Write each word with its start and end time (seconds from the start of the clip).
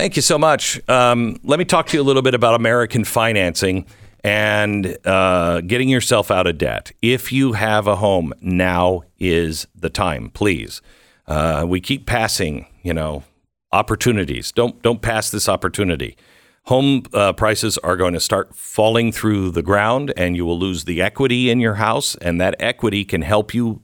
Thank 0.00 0.16
you 0.16 0.22
so 0.22 0.38
much. 0.38 0.80
Um, 0.88 1.38
let 1.44 1.58
me 1.58 1.66
talk 1.66 1.88
to 1.88 1.96
you 1.98 2.02
a 2.02 2.02
little 2.02 2.22
bit 2.22 2.32
about 2.32 2.54
American 2.54 3.04
financing 3.04 3.84
and 4.24 4.96
uh, 5.04 5.60
getting 5.60 5.90
yourself 5.90 6.30
out 6.30 6.46
of 6.46 6.56
debt. 6.56 6.90
If 7.02 7.32
you 7.32 7.52
have 7.52 7.86
a 7.86 7.96
home, 7.96 8.32
now 8.40 9.02
is 9.18 9.66
the 9.74 9.90
time. 9.90 10.30
Please. 10.30 10.80
Uh, 11.26 11.66
we 11.68 11.82
keep 11.82 12.06
passing, 12.06 12.64
you 12.82 12.94
know, 12.94 13.24
opportunities. 13.72 14.52
Don't 14.52 14.80
don't 14.80 15.02
pass 15.02 15.30
this 15.30 15.50
opportunity. 15.50 16.16
Home 16.62 17.02
uh, 17.12 17.34
prices 17.34 17.76
are 17.76 17.98
going 17.98 18.14
to 18.14 18.20
start 18.20 18.56
falling 18.56 19.12
through 19.12 19.50
the 19.50 19.62
ground, 19.62 20.14
and 20.16 20.34
you 20.34 20.46
will 20.46 20.58
lose 20.58 20.84
the 20.84 21.02
equity 21.02 21.50
in 21.50 21.60
your 21.60 21.74
house, 21.74 22.14
and 22.22 22.40
that 22.40 22.54
equity 22.58 23.04
can 23.04 23.20
help 23.20 23.52
you 23.52 23.82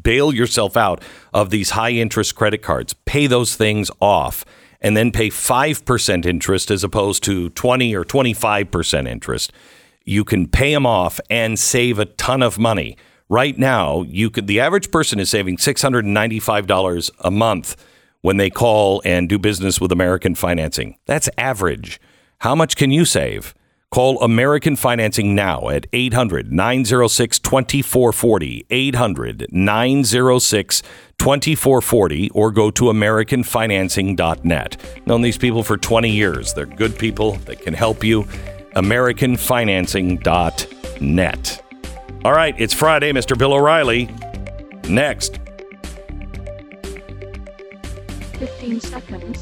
bail 0.00 0.32
yourself 0.32 0.76
out 0.76 1.02
of 1.34 1.50
these 1.50 1.70
high 1.70 1.90
interest 1.90 2.36
credit 2.36 2.62
cards. 2.62 2.94
Pay 3.04 3.26
those 3.26 3.56
things 3.56 3.90
off 4.00 4.44
and 4.80 4.96
then 4.96 5.12
pay 5.12 5.28
5% 5.28 6.26
interest 6.26 6.70
as 6.70 6.84
opposed 6.84 7.22
to 7.24 7.50
20 7.50 7.94
or 7.94 8.04
25% 8.04 9.08
interest. 9.08 9.52
You 10.04 10.24
can 10.24 10.48
pay 10.48 10.72
them 10.72 10.86
off 10.86 11.20
and 11.28 11.58
save 11.58 11.98
a 11.98 12.06
ton 12.06 12.42
of 12.42 12.58
money. 12.58 12.96
Right 13.28 13.56
now, 13.58 14.02
you 14.02 14.30
could 14.30 14.46
the 14.46 14.58
average 14.58 14.90
person 14.90 15.20
is 15.20 15.30
saving 15.30 15.58
$695 15.58 17.10
a 17.20 17.30
month 17.30 17.76
when 18.22 18.36
they 18.36 18.50
call 18.50 19.00
and 19.04 19.28
do 19.28 19.38
business 19.38 19.80
with 19.80 19.92
American 19.92 20.34
Financing. 20.34 20.96
That's 21.06 21.28
average. 21.38 22.00
How 22.38 22.54
much 22.54 22.76
can 22.76 22.90
you 22.90 23.04
save? 23.04 23.54
Call 23.92 24.22
American 24.22 24.76
Financing 24.76 25.34
now 25.34 25.68
at 25.68 25.84
800 25.92 26.52
906 26.52 27.40
2440. 27.40 28.64
800 28.70 29.46
906 29.50 30.82
2440 31.18 32.30
or 32.30 32.52
go 32.52 32.70
to 32.70 32.84
AmericanFinancing.net. 32.84 34.76
Known 35.06 35.22
these 35.22 35.38
people 35.38 35.64
for 35.64 35.76
20 35.76 36.08
years. 36.08 36.54
They're 36.54 36.66
good 36.66 36.96
people 36.96 37.32
that 37.46 37.62
can 37.62 37.74
help 37.74 38.04
you. 38.04 38.22
AmericanFinancing.net. 38.76 41.64
All 42.24 42.32
right, 42.32 42.54
it's 42.58 42.74
Friday, 42.74 43.12
Mr. 43.12 43.36
Bill 43.36 43.54
O'Reilly. 43.54 44.08
Next. 44.88 45.40
15 48.38 48.80
seconds. 48.80 49.39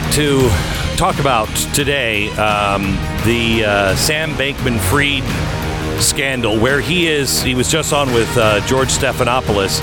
Lot 0.00 0.12
to 0.12 0.48
talk 0.96 1.18
about 1.18 1.48
today. 1.74 2.28
Um, 2.30 2.82
the 3.24 3.64
uh, 3.64 3.96
Sam 3.96 4.32
Bankman 4.32 4.78
Fried 4.78 5.24
scandal, 6.00 6.58
where 6.58 6.80
he 6.80 7.08
is, 7.08 7.42
he 7.42 7.54
was 7.54 7.70
just 7.70 7.92
on 7.92 8.12
with 8.12 8.28
uh, 8.36 8.64
George 8.66 8.88
Stephanopoulos. 8.88 9.80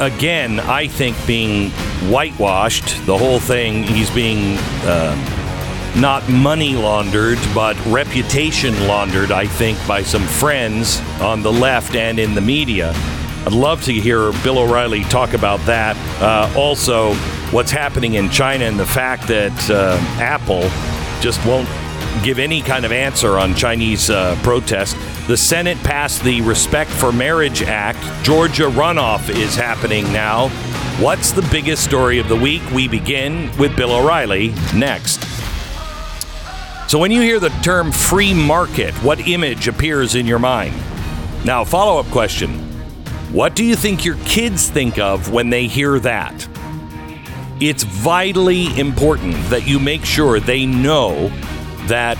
Again, 0.00 0.60
I 0.60 0.86
think 0.86 1.16
being 1.26 1.70
whitewashed, 2.10 3.04
the 3.06 3.16
whole 3.16 3.40
thing, 3.40 3.82
he's 3.82 4.10
being 4.10 4.56
uh, 4.84 5.94
not 5.96 6.28
money 6.28 6.76
laundered, 6.76 7.38
but 7.54 7.76
reputation 7.86 8.86
laundered, 8.86 9.32
I 9.32 9.46
think, 9.46 9.78
by 9.86 10.02
some 10.02 10.26
friends 10.26 11.00
on 11.20 11.42
the 11.42 11.52
left 11.52 11.96
and 11.96 12.18
in 12.18 12.34
the 12.34 12.40
media. 12.40 12.92
I'd 13.46 13.52
love 13.52 13.82
to 13.84 13.92
hear 13.92 14.32
Bill 14.44 14.58
O'Reilly 14.58 15.02
talk 15.04 15.32
about 15.32 15.60
that. 15.66 15.96
Uh, 16.20 16.52
also, 16.56 17.14
what's 17.52 17.70
happening 17.70 18.14
in 18.14 18.30
China 18.30 18.64
and 18.64 18.78
the 18.78 18.86
fact 18.86 19.26
that 19.28 19.70
uh, 19.70 19.98
Apple 20.20 20.62
just 21.20 21.44
won't 21.44 21.68
give 22.22 22.38
any 22.38 22.60
kind 22.60 22.84
of 22.84 22.92
answer 22.92 23.38
on 23.38 23.54
Chinese 23.54 24.10
uh, 24.10 24.38
protest. 24.42 24.96
The 25.26 25.36
Senate 25.36 25.78
passed 25.78 26.22
the 26.22 26.40
Respect 26.42 26.90
for 26.90 27.12
Marriage 27.12 27.62
Act. 27.62 27.98
Georgia 28.24 28.64
runoff 28.64 29.28
is 29.30 29.54
happening 29.54 30.04
now. 30.12 30.48
What's 31.00 31.32
the 31.32 31.46
biggest 31.50 31.84
story 31.84 32.18
of 32.18 32.28
the 32.28 32.36
week? 32.36 32.62
We 32.72 32.88
begin 32.88 33.56
with 33.58 33.76
Bill 33.76 33.92
O'Reilly 33.92 34.54
next. 34.74 35.22
So, 36.88 36.98
when 36.98 37.10
you 37.12 37.20
hear 37.20 37.38
the 37.38 37.50
term 37.62 37.92
free 37.92 38.34
market, 38.34 38.92
what 38.96 39.28
image 39.28 39.68
appears 39.68 40.14
in 40.14 40.26
your 40.26 40.40
mind? 40.40 40.74
Now, 41.44 41.64
follow 41.64 42.00
up 42.00 42.06
question 42.06 42.58
What 43.32 43.54
do 43.54 43.64
you 43.64 43.76
think 43.76 44.04
your 44.04 44.16
kids 44.24 44.68
think 44.68 44.98
of 44.98 45.32
when 45.32 45.50
they 45.50 45.68
hear 45.68 46.00
that? 46.00 46.48
It's 47.60 47.82
vitally 47.82 48.78
important 48.80 49.34
that 49.50 49.66
you 49.66 49.78
make 49.78 50.02
sure 50.02 50.40
they 50.40 50.64
know 50.64 51.28
that 51.88 52.16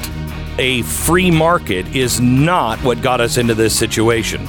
a 0.58 0.82
free 0.82 1.30
market 1.30 1.96
is 1.96 2.20
not 2.20 2.78
what 2.84 3.00
got 3.00 3.22
us 3.22 3.38
into 3.38 3.54
this 3.54 3.74
situation. 3.74 4.46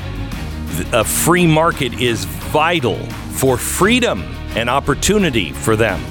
A 0.91 1.05
free 1.05 1.47
market 1.47 1.93
is 1.93 2.25
vital 2.25 2.97
for 3.31 3.55
freedom 3.55 4.21
and 4.57 4.69
opportunity 4.69 5.53
for 5.53 5.77
them. 5.77 6.01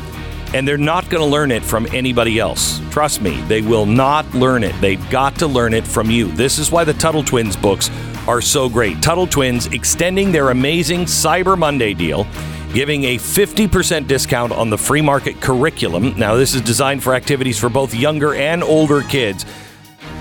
And 0.54 0.66
they're 0.66 0.78
not 0.78 1.10
going 1.10 1.22
to 1.22 1.30
learn 1.30 1.50
it 1.50 1.62
from 1.62 1.86
anybody 1.92 2.38
else. 2.38 2.80
Trust 2.90 3.20
me, 3.20 3.42
they 3.42 3.60
will 3.60 3.84
not 3.84 4.32
learn 4.32 4.64
it. 4.64 4.74
They've 4.80 5.10
got 5.10 5.36
to 5.40 5.46
learn 5.46 5.74
it 5.74 5.86
from 5.86 6.10
you. 6.10 6.32
This 6.32 6.58
is 6.58 6.72
why 6.72 6.84
the 6.84 6.94
Tuttle 6.94 7.22
Twins 7.22 7.54
books 7.54 7.90
are 8.26 8.40
so 8.40 8.66
great. 8.66 9.02
Tuttle 9.02 9.26
Twins 9.26 9.66
extending 9.66 10.32
their 10.32 10.50
amazing 10.50 11.02
Cyber 11.02 11.58
Monday 11.58 11.92
deal, 11.92 12.26
giving 12.72 13.04
a 13.04 13.16
50% 13.16 14.06
discount 14.06 14.52
on 14.52 14.70
the 14.70 14.78
free 14.78 15.00
market 15.00 15.40
curriculum. 15.40 16.14
Now, 16.16 16.34
this 16.34 16.54
is 16.54 16.60
designed 16.60 17.02
for 17.02 17.14
activities 17.14 17.58
for 17.58 17.68
both 17.68 17.94
younger 17.94 18.34
and 18.34 18.62
older 18.62 19.02
kids. 19.02 19.44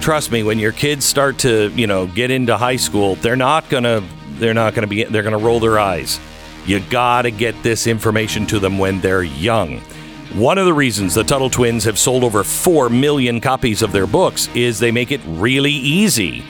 Trust 0.01 0.31
me, 0.31 0.43
when 0.43 0.59
your 0.59 0.71
kids 0.71 1.05
start 1.05 1.37
to, 1.39 1.69
you 1.75 1.87
know, 1.87 2.07
get 2.07 2.31
into 2.31 2.57
high 2.57 2.77
school, 2.77 3.15
they're 3.15 3.35
not 3.35 3.69
going 3.69 3.83
to 3.83 4.03
they're 4.33 4.53
not 4.53 4.73
going 4.73 4.83
to 4.83 4.87
be 4.87 5.03
they're 5.03 5.23
going 5.23 5.37
to 5.37 5.45
roll 5.45 5.59
their 5.59 5.77
eyes. 5.77 6.19
You 6.65 6.79
got 6.79 7.23
to 7.23 7.31
get 7.31 7.61
this 7.63 7.87
information 7.87 8.45
to 8.47 8.59
them 8.59 8.77
when 8.77 9.01
they're 9.01 9.23
young. 9.23 9.79
One 10.33 10.57
of 10.57 10.65
the 10.65 10.73
reasons 10.73 11.15
the 11.15 11.23
Tuttle 11.23 11.49
Twins 11.49 11.83
have 11.85 11.97
sold 11.97 12.23
over 12.23 12.43
4 12.43 12.89
million 12.89 13.41
copies 13.41 13.81
of 13.81 13.91
their 13.91 14.05
books 14.05 14.47
is 14.55 14.79
they 14.79 14.91
make 14.91 15.11
it 15.11 15.21
really 15.25 15.71
easy 15.71 16.43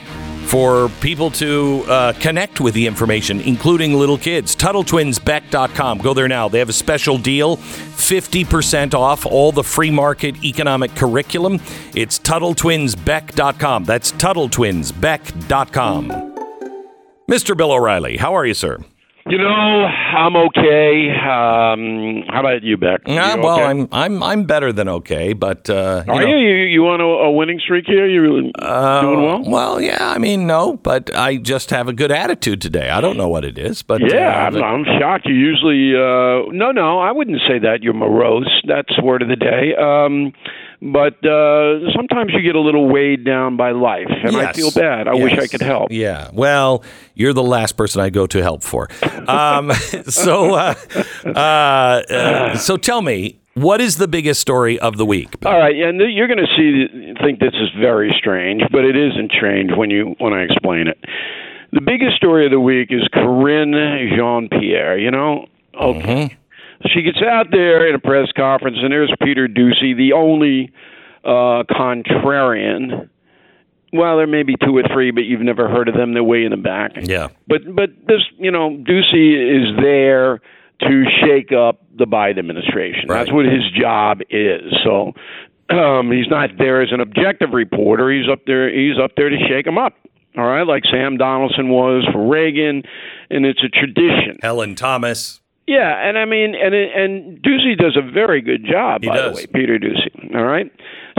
for 0.50 0.88
people 1.00 1.30
to 1.30 1.84
uh, 1.86 2.12
connect 2.14 2.60
with 2.60 2.74
the 2.74 2.84
information, 2.84 3.40
including 3.40 3.94
little 3.94 4.18
kids. 4.18 4.56
TuttleTwinsBeck.com. 4.56 5.98
Go 5.98 6.12
there 6.12 6.26
now. 6.26 6.48
They 6.48 6.58
have 6.58 6.68
a 6.68 6.72
special 6.72 7.18
deal 7.18 7.56
50% 7.56 8.94
off 8.94 9.26
all 9.26 9.52
the 9.52 9.62
free 9.62 9.92
market 9.92 10.42
economic 10.42 10.96
curriculum. 10.96 11.60
It's 11.94 12.18
TuttleTwinsBeck.com. 12.18 13.84
That's 13.84 14.10
TuttleTwinsBeck.com. 14.12 16.08
Mr. 17.30 17.56
Bill 17.56 17.70
O'Reilly, 17.70 18.16
how 18.16 18.34
are 18.34 18.44
you, 18.44 18.54
sir? 18.54 18.80
You 19.28 19.36
know, 19.36 19.44
I'm 19.46 20.34
okay. 20.34 21.10
Um, 21.10 22.22
how 22.28 22.40
about 22.40 22.62
you, 22.62 22.76
Beck? 22.78 23.02
Yeah, 23.06 23.34
You 23.36 23.42
well, 23.42 23.56
okay? 23.56 23.64
I'm 23.64 23.88
I'm 23.92 24.22
I'm 24.22 24.44
better 24.44 24.72
than 24.72 24.88
okay, 24.88 25.34
but 25.34 25.68
uh, 25.68 26.04
you 26.06 26.12
Are 26.12 26.20
know, 26.22 26.26
you? 26.26 26.36
You, 26.38 26.54
you 26.64 26.86
on 26.88 27.00
a, 27.02 27.04
a 27.04 27.30
winning 27.30 27.60
streak 27.62 27.84
here? 27.86 28.06
You 28.08 28.26
doing 28.26 28.52
well? 28.58 29.42
Well, 29.46 29.80
yeah, 29.80 29.98
I 30.00 30.16
mean, 30.18 30.46
no, 30.46 30.78
but 30.78 31.14
I 31.14 31.36
just 31.36 31.68
have 31.70 31.86
a 31.86 31.92
good 31.92 32.10
attitude 32.10 32.62
today. 32.62 32.88
I 32.88 33.00
don't 33.02 33.18
know 33.18 33.28
what 33.28 33.44
it 33.44 33.58
is, 33.58 33.82
but 33.82 34.00
Yeah, 34.00 34.28
uh, 34.28 34.46
I'm, 34.46 34.52
but- 34.54 34.62
I'm 34.62 34.84
shocked. 34.98 35.26
You 35.26 35.34
usually, 35.34 35.94
uh, 35.94 36.50
no, 36.52 36.72
no, 36.72 36.98
I 36.98 37.12
wouldn't 37.12 37.40
say 37.46 37.58
that. 37.58 37.82
You're 37.82 37.92
morose. 37.94 38.62
That's 38.66 39.00
word 39.02 39.20
of 39.20 39.28
the 39.28 39.36
day. 39.36 39.74
Um, 39.76 40.32
but 40.82 41.24
uh, 41.26 41.92
sometimes 41.94 42.32
you 42.32 42.40
get 42.42 42.56
a 42.56 42.60
little 42.60 42.88
weighed 42.88 43.24
down 43.24 43.56
by 43.56 43.72
life, 43.72 44.08
and 44.08 44.36
I 44.36 44.52
feel 44.52 44.70
bad. 44.70 45.08
I 45.08 45.14
wish 45.14 45.32
I 45.38 45.46
could 45.46 45.60
help. 45.60 45.90
Yeah. 45.90 46.30
Well, 46.32 46.82
you're 47.14 47.34
the 47.34 47.42
last 47.42 47.76
person 47.76 48.00
I 48.00 48.10
go 48.10 48.26
to 48.26 48.42
help 48.42 48.62
for. 48.62 48.88
Um, 49.28 49.72
so, 50.08 50.54
uh, 50.54 50.74
uh, 51.24 51.28
uh, 51.28 52.56
so 52.56 52.76
tell 52.76 53.02
me, 53.02 53.40
what 53.54 53.80
is 53.80 53.96
the 53.96 54.08
biggest 54.08 54.40
story 54.40 54.78
of 54.78 54.96
the 54.96 55.04
week? 55.04 55.34
All 55.44 55.58
right, 55.58 55.76
and 55.76 56.00
you're 56.00 56.28
going 56.28 56.38
to 56.38 56.56
see 56.56 57.12
think 57.22 57.40
this 57.40 57.54
is 57.54 57.68
very 57.78 58.14
strange, 58.16 58.62
but 58.72 58.84
it 58.84 58.96
isn't 58.96 59.32
strange 59.32 59.70
when 59.76 59.90
you 59.90 60.14
when 60.18 60.32
I 60.32 60.42
explain 60.42 60.86
it. 60.86 60.98
The 61.72 61.80
biggest 61.80 62.16
story 62.16 62.46
of 62.46 62.52
the 62.52 62.60
week 62.60 62.88
is 62.90 63.06
Corinne 63.12 63.72
Jean 64.16 64.48
Pierre. 64.48 64.98
You 64.98 65.10
know, 65.10 65.46
okay. 65.78 66.36
She 66.86 67.02
gets 67.02 67.18
out 67.22 67.46
there 67.50 67.86
in 67.88 67.94
a 67.94 67.98
press 67.98 68.28
conference, 68.36 68.78
and 68.82 68.92
there's 68.92 69.12
Peter 69.22 69.46
Doocy, 69.48 69.96
the 69.96 70.12
only 70.14 70.72
uh, 71.24 71.64
contrarian. 71.70 73.08
Well, 73.92 74.16
there 74.16 74.26
may 74.26 74.44
be 74.44 74.54
two 74.64 74.76
or 74.76 74.84
three, 74.92 75.10
but 75.10 75.24
you've 75.24 75.40
never 75.40 75.68
heard 75.68 75.88
of 75.88 75.94
them. 75.94 76.14
They're 76.14 76.24
way 76.24 76.44
in 76.44 76.50
the 76.50 76.56
back. 76.56 76.92
Yeah. 76.96 77.28
But 77.46 77.74
but 77.74 77.90
this 78.06 78.22
you 78.38 78.50
know 78.50 78.70
Doocy 78.70 79.60
is 79.60 79.76
there 79.82 80.40
to 80.82 81.04
shake 81.22 81.52
up 81.52 81.82
the 81.96 82.06
Biden 82.06 82.38
administration. 82.38 83.08
That's 83.08 83.32
what 83.32 83.44
his 83.44 83.64
job 83.78 84.20
is. 84.30 84.72
So 84.82 85.12
um, 85.70 86.10
he's 86.10 86.28
not 86.28 86.50
there 86.56 86.82
as 86.82 86.90
an 86.92 87.00
objective 87.00 87.50
reporter. 87.52 88.10
He's 88.10 88.28
up 88.30 88.46
there. 88.46 88.72
He's 88.72 88.98
up 88.98 89.12
there 89.16 89.28
to 89.28 89.36
shake 89.48 89.66
them 89.66 89.76
up. 89.76 89.94
All 90.38 90.46
right, 90.46 90.62
like 90.62 90.84
Sam 90.90 91.16
Donaldson 91.16 91.68
was 91.70 92.06
for 92.12 92.28
Reagan, 92.28 92.84
and 93.30 93.44
it's 93.44 93.62
a 93.64 93.68
tradition. 93.68 94.38
Helen 94.40 94.76
Thomas. 94.76 95.39
Yeah, 95.70 95.94
and 96.08 96.18
I 96.18 96.24
mean, 96.24 96.56
and 96.56 96.74
and 96.74 97.40
Doocy 97.44 97.78
does 97.78 97.96
a 97.96 98.02
very 98.02 98.40
good 98.42 98.64
job, 98.64 99.02
He 99.02 99.08
by 99.08 99.14
does. 99.14 99.36
the 99.36 99.42
way, 99.42 99.46
Peter 99.46 99.78
Doocy. 99.78 100.34
All 100.34 100.42
right, 100.42 100.68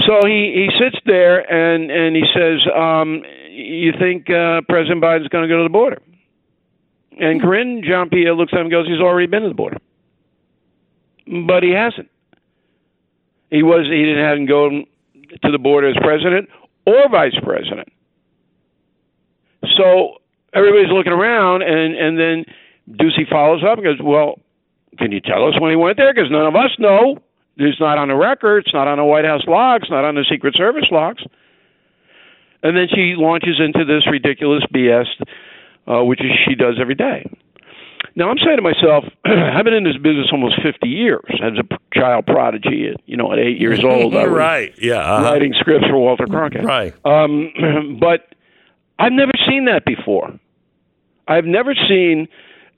so 0.05 0.27
he 0.27 0.67
he 0.67 0.69
sits 0.77 0.97
there 1.05 1.39
and 1.39 1.89
and 1.89 2.17
he 2.17 2.23
says, 2.35 2.59
um, 2.75 3.23
"You 3.49 3.93
think 3.97 4.29
uh, 4.29 4.59
President 4.67 5.01
Biden's 5.01 5.29
going 5.29 5.47
to 5.47 5.47
go 5.47 5.59
to 5.59 5.63
the 5.63 5.69
border?" 5.69 6.01
And 7.17 7.41
Karine 7.41 7.81
Jean-Pierre 7.81 8.33
looks 8.33 8.51
at 8.51 8.59
him 8.59 8.65
and 8.65 8.71
goes, 8.71 8.87
"He's 8.87 8.99
already 8.99 9.27
been 9.27 9.43
to 9.43 9.47
the 9.47 9.55
border, 9.55 9.77
but 11.47 11.63
he 11.63 11.71
hasn't. 11.71 12.09
He 13.51 13.63
was 13.63 13.85
he 13.85 14.03
didn't 14.03 14.25
hadn't 14.25 14.47
go 14.47 14.69
to 14.69 15.49
the 15.49 15.59
border 15.59 15.87
as 15.87 15.95
president 16.01 16.49
or 16.85 17.07
vice 17.09 17.39
president. 17.41 17.87
So 19.77 20.17
everybody's 20.53 20.91
looking 20.91 21.13
around, 21.13 21.61
and 21.61 21.95
and 21.95 22.19
then 22.19 22.43
Doocy 22.89 23.29
follows 23.29 23.63
up 23.63 23.77
and 23.77 23.83
goes, 23.85 23.99
"Well, 24.01 24.39
can 24.97 25.11
you 25.11 25.21
tell 25.21 25.47
us 25.47 25.59
when 25.59 25.71
he 25.71 25.75
went 25.75 25.97
there? 25.97 26.13
Because 26.13 26.31
none 26.31 26.45
of 26.45 26.55
us 26.55 26.71
know. 26.79 27.17
It's 27.57 27.79
not 27.79 27.97
on 27.97 28.07
the 28.07 28.15
record. 28.15 28.65
It's 28.65 28.73
not 28.73 28.87
on 28.87 28.97
the 28.97 29.03
White 29.05 29.25
House 29.25 29.43
logs. 29.47 29.89
Not 29.89 30.05
on 30.05 30.15
the 30.15 30.25
Secret 30.29 30.55
Service 30.55 30.85
logs." 30.91 31.23
And 32.63 32.77
then 32.77 32.87
she 32.93 33.15
launches 33.17 33.59
into 33.59 33.85
this 33.85 34.05
ridiculous 34.09 34.63
BS, 34.73 35.07
uh, 35.87 36.03
which 36.03 36.21
is 36.21 36.31
she 36.47 36.55
does 36.55 36.75
every 36.79 36.95
day. 36.95 37.25
Now 38.15 38.29
I'm 38.29 38.37
saying 38.37 38.57
to 38.57 38.61
myself, 38.61 39.05
I've 39.25 39.63
been 39.63 39.73
in 39.73 39.83
this 39.83 39.97
business 39.97 40.27
almost 40.31 40.61
50 40.61 40.87
years 40.87 41.23
as 41.41 41.53
a 41.57 41.97
child 41.97 42.25
prodigy. 42.25 42.89
At, 42.93 43.01
you 43.05 43.15
know, 43.17 43.31
at 43.31 43.39
eight 43.39 43.59
years 43.59 43.79
old, 43.83 44.15
I 44.15 44.23
was 44.23 44.31
right. 44.31 44.73
Yeah. 44.77 44.95
uh-huh. 44.95 45.31
writing 45.31 45.53
scripts 45.59 45.87
for 45.87 45.97
Walter 45.97 46.25
Cronkite. 46.25 46.63
Right. 46.63 46.93
Um, 47.05 47.97
but 47.99 48.35
I've 48.99 49.13
never 49.13 49.31
seen 49.47 49.65
that 49.65 49.85
before. 49.85 50.31
I've 51.27 51.45
never 51.45 51.73
seen. 51.73 52.27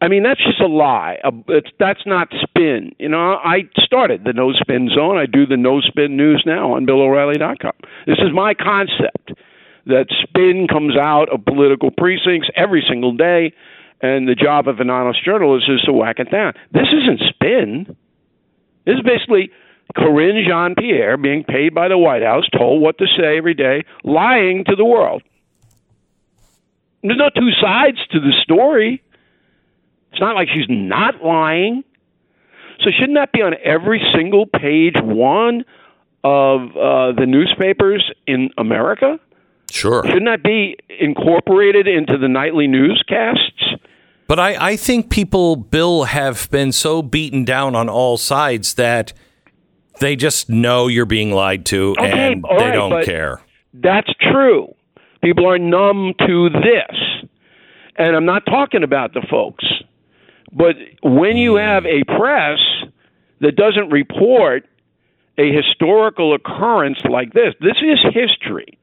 I 0.04 0.10
mean, 0.10 0.24
that's 0.24 0.44
just 0.44 0.60
a 0.60 0.68
lie. 0.68 1.18
Uh, 1.24 1.32
It's, 1.48 1.70
that's 1.80 2.06
not 2.06 2.28
spin. 2.42 2.94
You 3.00 3.08
know, 3.08 3.40
I 3.42 3.70
started 3.78 4.26
the 4.26 4.34
No 4.34 4.52
Spin 4.52 4.90
Zone. 4.94 5.18
I 5.18 5.26
do 5.26 5.46
the 5.46 5.56
No 5.56 5.80
Spin 5.80 6.18
News 6.18 6.44
now 6.46 6.74
on 6.74 6.86
BillO'Reilly.com. 6.86 7.72
This 8.06 8.18
is 8.18 8.34
my 8.34 8.54
concept 8.54 9.32
that 9.86 10.08
spin 10.24 10.68
comes 10.68 10.98
out 10.98 11.30
of 11.34 11.46
political 11.46 11.90
precincts 11.90 12.50
every 12.56 12.84
single 12.88 13.16
day, 13.16 13.54
and 14.02 14.28
the 14.28 14.36
job 14.36 14.68
of 14.68 14.82
an 14.82 14.90
honest 14.90 15.24
journalist 15.24 15.70
is 15.70 15.82
to 15.84 15.94
whack 15.94 16.20
it 16.20 16.30
down. 16.30 16.54
This 16.74 16.88
isn't 16.92 17.22
spin. 17.30 17.96
This 18.86 18.96
is 18.96 19.04
basically 19.04 19.52
Karine 19.96 20.46
Jean-Pierre 20.46 21.16
being 21.16 21.46
paid 21.46 21.74
by 21.74 21.88
the 21.88 21.98
White 21.98 22.24
House, 22.24 22.44
told 22.58 22.82
what 22.82 22.98
to 22.98 23.08
say 23.08 23.38
every 23.38 23.54
day, 23.54 23.86
lying 24.04 24.66
to 24.66 24.76
the 24.76 24.86
world. 24.86 25.24
There's 27.04 27.18
no 27.18 27.30
two 27.30 27.52
sides 27.62 28.00
to 28.12 28.20
the 28.20 28.34
story. 28.42 29.03
It's 30.14 30.22
not 30.22 30.36
like 30.36 30.48
she's 30.48 30.68
not 30.70 31.24
lying. 31.24 31.84
So 32.80 32.92
shouldn't 32.92 33.16
that 33.16 33.32
be 33.32 33.42
on 33.42 33.56
every 33.64 34.02
single 34.16 34.46
page 34.46 34.96
one 35.02 35.66
of 36.24 36.62
uh, 36.78 37.12
the 37.14 37.26
newspapers 37.28 38.12
in 38.28 38.52
America? 38.58 39.20
Sure. 39.72 40.04
Shouldn't 40.06 40.26
that 40.26 40.44
be 40.44 40.78
incorporated 41.00 41.88
into 41.88 42.18
the 42.20 42.28
nightly 42.28 42.68
newscasts? 42.68 43.74
But 44.28 44.40
I, 44.40 44.70
I 44.70 44.76
think 44.76 45.10
people, 45.10 45.56
Bill, 45.56 46.04
have 46.04 46.50
been 46.52 46.72
so 46.72 47.02
beaten 47.02 47.44
down 47.44 47.76
on 47.76 47.90
all 47.90 48.18
sides 48.18 48.76
that 48.76 49.14
they 50.00 50.16
just 50.16 50.50
know 50.50 50.88
you're 50.88 51.06
being 51.06 51.32
lied 51.32 51.66
to 51.68 51.96
Okay, 52.00 52.34
and 52.34 52.44
they 52.44 52.56
right, 52.56 52.72
don't 52.74 53.04
care. 53.04 53.42
That's 53.74 54.10
true. 54.32 54.74
People 55.24 55.48
are 55.50 55.58
numb 55.58 56.14
to 56.20 56.50
this. 56.50 57.30
And 57.96 58.16
I'm 58.16 58.26
not 58.26 58.46
talking 58.46 58.84
about 58.84 59.14
the 59.14 59.26
folks. 59.30 59.66
But 60.54 60.76
when 61.02 61.38
you 61.38 61.56
have 61.56 61.86
a 61.86 62.04
press 62.04 62.60
that 63.42 63.56
doesn't 63.56 63.90
report 63.90 64.66
a 65.38 65.52
historical 65.52 66.36
occurrence 66.36 67.00
like 67.10 67.34
this, 67.34 67.54
this 67.60 67.78
is 67.82 68.00
history. 68.14 68.78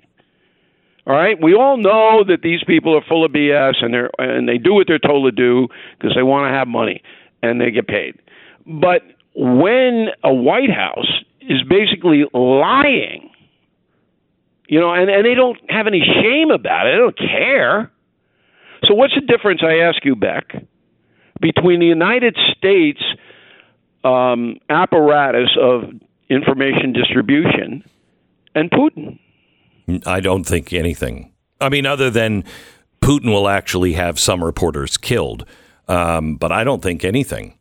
All 1.06 1.14
right, 1.14 1.40
we 1.40 1.54
all 1.54 1.76
know 1.76 2.24
that 2.26 2.42
these 2.42 2.62
people 2.64 2.96
are 2.96 3.02
full 3.08 3.24
of 3.24 3.32
BS 3.32 3.82
and 3.82 3.94
they 3.94 3.98
are 3.98 4.10
and 4.18 4.48
they 4.48 4.58
do 4.58 4.74
what 4.74 4.86
they're 4.86 4.98
told 4.98 5.24
to 5.24 5.32
do 5.32 5.68
because 5.98 6.14
they 6.14 6.22
want 6.22 6.50
to 6.50 6.56
have 6.56 6.68
money 6.68 7.02
and 7.42 7.60
they 7.60 7.70
get 7.70 7.86
paid. 7.86 8.18
But 8.66 9.02
when 9.34 10.08
a 10.22 10.32
White 10.32 10.70
House 10.70 11.10
is 11.40 11.62
basically 11.62 12.24
lying 12.34 13.30
you 14.70 14.78
know, 14.78 14.94
and, 14.94 15.10
and 15.10 15.26
they 15.26 15.34
don't 15.34 15.58
have 15.68 15.88
any 15.88 16.00
shame 16.00 16.52
about 16.52 16.86
it. 16.86 16.92
They 16.92 16.98
don't 16.98 17.18
care. 17.18 17.90
So, 18.86 18.94
what's 18.94 19.14
the 19.16 19.20
difference, 19.20 19.62
I 19.64 19.78
ask 19.78 20.04
you, 20.04 20.14
Beck, 20.14 20.54
between 21.40 21.80
the 21.80 21.86
United 21.86 22.36
States 22.56 23.02
um, 24.04 24.56
apparatus 24.68 25.50
of 25.60 25.84
information 26.28 26.92
distribution 26.92 27.84
and 28.54 28.70
Putin? 28.70 29.18
I 30.06 30.20
don't 30.20 30.44
think 30.44 30.72
anything. 30.72 31.32
I 31.60 31.68
mean, 31.68 31.86
other 31.86 32.10
than 32.10 32.44
Putin 33.02 33.26
will 33.32 33.48
actually 33.48 33.94
have 33.94 34.18
some 34.18 34.42
reporters 34.42 34.96
killed, 34.96 35.44
um, 35.88 36.36
but 36.36 36.52
I 36.52 36.64
don't 36.64 36.82
think 36.82 37.04
anything. 37.04 37.58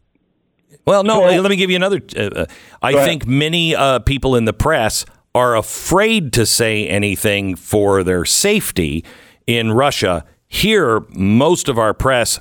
Well, 0.86 1.04
no. 1.04 1.28
So- 1.30 1.42
let 1.42 1.50
me 1.50 1.56
give 1.56 1.70
you 1.70 1.76
another. 1.76 2.02
Uh, 2.16 2.22
uh, 2.22 2.46
I 2.82 2.92
ahead. 2.92 3.06
think 3.06 3.28
many 3.28 3.76
uh, 3.76 4.00
people 4.00 4.36
in 4.36 4.46
the 4.46 4.54
press 4.54 5.06
are 5.36 5.56
afraid 5.56 6.34
to 6.34 6.46
say 6.46 6.88
anything 6.88 7.56
for 7.56 8.04
their 8.04 8.26
safety 8.26 9.06
in 9.46 9.72
Russia. 9.72 10.26
Here, 10.48 11.02
most 11.10 11.70
of 11.70 11.78
our 11.78 11.94
press 11.94 12.40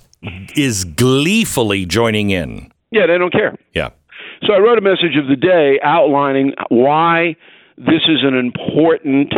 is 0.56 0.84
gleefully 0.84 1.86
joining 1.86 2.30
in. 2.30 2.72
Yeah, 2.90 3.06
they 3.06 3.18
don't 3.18 3.32
care. 3.32 3.56
Yeah. 3.74 3.90
So, 4.46 4.52
I 4.54 4.58
wrote 4.58 4.78
a 4.78 4.82
message 4.82 5.16
of 5.20 5.28
the 5.28 5.36
day 5.36 5.78
outlining 5.82 6.52
why 6.68 7.36
this 7.76 8.02
is 8.08 8.20
an 8.22 8.34
important 8.34 9.32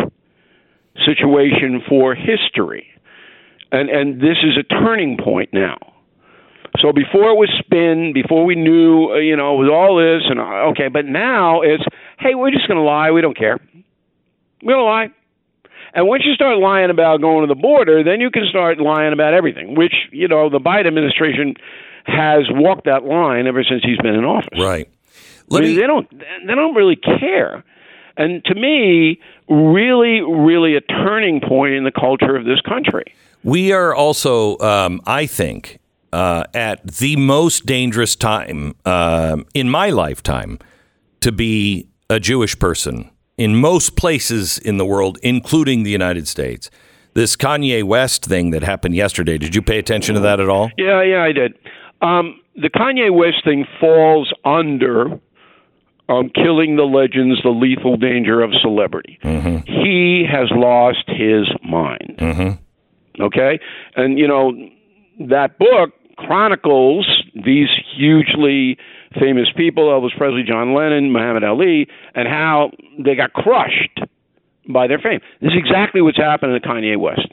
situation 1.06 1.82
for 1.88 2.14
history. 2.14 2.86
And, 3.72 3.88
and 3.88 4.20
this 4.20 4.38
is 4.42 4.56
a 4.58 4.62
turning 4.62 5.16
point 5.22 5.50
now. 5.52 5.76
So 6.78 6.92
before 6.92 7.30
it 7.30 7.36
was 7.36 7.50
spin, 7.58 8.12
before 8.14 8.44
we 8.44 8.54
knew, 8.54 9.10
uh, 9.10 9.16
you 9.16 9.36
know, 9.36 9.54
it 9.54 9.58
was 9.58 9.70
all 9.70 9.96
this, 9.96 10.22
and 10.30 10.38
uh, 10.38 10.70
okay, 10.70 10.88
but 10.88 11.04
now 11.04 11.62
it's, 11.62 11.82
hey, 12.18 12.34
we're 12.34 12.52
just 12.52 12.68
going 12.68 12.78
to 12.78 12.84
lie. 12.84 13.10
We 13.10 13.20
don't 13.20 13.36
care. 13.36 13.58
We're 14.62 14.74
going 14.74 14.78
to 14.78 14.84
lie. 14.84 15.08
And 15.94 16.06
once 16.06 16.22
you 16.24 16.34
start 16.34 16.58
lying 16.58 16.90
about 16.90 17.20
going 17.20 17.46
to 17.46 17.52
the 17.52 17.60
border, 17.60 18.04
then 18.04 18.20
you 18.20 18.30
can 18.30 18.44
start 18.48 18.78
lying 18.78 19.12
about 19.12 19.34
everything, 19.34 19.74
which, 19.74 19.94
you 20.12 20.28
know, 20.28 20.48
the 20.48 20.60
Biden 20.60 20.86
administration 20.86 21.54
has 22.04 22.44
walked 22.50 22.84
that 22.84 23.04
line 23.04 23.46
ever 23.46 23.64
since 23.64 23.82
he's 23.84 23.98
been 23.98 24.14
in 24.14 24.24
office. 24.24 24.58
Right. 24.58 24.88
I 25.52 25.60
mean, 25.60 25.62
me, 25.62 25.74
they 25.74 25.86
don't 25.86 26.08
they 26.10 26.54
don't 26.54 26.74
really 26.74 26.96
care. 26.96 27.64
And 28.16 28.44
to 28.44 28.54
me, 28.54 29.20
really, 29.48 30.20
really 30.20 30.76
a 30.76 30.80
turning 30.80 31.40
point 31.40 31.74
in 31.74 31.84
the 31.84 31.92
culture 31.92 32.36
of 32.36 32.44
this 32.44 32.60
country. 32.60 33.04
We 33.42 33.72
are 33.72 33.94
also, 33.94 34.58
um, 34.58 35.00
I 35.06 35.26
think, 35.26 35.78
uh, 36.12 36.44
at 36.54 36.86
the 36.86 37.16
most 37.16 37.66
dangerous 37.66 38.16
time 38.16 38.74
um 38.84 39.46
in 39.54 39.68
my 39.70 39.90
lifetime 39.90 40.58
to 41.20 41.32
be 41.32 41.88
a 42.08 42.18
Jewish 42.20 42.58
person 42.58 43.10
in 43.40 43.56
most 43.56 43.96
places 43.96 44.58
in 44.58 44.76
the 44.76 44.84
world, 44.84 45.18
including 45.22 45.82
the 45.82 45.90
United 45.90 46.28
States. 46.28 46.70
This 47.14 47.36
Kanye 47.36 47.82
West 47.82 48.26
thing 48.26 48.50
that 48.50 48.62
happened 48.62 48.94
yesterday, 48.94 49.38
did 49.38 49.54
you 49.54 49.62
pay 49.62 49.78
attention 49.78 50.14
to 50.14 50.20
that 50.20 50.40
at 50.40 50.50
all? 50.50 50.70
Yeah, 50.76 51.02
yeah, 51.02 51.22
I 51.22 51.32
did. 51.32 51.58
Um, 52.02 52.38
the 52.54 52.68
Kanye 52.68 53.10
West 53.10 53.42
thing 53.42 53.64
falls 53.80 54.30
under 54.44 55.18
on 56.10 56.28
killing 56.34 56.76
the 56.76 56.82
legends, 56.82 57.40
the 57.42 57.48
lethal 57.48 57.96
danger 57.96 58.42
of 58.42 58.50
celebrity. 58.60 59.18
Mm-hmm. 59.24 59.58
He 59.64 60.26
has 60.30 60.50
lost 60.50 61.04
his 61.06 61.48
mind. 61.64 62.16
Mm-hmm. 62.18 63.22
Okay? 63.22 63.58
And, 63.96 64.18
you 64.18 64.28
know, 64.28 64.52
that 65.18 65.58
book 65.58 65.94
chronicles 66.18 67.08
these 67.34 67.70
hugely 67.96 68.76
famous 69.18 69.48
people 69.56 69.88
Elvis 69.88 70.16
Presley, 70.16 70.42
John 70.42 70.74
Lennon, 70.74 71.12
Muhammad 71.12 71.44
Ali, 71.44 71.88
and 72.14 72.28
how 72.28 72.70
they 72.98 73.14
got 73.14 73.32
crushed 73.32 74.00
by 74.68 74.86
their 74.86 74.98
fame. 74.98 75.20
This 75.40 75.52
is 75.52 75.58
exactly 75.58 76.00
what's 76.00 76.18
happening 76.18 76.60
to 76.60 76.66
Kanye 76.66 76.96
West. 76.96 77.26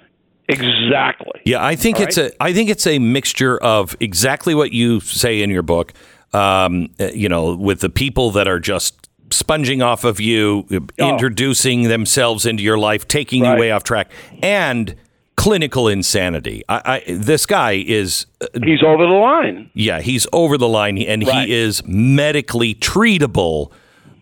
Exactly. 0.50 1.42
Yeah, 1.46 1.64
I 1.64 1.76
think 1.76 1.98
All 1.98 2.04
it's 2.04 2.18
a 2.18 2.32
I 2.42 2.54
think 2.54 2.70
it's 2.70 2.88
a 2.88 3.00
mixture 3.00 3.58
of 3.58 3.96
exactly 4.00 4.56
what 4.56 4.72
you 4.72 5.00
say 5.02 5.42
in 5.42 5.50
your 5.50 5.62
book. 5.62 5.94
Um, 6.34 6.90
uh, 7.00 7.06
you 7.08 7.30
know, 7.30 7.56
with 7.56 7.82
the 7.82 7.90
people 7.90 8.32
that 8.32 8.48
are 8.48 8.60
just 8.60 9.10
sponging 9.30 9.82
off 9.82 10.04
of 10.06 10.20
you, 10.22 10.66
uh, 10.72 10.80
introducing 10.98 11.84
themselves 11.84 12.46
into 12.46 12.64
your 12.64 12.78
life, 12.78 13.08
taking 13.08 13.44
you 13.44 13.48
Oh. 13.48 13.52
Right. 13.52 13.60
way 13.60 13.72
off 13.72 13.84
track, 13.84 14.10
and 14.42 14.96
clinical 15.38 15.88
insanity. 15.88 16.64
I, 16.68 16.82
I 17.08 17.12
this 17.14 17.46
guy 17.46 17.84
is 17.88 18.26
uh, 18.42 18.48
He's 18.64 18.84
over 18.84 19.06
the 19.06 19.14
line. 19.14 19.70
yeah, 19.74 20.02
he's 20.02 20.28
over 20.34 20.58
the 20.58 20.68
line, 20.68 20.98
and 20.98 21.26
Right. 21.26 21.48
he 21.48 21.54
is 21.54 21.82
medically 21.88 22.76
treatable. 22.76 23.72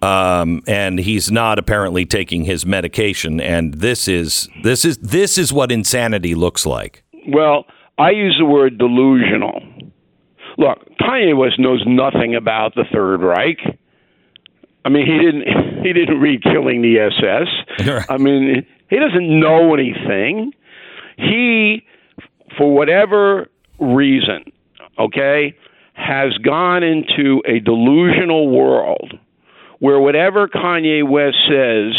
Um, 0.01 0.61
and 0.67 0.99
he's 0.99 1.31
not 1.31 1.57
apparently 1.57 2.05
taking 2.05 2.43
his 2.45 2.63
medication, 2.65 3.41
and 3.41 3.73
this 3.75 4.07
is 4.07 4.49
this 4.61 4.85
is 4.85 4.97
this 4.99 5.37
is 5.39 5.51
what 5.51 5.71
insanity 5.71 6.35
looks 6.35 6.63
like. 6.65 7.01
Well, 7.27 7.65
I 7.97 8.11
use 8.11 8.35
the 8.37 8.45
word 8.45 8.77
delusional. 8.77 9.63
Look, 10.59 10.77
Kanye 11.01 11.35
West 11.35 11.57
knows 11.57 11.83
nothing 11.87 12.35
about 12.35 12.75
the 12.75 12.83
Third 12.93 13.21
Reich. 13.21 13.57
I 14.83 14.89
mean, 14.89 15.07
he 15.07 15.17
didn't 15.17 15.81
he 15.83 15.91
didn't 15.93 16.19
read 16.19 16.43
Killing 16.43 16.81
the 16.83 16.99
SS. 16.99 18.05
I 18.09 18.17
mean, 18.17 18.65
he 18.89 18.97
doesn't 18.99 19.39
know 19.39 19.73
anything. 19.73 20.51
He, 21.17 21.85
for 22.57 22.73
whatever 22.73 23.47
reason, 23.79 24.45
okay, 24.99 25.55
has 25.93 26.33
gone 26.39 26.83
into 26.83 27.41
a 27.45 27.59
delusional 27.59 28.49
world 28.49 29.13
where 29.79 29.99
whatever 29.99 30.47
Kanye 30.47 31.07
West 31.07 31.37
says 31.49 31.93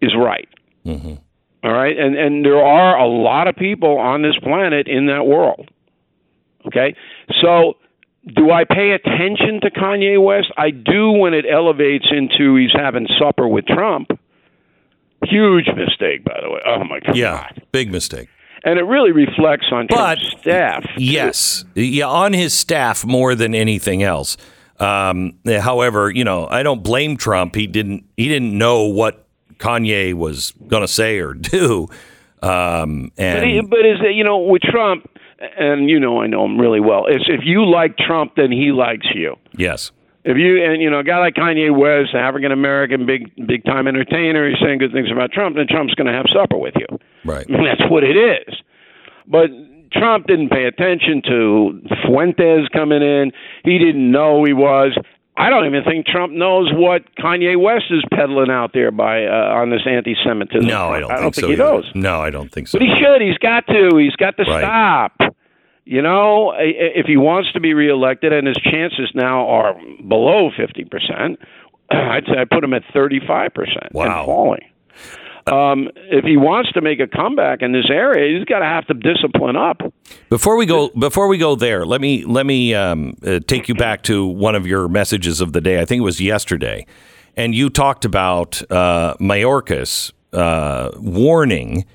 is 0.00 0.14
right. 0.16 0.48
Mm-hmm. 0.84 1.14
All 1.64 1.72
right, 1.72 1.98
and 1.98 2.16
and 2.16 2.44
there 2.44 2.62
are 2.62 2.96
a 2.96 3.06
lot 3.08 3.48
of 3.48 3.56
people 3.56 3.98
on 3.98 4.22
this 4.22 4.36
planet 4.42 4.86
in 4.86 5.06
that 5.06 5.26
world. 5.26 5.68
Okay, 6.66 6.94
so 7.42 7.74
do 8.36 8.50
I 8.50 8.64
pay 8.64 8.92
attention 8.92 9.60
to 9.62 9.70
Kanye 9.70 10.22
West? 10.22 10.52
I 10.56 10.70
do 10.70 11.10
when 11.12 11.34
it 11.34 11.44
elevates 11.50 12.06
into 12.10 12.56
he's 12.56 12.72
having 12.72 13.08
supper 13.18 13.48
with 13.48 13.66
Trump. 13.66 14.10
Huge 15.28 15.66
mistake, 15.76 16.24
by 16.24 16.38
the 16.42 16.50
way. 16.50 16.60
Oh 16.66 16.84
my 16.84 17.00
god. 17.00 17.16
Yeah, 17.16 17.48
big 17.72 17.90
mistake. 17.90 18.28
and 18.64 18.78
it 18.78 18.82
really 18.84 19.12
reflects 19.12 19.66
on 19.72 19.86
But 19.88 20.18
Trump's 20.18 20.40
staff. 20.40 20.84
Yes, 20.96 21.64
yeah, 21.74 22.06
on 22.06 22.32
his 22.32 22.52
staff 22.54 23.04
more 23.04 23.34
than 23.34 23.54
anything 23.54 24.02
else. 24.02 24.36
Um, 24.80 25.34
however, 25.46 26.10
you 26.10 26.22
know, 26.24 26.46
I 26.48 26.62
don't 26.62 26.82
blame 26.82 27.16
Trump. 27.16 27.54
He 27.56 27.66
didn't. 27.66 28.04
He 28.16 28.28
didn't 28.28 28.56
know 28.56 28.84
what 28.84 29.26
Kanye 29.58 30.14
was 30.14 30.52
going 30.68 30.82
to 30.82 30.88
say 30.88 31.18
or 31.18 31.34
do. 31.34 31.88
Um, 32.42 33.10
But, 33.16 33.42
he, 33.44 33.60
but 33.60 33.80
is 33.80 33.98
it, 34.00 34.14
you 34.14 34.22
know 34.22 34.38
with 34.38 34.62
Trump, 34.62 35.10
and 35.58 35.90
you 35.90 35.98
know 35.98 36.20
I 36.20 36.28
know 36.28 36.44
him 36.44 36.58
really 36.60 36.78
well. 36.80 37.06
Is 37.06 37.24
if 37.28 37.40
you 37.44 37.64
like 37.68 37.96
Trump, 37.96 38.32
then 38.36 38.52
he 38.52 38.70
likes 38.70 39.06
you. 39.14 39.34
yes, 39.56 39.90
If 40.30 40.36
you 40.36 40.62
and 40.62 40.82
you 40.82 40.90
know 40.90 40.98
a 40.98 41.04
guy 41.04 41.18
like 41.18 41.34
Kanye 41.34 41.74
West, 41.74 42.14
African 42.14 42.52
American, 42.52 43.06
big 43.06 43.32
big 43.46 43.64
time 43.64 43.88
entertainer, 43.88 44.48
he's 44.48 44.58
saying 44.60 44.78
good 44.78 44.92
things 44.92 45.08
about 45.10 45.32
Trump, 45.32 45.56
then 45.56 45.66
Trump's 45.68 45.94
going 45.94 46.06
to 46.06 46.12
have 46.12 46.26
supper 46.32 46.58
with 46.58 46.74
you. 46.76 46.86
right. 47.24 47.46
That's 47.48 47.88
what 47.90 48.04
it 48.04 48.14
is. 48.16 48.54
But 49.26 49.48
Trump 49.92 50.26
didn't 50.26 50.50
pay 50.50 50.64
attention 50.66 51.22
to 51.28 51.80
Fuentes 52.04 52.68
coming 52.74 53.00
in. 53.02 53.32
He 53.64 53.78
didn't 53.78 54.10
know 54.10 54.44
he 54.44 54.52
was. 54.52 54.96
I 55.40 55.50
don't 55.50 55.66
even 55.66 55.84
think 55.84 56.04
Trump 56.06 56.32
knows 56.32 56.68
what 56.74 57.04
Kanye 57.16 57.58
West 57.58 57.84
is 57.90 58.02
peddling 58.12 58.50
out 58.50 58.72
there 58.74 58.90
by 58.90 59.24
uh, 59.24 59.54
on 59.54 59.70
this 59.70 59.82
anti-Semitism. 59.86 60.66
No, 60.66 60.88
I 60.90 61.00
don't. 61.00 61.10
I 61.12 61.14
don't 61.20 61.22
think, 61.32 61.34
think 61.36 61.42
so 61.44 61.46
he 61.46 61.52
either. 61.54 61.62
knows. 61.62 61.90
No, 61.94 62.20
I 62.20 62.30
don't 62.30 62.50
think 62.50 62.66
so. 62.68 62.78
But 62.78 62.88
he 62.88 62.94
should. 62.98 63.22
He's 63.22 63.38
got 63.38 63.66
to. 63.68 63.96
He's 63.96 64.16
got 64.16 64.36
to 64.36 64.42
Right. 64.42 64.62
stop. 64.62 65.27
You 65.90 66.02
know, 66.02 66.52
if 66.54 67.06
he 67.06 67.16
wants 67.16 67.50
to 67.52 67.60
be 67.60 67.72
reelected, 67.72 68.30
and 68.30 68.46
his 68.46 68.58
chances 68.58 69.10
now 69.14 69.48
are 69.48 69.74
below 70.06 70.50
fifty 70.54 70.84
percent, 70.84 71.38
I'd 71.90 72.24
say 72.26 72.38
I 72.38 72.44
put 72.44 72.62
him 72.62 72.74
at 72.74 72.82
thirty-five 72.92 73.54
percent 73.54 73.94
Wow. 73.94 74.04
and 74.18 74.26
falling. 74.26 74.64
Um, 75.46 75.88
if 76.10 76.26
he 76.26 76.36
wants 76.36 76.70
to 76.72 76.82
make 76.82 77.00
a 77.00 77.06
comeback 77.06 77.62
in 77.62 77.72
this 77.72 77.86
area, 77.88 78.36
he's 78.36 78.44
got 78.44 78.58
to 78.58 78.66
have 78.66 78.86
to 78.88 78.92
discipline 78.92 79.56
up. 79.56 79.80
Before 80.28 80.58
we 80.58 80.66
go, 80.66 80.90
before 80.90 81.26
we 81.26 81.38
go 81.38 81.54
there, 81.54 81.86
let 81.86 82.02
me 82.02 82.22
let 82.26 82.44
me 82.44 82.74
um, 82.74 83.14
uh, 83.26 83.40
take 83.46 83.66
you 83.66 83.74
back 83.74 84.02
to 84.02 84.26
one 84.26 84.54
of 84.54 84.66
your 84.66 84.88
messages 84.88 85.40
of 85.40 85.54
the 85.54 85.62
day. 85.62 85.80
I 85.80 85.86
think 85.86 86.00
it 86.00 86.04
was 86.04 86.20
yesterday, 86.20 86.84
and 87.34 87.54
you 87.54 87.70
talked 87.70 88.04
about 88.04 88.60
uh, 88.70 89.14
Mayorkas 89.20 90.12
uh, 90.34 90.90
warning 90.98 91.86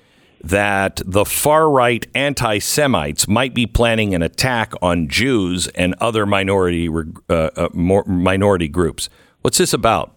that 0.44 1.02
the 1.06 1.26
far 1.26 1.70
right 1.70 2.06
anti 2.14 2.60
Semites 2.60 3.28
might 3.28 3.54
be 3.54 3.66
planning 3.66 4.14
an 4.14 4.22
attack 4.22 4.74
on 4.82 5.08
Jews 5.08 5.68
and 5.70 5.96
other 6.00 6.26
minority 6.26 6.90
uh, 6.90 7.34
uh, 7.34 7.70
minority 7.74 8.68
groups. 8.68 9.10
What's 9.42 9.58
this 9.58 9.74
about? 9.74 10.16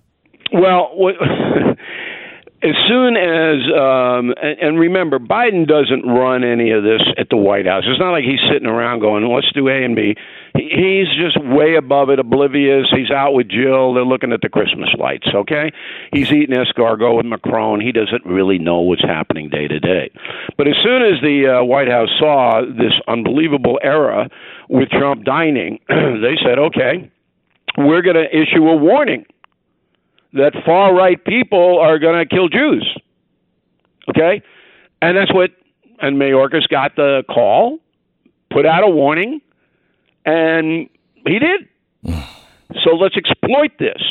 Well, 0.52 0.90
what, 0.94 1.14
as 2.66 2.74
soon 2.88 3.16
as 3.16 3.62
um, 3.70 4.34
and, 4.42 4.58
and 4.60 4.78
remember, 4.78 5.20
Biden 5.20 5.68
doesn't 5.68 6.02
run 6.02 6.42
any 6.42 6.72
of 6.72 6.82
this 6.82 7.00
at 7.16 7.28
the 7.30 7.36
White 7.36 7.66
House. 7.66 7.84
It's 7.86 8.00
not 8.00 8.10
like 8.10 8.24
he's 8.24 8.40
sitting 8.50 8.66
around 8.66 9.00
going, 9.00 9.24
"Let's 9.24 9.52
do 9.52 9.68
A 9.68 9.84
and 9.84 9.94
B." 9.94 10.16
He, 10.56 10.68
he's 10.74 11.08
just 11.16 11.38
way 11.40 11.76
above 11.76 12.10
it, 12.10 12.18
oblivious. 12.18 12.86
He's 12.90 13.10
out 13.10 13.34
with 13.34 13.48
Jill. 13.48 13.94
They're 13.94 14.04
looking 14.04 14.32
at 14.32 14.40
the 14.40 14.48
Christmas 14.48 14.88
lights. 14.98 15.28
Okay, 15.32 15.70
he's 16.12 16.32
eating 16.32 16.56
escargot 16.56 17.16
with 17.16 17.26
Macron. 17.26 17.80
He 17.80 17.92
doesn't 17.92 18.26
really 18.26 18.58
know 18.58 18.80
what's 18.80 19.04
happening 19.04 19.48
day 19.48 19.68
to 19.68 19.78
day. 19.78 20.10
But 20.58 20.66
as 20.66 20.74
soon 20.82 21.02
as 21.02 21.20
the 21.22 21.60
uh, 21.60 21.64
White 21.64 21.88
House 21.88 22.10
saw 22.18 22.62
this 22.62 22.94
unbelievable 23.06 23.78
era 23.82 24.28
with 24.68 24.90
Trump 24.90 25.24
dining, 25.24 25.78
they 25.88 26.34
said, 26.42 26.58
"Okay, 26.58 27.10
we're 27.78 28.02
going 28.02 28.16
to 28.16 28.26
issue 28.36 28.66
a 28.66 28.76
warning." 28.76 29.24
That 30.32 30.52
far 30.64 30.94
right 30.94 31.22
people 31.24 31.78
are 31.80 31.98
going 31.98 32.26
to 32.26 32.34
kill 32.34 32.48
Jews. 32.48 32.98
Okay? 34.08 34.42
And 35.02 35.16
that's 35.16 35.32
what, 35.32 35.50
and 36.00 36.16
Mayorkas 36.16 36.68
got 36.68 36.96
the 36.96 37.24
call, 37.28 37.78
put 38.50 38.66
out 38.66 38.84
a 38.84 38.88
warning, 38.88 39.40
and 40.24 40.88
he 41.26 41.38
did. 41.38 41.68
so 42.84 42.94
let's 42.94 43.16
exploit 43.16 43.72
this. 43.78 44.02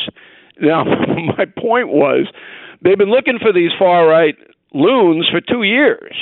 Now, 0.59 0.83
my 1.37 1.45
point 1.57 1.89
was 1.89 2.27
they've 2.81 2.97
been 2.97 3.11
looking 3.11 3.39
for 3.39 3.53
these 3.53 3.71
far 3.77 4.07
right 4.07 4.35
loons 4.73 5.27
for 5.29 5.41
two 5.41 5.63
years. 5.63 6.15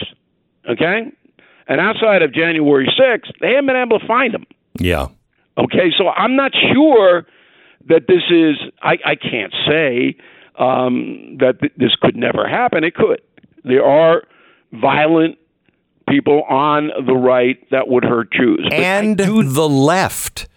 Okay? 0.70 1.12
And 1.68 1.80
outside 1.80 2.22
of 2.22 2.34
January 2.34 2.88
6th, 2.88 3.32
they 3.40 3.52
haven't 3.52 3.68
been 3.68 3.76
able 3.76 4.00
to 4.00 4.08
find 4.08 4.34
them. 4.34 4.46
Yeah, 4.80 5.08
Okay, 5.58 5.92
so 5.96 6.10
I'm 6.10 6.36
not 6.36 6.52
sure 6.74 7.26
that 7.90 8.08
this 8.08 8.24
is. 8.30 8.56
I, 8.82 8.98
I 9.06 9.16
can't 9.16 9.54
say 9.68 10.16
um, 10.58 11.38
that 11.40 11.60
th- 11.60 11.74
this 11.78 11.96
could 12.02 12.16
never 12.16 12.48
happen. 12.48 12.84
It 12.84 12.96
could. 12.96 13.22
There 13.64 13.86
are 13.86 14.24
violent 14.72 15.38
people 16.10 16.44
on 16.44 16.90
the 17.06 17.14
right 17.14 17.58
that 17.72 17.88
would 17.88 18.04
hurt 18.04 18.32
Jews. 18.34 18.62
But 18.70 18.74
and 18.74 19.18
do- 19.18 19.44
the 19.44 19.68
left. 19.70 20.48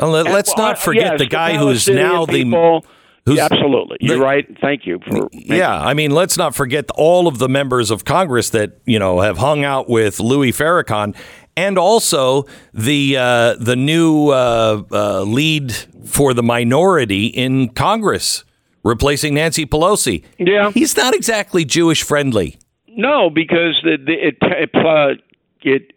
Uh, 0.00 0.08
let- 0.08 0.26
Let's 0.26 0.54
well, 0.56 0.66
not 0.68 0.76
uh, 0.76 0.80
forget 0.80 1.12
yes, 1.12 1.18
the 1.18 1.26
guy 1.26 1.52
the 1.52 1.58
who's 1.58 1.88
now 1.88 2.24
the 2.26 2.82
who's- 3.24 3.38
absolutely. 3.38 3.98
You're 4.00 4.16
the- 4.18 4.22
right. 4.22 4.46
Thank 4.60 4.86
you 4.86 5.00
for. 5.06 5.28
Yeah, 5.32 5.76
I 5.78 5.92
mean, 5.94 6.12
let's 6.12 6.36
not 6.38 6.54
forget 6.54 6.86
all 6.94 7.26
of 7.28 7.38
the 7.38 7.48
members 7.48 7.90
of 7.90 8.04
Congress 8.04 8.50
that 8.50 8.78
you 8.86 8.98
know 8.98 9.20
have 9.20 9.38
hung 9.38 9.64
out 9.64 9.88
with 9.88 10.18
Louis 10.20 10.50
Farrakhan, 10.52 11.14
and 11.58 11.76
also 11.76 12.46
the 12.72 13.16
uh, 13.16 13.54
the 13.58 13.74
new 13.74 14.28
uh, 14.28 14.82
uh, 14.92 15.22
lead 15.22 15.72
for 16.06 16.32
the 16.32 16.42
minority 16.42 17.26
in 17.26 17.68
Congress, 17.70 18.44
replacing 18.84 19.34
Nancy 19.34 19.66
Pelosi. 19.66 20.24
Yeah. 20.38 20.70
he's 20.70 20.96
not 20.96 21.14
exactly 21.14 21.64
Jewish 21.64 22.02
friendly. 22.04 22.58
No, 22.86 23.28
because 23.28 23.78
the, 23.82 23.96
the, 23.98 24.12
it 24.12 24.36
it, 24.40 24.70
uh, 24.74 25.14
it 25.62 25.92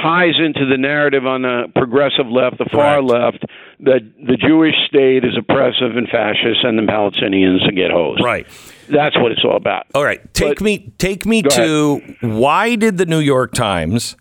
ties 0.00 0.34
into 0.38 0.64
the 0.66 0.78
narrative 0.78 1.26
on 1.26 1.42
the 1.42 1.64
progressive 1.74 2.26
left, 2.26 2.58
the 2.58 2.64
far 2.72 3.00
Correct. 3.00 3.04
left, 3.04 3.44
that 3.80 4.00
the 4.26 4.36
Jewish 4.36 4.74
state 4.88 5.24
is 5.24 5.36
oppressive 5.36 5.96
and 5.96 6.08
fascist, 6.08 6.64
and 6.64 6.78
the 6.78 6.82
Palestinians 6.82 7.60
get 7.74 7.90
hosed. 7.90 8.22
Right. 8.22 8.46
That's 8.88 9.16
what 9.18 9.32
it's 9.32 9.44
all 9.44 9.56
about. 9.56 9.86
All 9.94 10.04
right, 10.04 10.20
take 10.34 10.58
But- 10.58 10.64
me 10.64 10.92
take 10.98 11.26
me 11.26 11.42
to 11.42 12.00
why 12.20 12.76
did 12.76 12.96
the 12.98 13.06
New 13.06 13.20
York 13.20 13.52
Times 13.54 14.16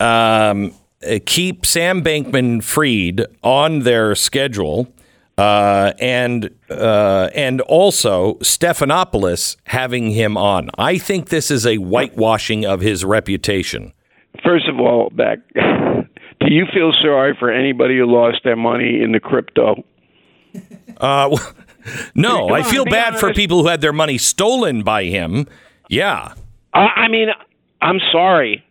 um, 0.00 0.72
keep 1.26 1.64
Sam 1.64 2.02
Bankman 2.02 2.62
Fried 2.62 3.26
on 3.42 3.80
their 3.80 4.14
schedule 4.14 4.92
uh, 5.38 5.92
and 6.00 6.50
uh, 6.68 7.30
and 7.34 7.60
also 7.62 8.34
Stephanopoulos 8.34 9.56
having 9.64 10.10
him 10.10 10.36
on. 10.36 10.68
I 10.76 10.98
think 10.98 11.28
this 11.28 11.50
is 11.50 11.64
a 11.64 11.76
whitewashing 11.76 12.66
of 12.66 12.80
his 12.80 13.04
reputation. 13.04 13.92
First 14.44 14.68
of 14.68 14.80
all, 14.80 15.10
Beck, 15.10 15.38
do 15.54 16.52
you 16.52 16.66
feel 16.74 16.92
sorry 17.00 17.36
for 17.38 17.50
anybody 17.50 17.98
who 17.98 18.06
lost 18.06 18.38
their 18.44 18.56
money 18.56 19.00
in 19.00 19.12
the 19.12 19.20
crypto? 19.20 19.84
Uh, 20.96 21.36
no, 22.14 22.48
I 22.48 22.64
feel 22.64 22.84
bad 22.84 23.18
for 23.18 23.32
people 23.32 23.62
who 23.62 23.68
had 23.68 23.80
their 23.80 23.92
money 23.92 24.18
stolen 24.18 24.82
by 24.82 25.04
him. 25.04 25.46
Yeah. 25.88 26.34
I 26.74 26.80
I 26.80 27.08
mean, 27.08 27.28
I'm 27.80 28.00
sorry. 28.10 28.64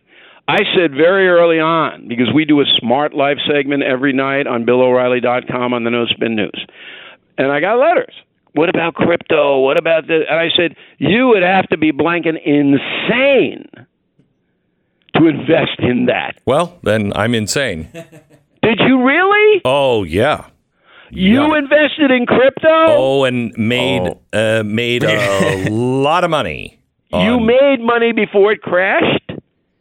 I 0.48 0.60
said 0.74 0.92
very 0.92 1.28
early 1.28 1.60
on 1.60 2.08
because 2.08 2.32
we 2.34 2.44
do 2.46 2.60
a 2.60 2.64
smart 2.78 3.12
life 3.12 3.36
segment 3.46 3.82
every 3.82 4.14
night 4.14 4.46
on 4.46 4.64
BillO'Reilly.com 4.64 5.74
on 5.74 5.84
the 5.84 5.90
No 5.90 6.06
Spin 6.06 6.34
News, 6.36 6.66
and 7.36 7.52
I 7.52 7.60
got 7.60 7.78
letters. 7.78 8.14
What 8.54 8.70
about 8.70 8.94
crypto? 8.94 9.58
What 9.60 9.78
about 9.78 10.06
this? 10.08 10.22
And 10.28 10.40
I 10.40 10.48
said 10.56 10.74
you 10.96 11.28
would 11.28 11.42
have 11.42 11.68
to 11.68 11.76
be 11.76 11.92
blanking 11.92 12.38
insane 12.42 13.68
to 15.16 15.26
invest 15.26 15.78
in 15.80 16.06
that. 16.06 16.38
Well, 16.46 16.78
then 16.82 17.12
I'm 17.14 17.34
insane. 17.34 17.88
Did 18.62 18.80
you 18.80 19.04
really? 19.04 19.60
Oh 19.64 20.02
yeah. 20.04 20.46
You 21.10 21.52
Yeah. 21.52 21.58
invested 21.58 22.10
in 22.10 22.26
crypto? 22.26 22.68
Oh, 22.68 23.24
and 23.24 23.52
made 23.56 24.14
uh, 24.32 24.62
made 24.64 25.04
a 25.04 25.68
lot 25.70 26.24
of 26.24 26.30
money. 26.30 26.80
you 27.12 27.38
made 27.38 27.80
money 27.80 28.12
before 28.12 28.52
it 28.52 28.62
crashed? 28.62 29.27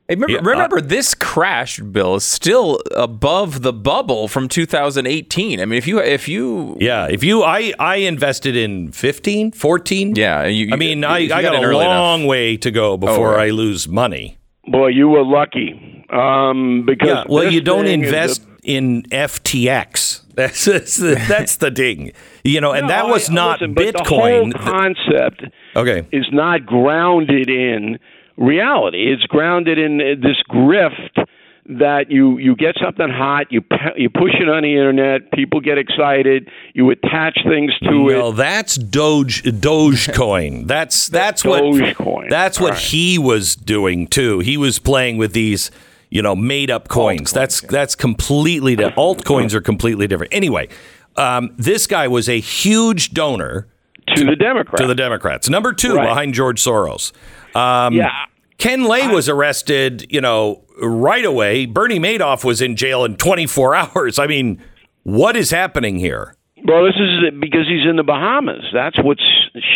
Hey, 0.10 0.16
remember, 0.16 0.34
Yeah, 0.36 0.40
remember 0.50 0.80
this 0.80 1.14
crash, 1.14 1.80
Bill, 1.82 2.16
is 2.16 2.24
still 2.24 2.80
above 2.96 3.62
the 3.62 3.74
bubble 3.74 4.30
from 4.30 4.48
2018. 4.48 5.60
I 5.60 5.66
mean, 5.66 5.78
if 5.78 5.86
you 5.86 6.00
if 6.00 6.30
you 6.30 6.78
Yeah, 6.80 7.08
if 7.10 7.26
you 7.26 7.44
I 7.44 7.74
I 7.78 7.98
invested 7.98 8.56
in 8.56 8.92
15, 8.94 9.52
14. 9.52 10.14
yeah, 10.16 10.46
you, 10.46 10.70
I 10.72 10.78
mean, 10.78 11.00
you- 11.00 11.08
I, 11.08 11.18
you 11.18 11.34
I 11.34 11.42
got, 11.42 11.56
in 11.56 11.64
a 11.64 11.68
early 11.68 11.84
enough- 11.84 11.98
Oh, 11.98 12.02
long 12.02 12.26
way 12.26 12.56
to 12.56 12.72
go 12.72 12.96
before 12.96 13.32
right. 13.34 13.48
I 13.48 13.50
lose 13.50 13.90
money. 13.90 14.38
Boy, 14.68 14.88
you 14.88 15.10
were 15.10 15.26
lucky. 15.26 16.06
Um, 16.10 16.84
because 16.86 17.10
Yeah, 17.10 17.24
well, 17.28 17.52
you 17.52 17.60
don't 17.60 17.88
invest 17.88 18.44
a- 18.64 18.72
in 18.72 19.04
FTX. 19.12 20.22
That's 20.38 20.66
that's 20.66 20.98
the, 20.98 21.16
that's 21.28 21.56
the 21.58 21.72
thing, 21.72 22.12
you 22.44 22.62
know, 22.62 22.72
and 22.72 22.84
No, 22.84 22.94
that 22.94 23.08
was 23.08 23.28
I- 23.30 23.34
not 23.34 23.60
listen, 23.62 23.74
but 23.74 23.84
Bitcoin. 23.96 24.52
The 24.54 24.60
whole 24.60 24.72
concept 24.72 25.44
okay, 25.76 26.08
is 26.12 26.28
not 26.32 26.64
grounded 26.66 27.50
in 27.50 27.98
reality. 28.38 29.12
It's 29.12 29.24
grounded 29.24 29.78
in 29.78 30.00
uh, 30.00 30.04
this 30.22 30.38
grift 30.50 31.26
that 31.70 32.10
you 32.10 32.38
you 32.38 32.56
get 32.56 32.76
something 32.82 33.10
hot, 33.10 33.48
you 33.52 33.62
you 33.98 34.10
push 34.10 34.32
it 34.40 34.48
on 34.48 34.64
the 34.64 34.72
internet, 34.72 35.30
people 35.34 35.60
get 35.60 35.78
excited, 35.78 36.50
you 36.74 36.90
attach 36.92 37.38
things 37.46 37.78
to 37.80 38.10
it. 38.10 38.16
Well, 38.16 38.32
that's 38.32 38.76
Doge 38.78 39.44
Dogecoin. 39.44 40.66
That's 40.68 41.08
that's 41.08 41.44
what 41.44 41.64
Dogecoin. 41.64 42.30
that's 42.30 42.60
what 42.60 42.72
right. 42.72 42.80
he 42.80 43.18
was 43.18 43.56
doing 43.56 44.08
too. 44.08 44.40
He 44.40 44.56
was 44.58 44.80
playing 44.80 45.18
with 45.18 45.34
these, 45.34 45.70
you 46.10 46.22
know, 46.22 46.36
made 46.38 46.72
up 46.72 46.88
coins. 46.88 47.34
That's 47.34 47.60
that's 47.62 47.96
completely 47.96 48.76
di- 48.78 48.92
altcoins 48.92 49.54
are 49.54 49.60
completely 49.62 50.08
different. 50.08 50.34
Anyway, 50.34 50.70
um, 51.18 51.54
this 51.58 51.86
guy 51.86 52.08
was 52.08 52.30
a 52.30 52.40
huge 52.40 53.12
donor 53.14 53.68
to 54.16 54.24
the 54.24 54.38
Democrats. 54.38 54.82
to 54.82 54.88
the 54.88 54.96
Democrats. 54.96 55.50
Number 55.50 55.74
two 55.74 55.96
Right. 55.96 56.08
behind 56.08 56.34
George 56.34 56.64
Soros. 56.64 57.12
Um, 57.56 57.94
yeah. 57.94 58.26
Ken 58.58 58.84
Lay 58.84 59.08
was 59.08 59.30
arrested, 59.30 60.08
you 60.10 60.20
know, 60.20 60.64
right 60.82 61.26
away. 61.26 61.66
Bernie 61.66 62.00
Madoff 62.00 62.44
was 62.44 62.62
in 62.62 62.76
jail 62.76 63.06
in 63.06 63.16
24 63.18 63.76
hours. 63.96 64.20
I 64.20 64.28
mean, 64.28 64.62
what 65.04 65.36
is 65.36 65.52
happening 65.52 66.00
here? 66.00 66.36
Well, 66.66 66.84
this 66.86 66.96
is 66.96 67.40
because 67.40 67.68
he's 67.68 67.88
in 67.88 67.96
the 67.96 68.04
Bahamas. 68.04 68.66
That's 68.74 68.98
what's 69.02 69.24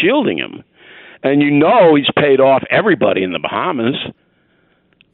shielding 0.02 0.38
him. 0.38 0.64
And 1.24 1.42
you 1.42 1.52
know 1.52 1.96
he's 1.96 2.10
paid 2.18 2.40
off 2.40 2.64
everybody 2.72 3.24
in 3.24 3.32
the 3.32 3.40
Bahamas. 3.40 3.96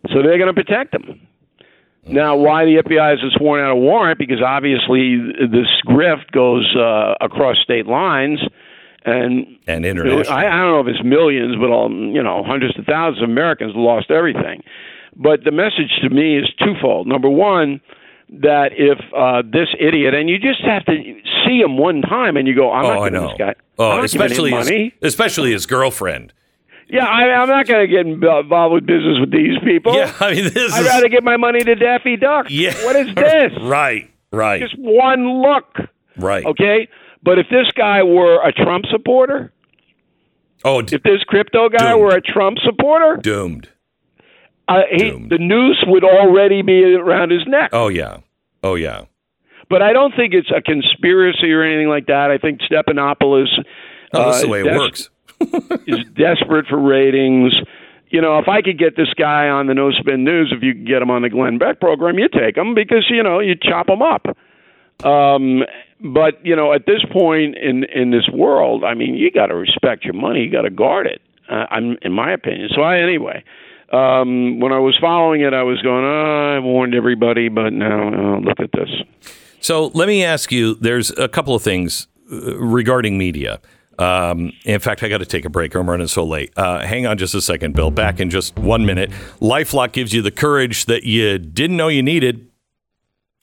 So 0.10 0.22
they're 0.24 0.38
going 0.38 0.54
to 0.54 0.54
protect 0.54 0.96
him. 0.96 1.28
Now, 2.08 2.38
why 2.38 2.64
the 2.64 2.82
FBI 2.84 3.22
has 3.22 3.34
sworn 3.34 3.62
out 3.62 3.72
a 3.72 3.76
warrant? 3.76 4.18
Because 4.18 4.42
obviously 4.42 5.17
this 5.52 5.67
grift 5.86 6.32
goes 6.32 6.74
uh, 6.76 7.15
across 7.20 7.58
state 7.62 7.86
lines, 7.86 8.39
and 9.08 9.58
And 9.67 9.86
international. 9.86 10.34
I, 10.36 10.46
I 10.46 10.60
don't 10.62 10.72
know 10.72 10.80
if 10.82 10.88
it's 10.96 11.04
millions, 11.04 11.56
but 11.60 11.72
um, 11.72 12.12
you 12.15 12.22
know, 12.22 12.43
hundreds 12.46 12.78
of 12.78 12.86
thousands 12.86 13.24
of 13.24 13.30
Americans 13.30 13.74
lost 13.76 14.12
everything. 14.12 14.63
But 15.15 15.43
the 15.43 15.52
message 15.52 15.91
to 16.04 16.10
me 16.10 16.38
is 16.38 16.46
twofold. 16.63 17.08
Number 17.08 17.30
one, 17.30 17.82
that 18.30 18.70
if 18.74 19.00
uh, 19.15 19.41
this 19.41 19.70
idiot, 19.80 20.13
and 20.13 20.30
you 20.30 20.38
just 20.38 20.62
have 20.62 20.86
to 20.86 20.93
see 21.46 21.60
him 21.60 21.78
one 21.78 22.02
time, 22.02 22.38
and 22.38 22.48
you 22.48 22.54
go, 22.56 22.72
I'm 22.72 22.86
oh, 22.86 22.89
not 22.89 23.00
I 23.02 23.10
giving 23.10 23.22
know. 23.22 23.28
this 23.30 23.38
guy. 23.38 23.56
Oh, 23.80 23.96
not 23.96 24.04
especially 24.06 24.52
his, 24.52 24.65
money. 24.67 24.93
especially 25.02 25.52
his 25.54 25.65
girlfriend. 25.65 26.34
Yeah, 26.89 27.06
I, 27.06 27.24
I'm 27.41 27.50
not 27.50 27.67
going 27.67 27.86
to 27.86 27.91
get 27.91 28.06
involved 28.06 28.74
with 28.74 28.86
business 28.86 29.17
with 29.20 29.32
these 29.32 29.58
people. 29.63 29.93
Yeah, 29.96 30.13
I 30.20 30.34
mean, 30.34 30.43
this 30.54 30.74
I'd 30.74 30.82
is 30.82 30.88
rather 30.88 31.10
give 31.10 31.24
my 31.24 31.36
money 31.38 31.60
to 31.63 31.76
Daffy 31.76 32.15
Duck. 32.15 32.48
yeah. 32.50 32.74
What 32.86 32.96
is 32.96 33.08
this? 33.15 33.52
right, 33.62 34.10
right, 34.32 34.62
Just 34.62 34.76
one 34.78 35.41
look. 35.41 35.78
right. 36.17 36.46
Okay. 36.46 36.88
But 37.23 37.39
if 37.39 37.47
this 37.49 37.67
guy 37.75 38.03
were 38.03 38.41
a 38.45 38.51
Trump 38.51 38.86
supporter, 38.91 39.51
Oh, 40.65 40.82
d- 40.82 40.95
if 40.95 41.03
this 41.03 41.23
crypto 41.27 41.69
guy 41.69 41.91
Doomed. 41.91 42.01
were 42.01 42.15
a 42.15 42.21
Trump 42.21 42.58
supporter, 42.63 43.17
doomed. 43.21 43.69
uh, 44.67 44.82
he, 44.91 45.12
Doomed. 45.12 45.30
the 45.30 45.38
noose 45.38 45.84
would 45.88 46.03
already 46.03 46.62
be 46.62 46.95
around 46.95 47.32
his 47.32 47.45
neck. 47.47 47.69
Oh 47.73 47.88
yeah, 47.89 48.17
oh 48.63 48.75
yeah. 48.75 49.01
But 49.69 49.82
I 49.82 49.93
don't 49.93 50.15
think 50.15 50.34
it's 50.34 50.49
a 50.56 50.62
conspiracy 50.62 51.51
or 51.51 51.62
anything 51.62 51.89
like 51.89 52.08
that. 52.08 52.32
I 52.32 52.38
think 52.38 52.62
Stephanopoulos 52.62 53.47
Oh, 54.13 54.23
that's 54.32 54.38
uh, 54.39 54.41
the 54.43 54.47
way 54.47 54.62
it 54.62 54.63
des- 54.63 54.77
works. 54.77 55.10
is 55.88 55.99
desperate 56.15 56.65
for 56.67 56.80
ratings. 56.80 57.53
You 58.10 58.21
know, 58.21 58.39
if 58.39 58.47
I 58.47 58.62
could 58.62 58.80
get 58.80 58.95
this 58.95 59.13
guy 59.15 59.49
on 59.49 59.67
the 59.67 59.73
No 59.73 59.91
Spin 59.91 60.23
News, 60.23 60.53
if 60.56 60.63
you 60.63 60.73
could 60.73 60.88
get 60.88 61.01
him 61.01 61.12
on 61.12 61.21
the 61.23 61.30
Glenn 61.30 61.58
Beck 61.58 61.80
program, 61.82 62.17
you 62.17 62.30
take 62.30 62.56
him 62.58 62.73
because 62.73 63.06
you 63.10 63.21
know 63.21 63.39
you 63.39 63.53
chop 63.62 63.89
him 63.89 64.01
up. 64.01 64.25
Um, 65.04 65.64
but 66.02 66.46
you 66.46 66.56
know, 66.56 66.74
at 66.74 66.86
this 66.86 67.04
point 67.12 67.58
in 67.58 67.84
in 67.86 68.12
this 68.12 68.28
world, 68.32 68.84
I 68.84 68.94
mean, 68.94 69.16
you 69.16 69.32
got 69.32 69.48
to 69.48 69.56
respect 69.56 70.04
your 70.04 70.14
money. 70.14 70.42
You 70.42 70.52
got 70.52 70.64
to 70.64 70.70
guard 70.70 71.08
it. 71.08 71.22
Uh, 71.50 71.66
I'm, 71.70 71.98
in 72.02 72.12
my 72.12 72.32
opinion. 72.32 72.70
So 72.74 72.82
I 72.82 73.00
anyway. 73.00 73.44
Um, 73.94 74.60
when 74.60 74.74
I 74.74 74.80
was 74.80 74.98
following 75.00 75.42
it, 75.42 75.54
I 75.54 75.64
was 75.64 75.82
going, 75.82 76.04
oh, 76.04 76.56
I 76.58 76.60
warned 76.60 76.94
everybody, 76.94 77.48
but 77.48 77.72
now 77.72 78.36
oh, 78.36 78.40
look 78.40 78.60
at 78.60 78.72
this. 78.74 78.90
So 79.62 79.88
let 79.94 80.10
me 80.10 80.26
ask 80.26 80.52
you. 80.52 80.76
There's 80.76 81.10
a 81.12 81.30
couple 81.30 81.56
of 81.56 81.64
things 81.64 82.08
uh, 82.30 82.58
regarding 82.58 83.18
media. 83.18 83.62
Um, 83.98 84.52
in 84.66 84.80
fact, 84.80 85.04
I 85.04 85.10
got 85.10 85.20
to 85.20 85.26
take 85.26 85.46
a 85.46 85.50
break. 85.50 85.74
I'm 85.74 85.90
running 85.90 86.08
so 86.08 86.24
late. 86.24 86.52
Uh, 86.56 86.86
hang 86.86 87.08
on 87.08 87.18
just 87.18 87.34
a 87.34 87.42
second, 87.42 87.76
Bill. 87.76 87.90
Back 87.90 88.20
in 88.20 88.30
just 88.30 88.58
one 88.58 88.86
minute. 88.86 89.10
LifeLock 89.42 89.94
gives 89.94 90.14
you 90.14 90.22
the 90.22 90.32
courage 90.32 90.86
that 90.86 91.04
you 91.04 91.40
didn't 91.40 91.78
know 91.78 91.88
you 91.88 92.04
needed. 92.04 92.47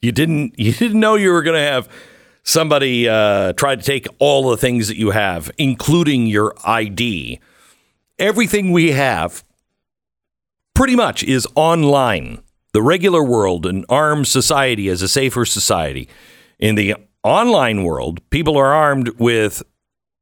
You 0.05 0.13
didn't. 0.13 0.55
You 0.59 0.73
didn't 0.73 1.01
know 1.01 1.15
you 1.15 1.33
were 1.33 1.43
going 1.43 1.57
to 1.57 1.73
have 1.73 1.89
somebody 2.43 3.09
uh, 3.09 3.55
try 3.55 3.75
to 3.75 3.83
take 3.83 4.07
all 4.19 4.51
the 4.51 4.57
things 4.57 4.89
that 4.89 4.97
you 4.97 5.11
have, 5.11 5.51
including 5.59 6.27
your 6.27 6.55
ID. 6.65 7.41
Everything 8.19 8.71
we 8.71 8.93
have 8.93 9.43
pretty 10.75 10.95
much 10.95 11.25
is 11.25 11.49
online. 11.55 12.43
The 12.73 12.83
regular 12.83 13.23
world, 13.23 13.67
an 13.67 13.85
armed 13.89 14.27
society, 14.27 14.89
is 14.89 15.01
a 15.01 15.09
safer 15.09 15.45
society. 15.45 16.09
In 16.59 16.75
the 16.75 16.97
online 17.23 17.85
world, 17.85 18.21
people 18.31 18.57
are 18.57 18.73
armed 18.73 19.09
with 19.19 19.63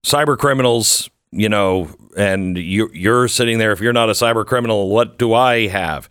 cyber 0.04 0.38
criminals, 0.38 1.10
you 1.30 1.48
know, 1.48 1.88
and 2.16 2.56
you're, 2.56 2.94
you're 2.94 3.28
sitting 3.28 3.58
there. 3.58 3.72
If 3.72 3.80
you're 3.80 3.92
not 3.92 4.08
a 4.10 4.12
cyber 4.12 4.46
criminal, 4.46 4.90
what 4.90 5.18
do 5.18 5.34
I 5.34 5.66
have? 5.66 6.08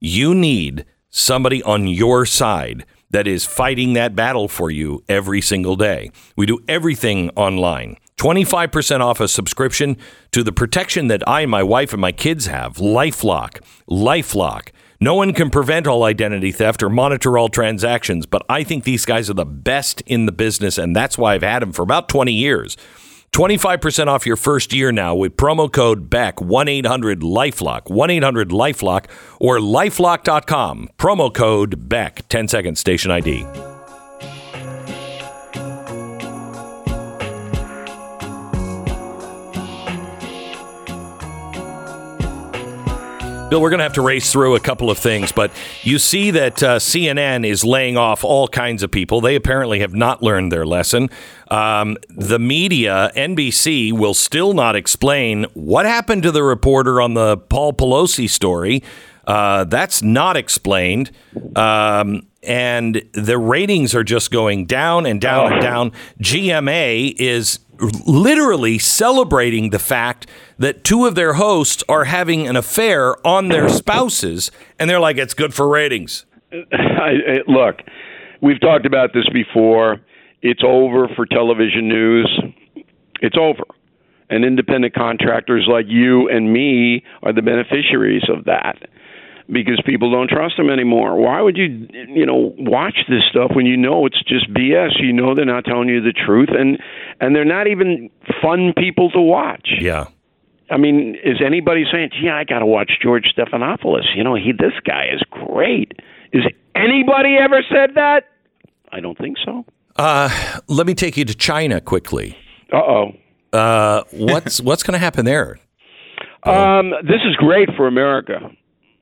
You 0.00 0.34
need 0.34 0.84
somebody 1.10 1.62
on 1.62 1.86
your 1.86 2.26
side 2.26 2.84
that 3.14 3.28
is 3.28 3.46
fighting 3.46 3.92
that 3.92 4.16
battle 4.16 4.48
for 4.48 4.72
you 4.72 5.04
every 5.08 5.40
single 5.40 5.76
day. 5.76 6.10
We 6.34 6.46
do 6.46 6.58
everything 6.66 7.30
online. 7.36 7.96
25% 8.16 9.00
off 9.00 9.20
a 9.20 9.28
subscription 9.28 9.96
to 10.32 10.42
the 10.42 10.50
protection 10.50 11.06
that 11.06 11.22
I, 11.28 11.46
my 11.46 11.62
wife, 11.62 11.92
and 11.92 12.00
my 12.00 12.10
kids 12.10 12.46
have. 12.46 12.76
Lifelock. 12.78 13.60
Lifelock. 13.88 14.70
No 15.00 15.14
one 15.14 15.32
can 15.32 15.50
prevent 15.50 15.86
all 15.86 16.02
identity 16.02 16.50
theft 16.50 16.82
or 16.82 16.88
monitor 16.88 17.38
all 17.38 17.48
transactions, 17.48 18.26
but 18.26 18.42
I 18.48 18.64
think 18.64 18.82
these 18.82 19.04
guys 19.04 19.30
are 19.30 19.34
the 19.34 19.44
best 19.44 20.00
in 20.06 20.26
the 20.26 20.32
business, 20.32 20.76
and 20.76 20.94
that's 20.96 21.16
why 21.16 21.34
I've 21.34 21.42
had 21.42 21.62
them 21.62 21.72
for 21.72 21.82
about 21.82 22.08
20 22.08 22.32
years. 22.32 22.76
25% 23.34 24.06
off 24.06 24.26
your 24.26 24.36
first 24.36 24.72
year 24.72 24.92
now 24.92 25.12
with 25.12 25.36
promo 25.36 25.70
code 25.70 26.08
BECK 26.08 26.40
1 26.40 26.68
800 26.68 27.20
Lifelock, 27.20 27.90
1 27.90 28.10
800 28.10 28.50
Lifelock, 28.50 29.06
or 29.40 29.58
lifelock.com. 29.58 30.88
Promo 30.96 31.34
code 31.34 31.88
BECK, 31.88 32.28
10 32.28 32.46
seconds, 32.46 32.78
station 32.78 33.10
ID. 33.10 33.44
Bill, 43.54 43.62
we're 43.62 43.70
going 43.70 43.78
to 43.78 43.84
have 43.84 43.92
to 43.92 44.02
race 44.02 44.32
through 44.32 44.56
a 44.56 44.60
couple 44.60 44.90
of 44.90 44.98
things, 44.98 45.30
but 45.30 45.52
you 45.82 46.00
see 46.00 46.32
that 46.32 46.60
uh, 46.60 46.80
CNN 46.80 47.46
is 47.46 47.64
laying 47.64 47.96
off 47.96 48.24
all 48.24 48.48
kinds 48.48 48.82
of 48.82 48.90
people. 48.90 49.20
They 49.20 49.36
apparently 49.36 49.78
have 49.78 49.94
not 49.94 50.24
learned 50.24 50.50
their 50.50 50.66
lesson. 50.66 51.08
Um, 51.52 51.96
the 52.08 52.40
media, 52.40 53.12
NBC, 53.14 53.92
will 53.92 54.12
still 54.12 54.54
not 54.54 54.74
explain 54.74 55.46
what 55.54 55.86
happened 55.86 56.24
to 56.24 56.32
the 56.32 56.42
reporter 56.42 57.00
on 57.00 57.14
the 57.14 57.36
Paul 57.36 57.72
Pelosi 57.72 58.28
story. 58.28 58.82
Uh, 59.24 59.62
that's 59.62 60.02
not 60.02 60.36
explained. 60.36 61.12
Um, 61.54 62.26
and 62.44 63.02
the 63.12 63.38
ratings 63.38 63.94
are 63.94 64.04
just 64.04 64.30
going 64.30 64.66
down 64.66 65.06
and 65.06 65.20
down 65.20 65.52
and 65.52 65.60
oh. 65.60 65.60
down. 65.60 65.92
GMA 66.20 67.14
is 67.18 67.60
literally 68.06 68.78
celebrating 68.78 69.70
the 69.70 69.78
fact 69.78 70.28
that 70.58 70.84
two 70.84 71.06
of 71.06 71.14
their 71.14 71.34
hosts 71.34 71.82
are 71.88 72.04
having 72.04 72.46
an 72.46 72.56
affair 72.56 73.14
on 73.26 73.48
their 73.48 73.68
spouses, 73.68 74.50
and 74.78 74.88
they're 74.88 75.00
like, 75.00 75.16
it's 75.16 75.34
good 75.34 75.52
for 75.52 75.68
ratings. 75.68 76.24
I, 76.52 76.56
I, 76.68 77.38
look, 77.46 77.80
we've 78.40 78.60
talked 78.60 78.86
about 78.86 79.12
this 79.12 79.28
before. 79.32 80.00
It's 80.42 80.62
over 80.64 81.08
for 81.16 81.26
television 81.26 81.88
news. 81.88 82.40
It's 83.20 83.36
over. 83.38 83.64
And 84.30 84.44
independent 84.44 84.94
contractors 84.94 85.66
like 85.68 85.86
you 85.88 86.28
and 86.28 86.52
me 86.52 87.04
are 87.22 87.32
the 87.32 87.42
beneficiaries 87.42 88.22
of 88.28 88.44
that 88.44 88.88
because 89.50 89.80
people 89.84 90.10
don't 90.10 90.28
trust 90.28 90.56
them 90.56 90.70
anymore. 90.70 91.16
Why 91.16 91.40
would 91.40 91.56
you, 91.56 91.86
you 92.08 92.26
know, 92.26 92.54
watch 92.58 92.96
this 93.08 93.22
stuff 93.30 93.50
when 93.54 93.66
you 93.66 93.76
know 93.76 94.06
it's 94.06 94.22
just 94.24 94.52
BS? 94.52 95.00
You 95.00 95.12
know 95.12 95.34
they're 95.34 95.44
not 95.44 95.64
telling 95.64 95.88
you 95.88 96.00
the 96.00 96.12
truth, 96.12 96.48
and 96.50 96.78
and 97.20 97.34
they're 97.34 97.44
not 97.44 97.66
even 97.66 98.10
fun 98.42 98.72
people 98.76 99.10
to 99.10 99.20
watch. 99.20 99.68
Yeah. 99.80 100.06
I 100.70 100.78
mean, 100.78 101.16
is 101.22 101.42
anybody 101.44 101.84
saying, 101.92 102.10
"Gee, 102.18 102.30
I 102.30 102.44
got 102.44 102.60
to 102.60 102.66
watch 102.66 102.92
George 103.02 103.32
Stephanopoulos"? 103.36 104.16
You 104.16 104.24
know, 104.24 104.34
he 104.34 104.52
this 104.52 104.72
guy 104.86 105.08
is 105.12 105.22
great. 105.30 105.92
Is 106.32 106.44
anybody 106.74 107.36
ever 107.38 107.62
said 107.70 107.90
that? 107.96 108.24
I 108.90 109.00
don't 109.00 109.18
think 109.18 109.36
so. 109.44 109.64
Uh, 109.96 110.28
let 110.68 110.86
me 110.86 110.94
take 110.94 111.16
you 111.16 111.24
to 111.24 111.34
China 111.34 111.80
quickly. 111.80 112.36
Uh-oh. 112.72 113.12
Uh 113.52 114.02
What's 114.10 114.60
what's 114.60 114.82
going 114.82 114.94
to 114.94 114.98
happen 114.98 115.24
there? 115.24 115.58
Um, 116.42 116.90
this 117.02 117.20
is 117.24 117.36
great 117.36 117.68
for 117.76 117.86
America. 117.86 118.50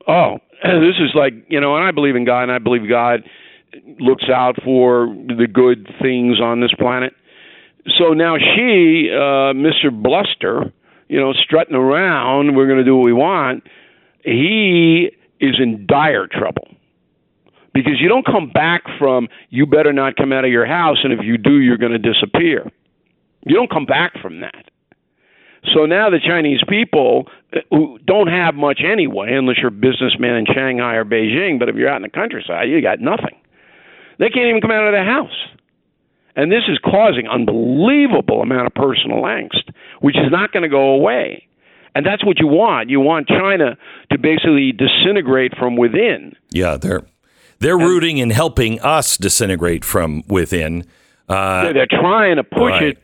Oh, 0.07 0.37
this 0.63 0.95
is 0.99 1.11
like 1.15 1.33
you 1.49 1.59
know, 1.59 1.75
and 1.75 1.83
I 1.83 1.91
believe 1.91 2.15
in 2.15 2.25
God, 2.25 2.43
and 2.43 2.51
I 2.51 2.59
believe 2.59 2.87
God 2.87 3.21
looks 3.99 4.25
out 4.33 4.55
for 4.63 5.07
the 5.07 5.47
good 5.51 5.87
things 6.01 6.39
on 6.39 6.61
this 6.61 6.73
planet. 6.77 7.13
So 7.97 8.13
now 8.13 8.37
Xi, 8.37 9.09
uh, 9.11 9.53
Mr. 9.53 9.91
Bluster, 9.91 10.71
you 11.09 11.19
know, 11.19 11.33
strutting 11.33 11.75
around, 11.75 12.55
we're 12.55 12.67
going 12.67 12.77
to 12.77 12.85
do 12.85 12.95
what 12.95 13.05
we 13.05 13.13
want. 13.13 13.63
He 14.23 15.09
is 15.39 15.55
in 15.59 15.85
dire 15.87 16.27
trouble 16.27 16.67
because 17.73 17.93
you 17.99 18.07
don't 18.07 18.25
come 18.25 18.49
back 18.53 18.83
from 18.97 19.27
you 19.49 19.65
better 19.65 19.91
not 19.91 20.15
come 20.15 20.31
out 20.31 20.45
of 20.45 20.51
your 20.51 20.65
house, 20.65 20.99
and 21.03 21.11
if 21.11 21.19
you 21.23 21.37
do, 21.37 21.59
you're 21.59 21.77
going 21.77 21.91
to 21.91 21.97
disappear. 21.97 22.71
You 23.45 23.55
don't 23.55 23.69
come 23.69 23.85
back 23.85 24.13
from 24.21 24.39
that. 24.41 24.69
So 25.73 25.85
now 25.85 26.09
the 26.09 26.19
Chinese 26.19 26.61
people 26.67 27.27
uh, 27.55 27.59
who 27.69 27.99
don't 28.05 28.27
have 28.27 28.55
much 28.55 28.81
anyway, 28.83 29.33
unless 29.33 29.57
you're 29.57 29.67
a 29.67 29.71
businessman 29.71 30.35
in 30.35 30.45
Shanghai 30.45 30.95
or 30.95 31.05
Beijing, 31.05 31.59
but 31.59 31.69
if 31.69 31.75
you're 31.75 31.89
out 31.89 31.97
in 31.97 32.01
the 32.01 32.09
countryside, 32.09 32.69
you 32.69 32.81
got 32.81 32.99
nothing. 32.99 33.37
They 34.19 34.29
can't 34.29 34.47
even 34.47 34.61
come 34.61 34.71
out 34.71 34.85
of 34.85 34.93
their 34.93 35.05
house. 35.05 35.35
And 36.35 36.51
this 36.51 36.63
is 36.67 36.79
causing 36.83 37.27
unbelievable 37.27 38.41
amount 38.41 38.67
of 38.67 38.73
personal 38.73 39.21
angst, 39.23 39.71
which 40.01 40.17
is 40.17 40.31
not 40.31 40.51
going 40.51 40.63
to 40.63 40.69
go 40.69 40.91
away. 40.91 41.47
And 41.95 42.05
that's 42.05 42.25
what 42.25 42.39
you 42.39 42.47
want. 42.47 42.89
You 42.89 42.99
want 42.99 43.27
China 43.27 43.77
to 44.11 44.17
basically 44.17 44.71
disintegrate 44.71 45.55
from 45.57 45.75
within. 45.77 46.35
Yeah, 46.49 46.77
they're 46.77 47.03
they're 47.59 47.77
and, 47.77 47.87
rooting 47.87 48.19
and 48.19 48.31
helping 48.31 48.79
us 48.79 49.15
disintegrate 49.15 49.85
from 49.85 50.23
within. 50.27 50.85
Uh, 51.29 51.71
they're 51.71 51.85
trying 51.87 52.37
to 52.37 52.43
push 52.43 52.71
right. 52.71 52.83
it 52.83 53.02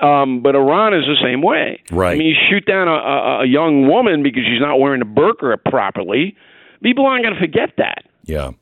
um, 0.00 0.42
but 0.42 0.54
Iran 0.54 0.94
is 0.94 1.04
the 1.04 1.16
same 1.22 1.42
way. 1.42 1.82
Right. 1.90 2.12
I 2.12 2.18
mean, 2.18 2.28
you 2.28 2.36
shoot 2.50 2.66
down 2.66 2.88
a, 2.88 2.92
a, 2.92 3.40
a 3.42 3.46
young 3.46 3.88
woman 3.88 4.22
because 4.22 4.42
she's 4.44 4.60
not 4.60 4.78
wearing 4.78 5.02
a 5.02 5.06
burqa 5.06 5.56
properly. 5.64 6.36
People 6.82 7.06
aren't 7.06 7.24
going 7.24 7.34
to 7.34 7.40
forget 7.40 7.70
that. 7.78 8.04
Yeah. 8.24 8.52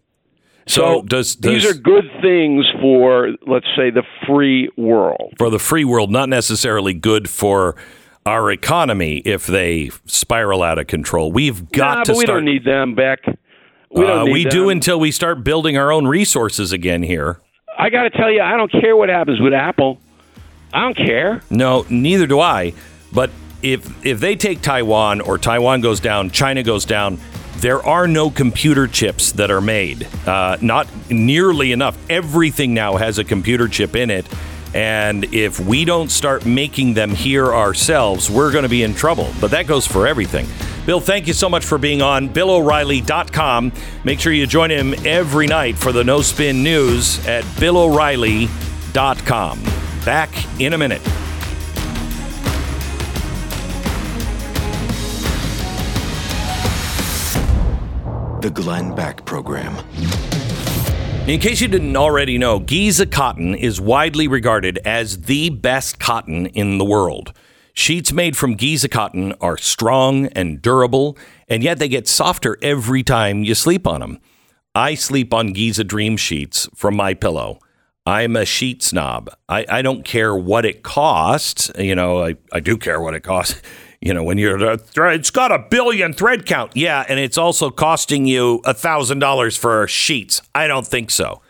So, 0.67 1.01
so 1.01 1.03
does, 1.03 1.35
does, 1.37 1.53
these 1.53 1.71
are 1.71 1.75
good 1.75 2.05
things 2.21 2.67
for, 2.81 3.31
let's 3.47 3.67
say, 3.77 3.91
the 3.91 4.05
free 4.27 4.71
world. 4.77 5.35
For 5.37 5.51
the 5.51 5.59
free 5.59 5.85
world, 5.85 6.11
not 6.11 6.29
necessarily 6.29 6.95
good 6.95 7.29
for 7.29 7.75
our 8.25 8.51
economy 8.53 9.19
if 9.25 9.47
they 9.47 9.91
spiral 10.07 10.63
out 10.63 10.79
of 10.79 10.87
control. 10.87 11.33
We've 11.33 11.71
got 11.73 11.99
nah, 11.99 12.05
to. 12.05 12.13
But 12.13 12.19
we 12.19 12.25
start, 12.25 12.37
don't 12.37 12.45
need 12.45 12.65
them, 12.65 12.95
Beck. 12.95 13.21
We, 13.91 14.05
uh, 14.07 14.25
we 14.25 14.45
them. 14.45 14.51
do 14.51 14.69
until 14.71 15.01
we 15.01 15.11
start 15.11 15.43
building 15.43 15.77
our 15.77 15.91
own 15.91 16.07
resources 16.07 16.73
again 16.73 17.03
here. 17.03 17.41
I 17.77 17.91
got 17.91 18.05
to 18.05 18.11
tell 18.11 18.31
you, 18.31 18.41
I 18.41 18.57
don't 18.57 18.71
care 18.71 18.97
what 18.97 19.09
happens 19.09 19.41
with 19.41 19.53
Apple. 19.53 19.99
I 20.73 20.83
don't 20.83 20.97
care. 20.97 21.43
No, 21.51 21.85
neither 21.89 22.27
do 22.27 22.41
I. 22.41 22.75
But 23.13 23.31
if 23.63 24.05
if 24.05 24.21
they 24.21 24.37
take 24.37 24.63
Taiwan 24.63 25.21
or 25.21 25.39
Taiwan 25.39 25.81
goes 25.81 26.01
down, 26.01 26.31
China 26.31 26.63
goes 26.63 26.85
down, 26.85 27.19
there 27.57 27.85
are 27.85 28.09
no 28.09 28.31
computer 28.31 28.87
chips 28.87 29.33
that 29.33 29.51
are 29.51 29.61
made. 29.61 30.07
Uh, 30.27 30.57
not 30.61 30.89
nearly 31.11 31.73
enough. 31.73 31.97
Everything 32.11 32.75
now 32.75 32.97
has 32.97 33.19
a 33.19 33.25
computer 33.25 33.69
chip 33.69 33.95
in 33.95 34.11
it. 34.11 34.27
And 34.75 35.25
if 35.35 35.61
we 35.61 35.85
don't 35.85 36.11
start 36.11 36.47
making 36.47 36.95
them 36.95 37.11
here 37.11 37.53
ourselves, 37.53 38.31
we're 38.31 38.51
going 38.51 38.63
to 38.63 38.71
be 38.71 38.83
in 38.83 38.95
trouble. 38.95 39.31
But 39.39 39.51
that 39.51 39.67
goes 39.67 39.87
for 39.87 40.07
everything. 40.07 40.47
Bill, 40.87 40.99
thank 40.99 41.27
you 41.27 41.35
so 41.35 41.51
much 41.51 41.65
for 41.65 41.77
being 41.77 42.01
on 42.01 42.31
BillO'Reilly.com. 42.31 43.71
Make 44.03 44.19
sure 44.19 44.33
you 44.33 44.47
join 44.47 44.71
him 44.71 44.95
every 45.07 45.47
night 45.47 45.77
for 45.77 45.93
the 45.93 46.03
No 46.03 46.23
Spin 46.23 46.63
News 46.63 47.25
at 47.27 47.45
BillO'Reilly.com. 47.61 49.82
Back 50.05 50.31
in 50.61 50.73
a 50.73 50.79
minute. 50.79 51.01
The 58.43 58.51
Glenn 58.53 58.97
Beck 58.97 59.25
Program. 59.25 59.77
In 61.29 61.39
case 61.39 61.61
you 61.61 61.69
didn't 61.69 61.97
already 61.97 62.37
know, 62.37 62.59
Giza 62.59 63.07
cotton 63.07 63.55
is 63.55 63.81
widely 63.81 64.27
regarded 64.27 64.79
as 64.85 65.21
the 65.21 65.51
best 65.51 66.01
cotton 66.01 66.47
in 66.47 66.79
the 66.79 66.85
world. 66.85 67.33
Sheets 67.73 68.13
made 68.13 68.37
from 68.37 68.57
Giza 68.57 68.89
cotton 68.89 69.35
are 69.41 69.57
strong 69.57 70.27
and 70.27 70.61
durable, 70.61 71.17
and 71.49 71.63
yet 71.63 71.79
they 71.79 71.87
get 71.87 72.09
softer 72.09 72.59
every 72.61 73.05
time 73.05 73.45
you 73.45 73.55
sleep 73.55 73.87
on 73.87 74.01
them. 74.01 74.19
I 74.75 74.95
sleep 74.95 75.33
on 75.33 75.53
Giza 75.53 75.85
Dream 75.85 76.17
sheets 76.17 76.69
from 76.75 76.97
my 76.97 77.15
pillow. 77.15 77.61
I'm 78.05 78.35
a 78.35 78.45
sheet 78.45 78.83
snob. 78.83 79.31
I, 79.49 79.65
I 79.69 79.83
don't 79.83 80.05
care 80.05 80.35
what 80.37 80.65
it 80.65 80.83
costs. 80.83 81.71
You 81.79 81.95
know, 81.95 82.25
I, 82.25 82.37
I 82.53 82.61
do 82.61 82.77
care 82.77 83.01
what 83.01 83.15
it 83.15 83.21
costs. 83.21 83.61
You 84.05 84.13
know, 84.13 84.25
when 84.25 84.37
you're, 84.37 84.59
it's 84.73 85.31
got 85.31 85.53
a 85.53 85.61
billion 85.61 86.13
thread 86.13 86.45
count. 86.45 86.73
Yeah. 86.75 87.05
And 87.09 87.21
it's 87.21 87.39
also 87.39 87.71
costing 87.71 88.27
you 88.27 88.57
a 88.65 88.75
$1,000 88.75 89.57
for 89.57 89.87
sheets. 89.87 90.43
I 90.53 90.67
don't 90.67 90.85
think 90.85 91.09
so. 91.13 91.41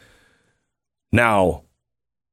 Now, 1.13 1.63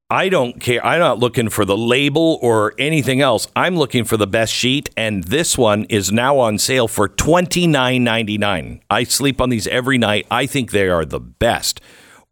I 0.09 0.27
don't 0.27 0.59
care. 0.59 0.83
I'm 0.85 0.99
not 0.99 1.19
looking 1.19 1.49
for 1.49 1.63
the 1.63 1.77
label 1.77 2.37
or 2.41 2.73
anything 2.77 3.21
else. 3.21 3.47
I'm 3.55 3.77
looking 3.77 4.03
for 4.03 4.17
the 4.17 4.25
best 4.27 4.51
sheet, 4.51 4.89
and 4.97 5.23
this 5.23 5.57
one 5.57 5.83
is 5.85 6.11
now 6.11 6.39
on 6.39 6.57
sale 6.57 6.87
for 6.87 7.07
$29.99. 7.07 8.81
I 8.89 9.03
sleep 9.03 9.39
on 9.39 9.49
these 9.49 9.67
every 9.67 9.99
night. 9.99 10.25
I 10.31 10.47
think 10.47 10.71
they 10.71 10.89
are 10.89 11.05
the 11.05 11.19
best. 11.19 11.79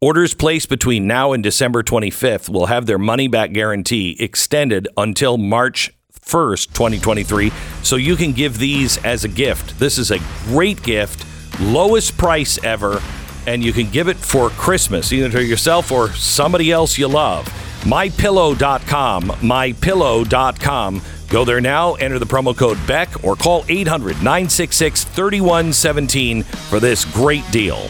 Orders 0.00 0.32
placed 0.32 0.68
between 0.68 1.08
now 1.08 1.32
and 1.32 1.42
December 1.42 1.82
25th 1.82 2.48
will 2.48 2.66
have 2.66 2.86
their 2.86 2.98
money 2.98 3.26
back 3.26 3.52
guarantee 3.52 4.16
extended 4.20 4.86
until 4.96 5.36
March 5.36 5.92
1st, 6.20 6.72
2023. 6.72 7.50
So 7.82 7.96
you 7.96 8.14
can 8.14 8.30
give 8.30 8.58
these 8.58 9.02
as 9.04 9.24
a 9.24 9.28
gift. 9.28 9.76
This 9.80 9.98
is 9.98 10.12
a 10.12 10.20
great 10.44 10.80
gift, 10.84 11.26
lowest 11.60 12.16
price 12.16 12.62
ever, 12.62 13.02
and 13.48 13.64
you 13.64 13.72
can 13.72 13.90
give 13.90 14.06
it 14.06 14.16
for 14.16 14.50
Christmas, 14.50 15.12
either 15.12 15.30
to 15.30 15.44
yourself 15.44 15.90
or 15.90 16.10
somebody 16.12 16.70
else 16.70 16.96
you 16.96 17.08
love. 17.08 17.46
MyPillow.com, 17.80 19.22
mypillow.com. 19.24 21.02
Go 21.28 21.44
there 21.44 21.60
now, 21.60 21.94
enter 21.94 22.20
the 22.20 22.24
promo 22.24 22.56
code 22.56 22.78
BECK, 22.86 23.24
or 23.24 23.34
call 23.34 23.64
800 23.68 24.14
966 24.18 25.02
3117 25.02 26.44
for 26.44 26.78
this 26.78 27.04
great 27.04 27.50
deal. 27.50 27.88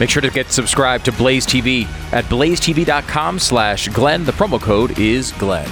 Make 0.00 0.10
sure 0.10 0.22
to 0.22 0.30
get 0.30 0.50
subscribed 0.50 1.04
to 1.06 1.12
Blaze 1.12 1.46
TV 1.46 1.84
at 2.12 2.24
blazetv.com 2.26 3.38
slash 3.38 3.88
Glenn. 3.88 4.24
The 4.24 4.32
promo 4.32 4.60
code 4.60 4.98
is 4.98 5.32
Glenn. 5.32 5.68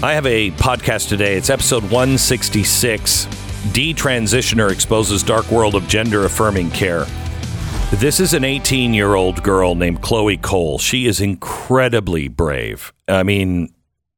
I 0.00 0.12
have 0.12 0.26
a 0.26 0.52
podcast 0.52 1.08
today. 1.08 1.36
It's 1.36 1.50
episode 1.50 1.82
166. 1.82 3.26
Detransitioner 3.74 4.70
exposes 4.70 5.24
dark 5.24 5.50
world 5.50 5.74
of 5.74 5.88
gender 5.88 6.24
affirming 6.24 6.70
care. 6.70 7.04
This 7.90 8.20
is 8.20 8.34
an 8.34 8.44
18 8.44 8.92
year 8.92 9.14
old 9.14 9.42
girl 9.42 9.74
named 9.74 10.02
Chloe 10.02 10.36
Cole. 10.36 10.78
She 10.78 11.06
is 11.06 11.22
incredibly 11.22 12.28
brave. 12.28 12.92
I 13.08 13.22
mean, 13.22 13.74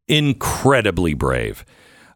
incredibly 0.08 1.14
brave. 1.14 1.64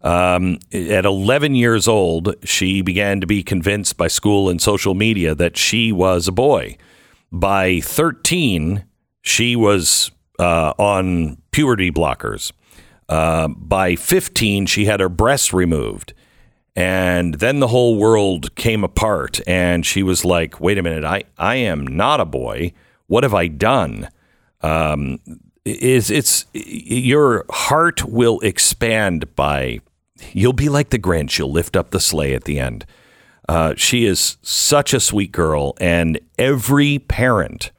Um, 0.02 0.58
at 0.72 1.06
11 1.06 1.54
years 1.54 1.86
old, 1.86 2.34
she 2.44 2.82
began 2.82 3.20
to 3.20 3.26
be 3.28 3.44
convinced 3.44 3.96
by 3.96 4.08
school 4.08 4.50
and 4.50 4.60
social 4.60 4.94
media 4.94 5.32
that 5.36 5.56
she 5.56 5.92
was 5.92 6.26
a 6.26 6.32
boy. 6.32 6.76
By 7.30 7.80
13, 7.80 8.84
she 9.22 9.54
was 9.54 10.10
uh, 10.40 10.74
on 10.76 11.38
puberty 11.52 11.92
blockers. 11.92 12.50
Uh, 13.08 13.46
by 13.46 13.94
15, 13.94 14.66
she 14.66 14.86
had 14.86 14.98
her 14.98 15.08
breasts 15.08 15.54
removed. 15.54 16.14
And 16.76 17.34
then 17.34 17.60
the 17.60 17.68
whole 17.68 17.96
world 17.96 18.54
came 18.56 18.82
apart, 18.82 19.40
and 19.46 19.86
she 19.86 20.02
was 20.02 20.24
like, 20.24 20.60
wait 20.60 20.76
a 20.76 20.82
minute, 20.82 21.04
I, 21.04 21.24
I 21.38 21.56
am 21.56 21.86
not 21.86 22.20
a 22.20 22.24
boy. 22.24 22.72
What 23.06 23.22
have 23.22 23.34
I 23.34 23.46
done? 23.46 24.08
Um, 24.60 25.20
is 25.64 26.10
it's 26.10 26.46
your 26.52 27.46
heart 27.50 28.04
will 28.04 28.40
expand 28.40 29.34
by 29.36 29.80
you'll 30.32 30.52
be 30.52 30.68
like 30.68 30.90
the 30.90 30.98
Grinch. 30.98 31.38
You'll 31.38 31.52
lift 31.52 31.76
up 31.76 31.90
the 31.90 32.00
sleigh 32.00 32.34
at 32.34 32.44
the 32.44 32.58
end. 32.58 32.84
Uh, 33.48 33.74
she 33.76 34.04
is 34.06 34.36
such 34.42 34.94
a 34.94 35.00
sweet 35.00 35.32
girl, 35.32 35.74
and 35.78 36.18
every 36.38 36.98
parent, 36.98 37.70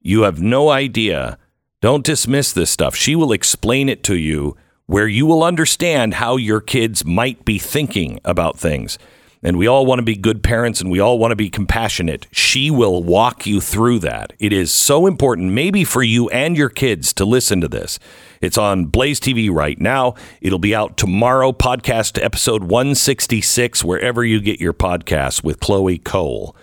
you 0.00 0.22
have 0.22 0.40
no 0.40 0.70
idea. 0.70 1.38
Don't 1.80 2.04
dismiss 2.04 2.52
this 2.52 2.70
stuff. 2.70 2.96
She 2.96 3.14
will 3.14 3.32
explain 3.32 3.88
it 3.88 4.02
to 4.04 4.16
you 4.16 4.56
where 4.90 5.06
you 5.06 5.24
will 5.24 5.44
understand 5.44 6.14
how 6.14 6.34
your 6.34 6.60
kids 6.60 7.04
might 7.04 7.44
be 7.44 7.60
thinking 7.60 8.18
about 8.24 8.58
things. 8.58 8.98
And 9.40 9.56
we 9.56 9.68
all 9.68 9.86
want 9.86 10.00
to 10.00 10.04
be 10.04 10.16
good 10.16 10.42
parents 10.42 10.80
and 10.80 10.90
we 10.90 10.98
all 10.98 11.16
want 11.16 11.30
to 11.30 11.36
be 11.36 11.48
compassionate. 11.48 12.26
She 12.32 12.72
will 12.72 13.00
walk 13.04 13.46
you 13.46 13.60
through 13.60 14.00
that. 14.00 14.32
It 14.40 14.52
is 14.52 14.72
so 14.72 15.06
important, 15.06 15.52
maybe 15.52 15.84
for 15.84 16.02
you 16.02 16.28
and 16.30 16.56
your 16.56 16.70
kids, 16.70 17.12
to 17.14 17.24
listen 17.24 17.60
to 17.60 17.68
this. 17.68 18.00
It's 18.40 18.58
on 18.58 18.86
Blaze 18.86 19.20
TV 19.20 19.48
right 19.48 19.80
now. 19.80 20.16
It'll 20.40 20.58
be 20.58 20.74
out 20.74 20.96
tomorrow, 20.96 21.52
podcast 21.52 22.20
episode 22.20 22.64
166, 22.64 23.84
wherever 23.84 24.24
you 24.24 24.40
get 24.40 24.60
your 24.60 24.74
podcasts 24.74 25.44
with 25.44 25.60
Chloe 25.60 25.98
Cole. 25.98 26.56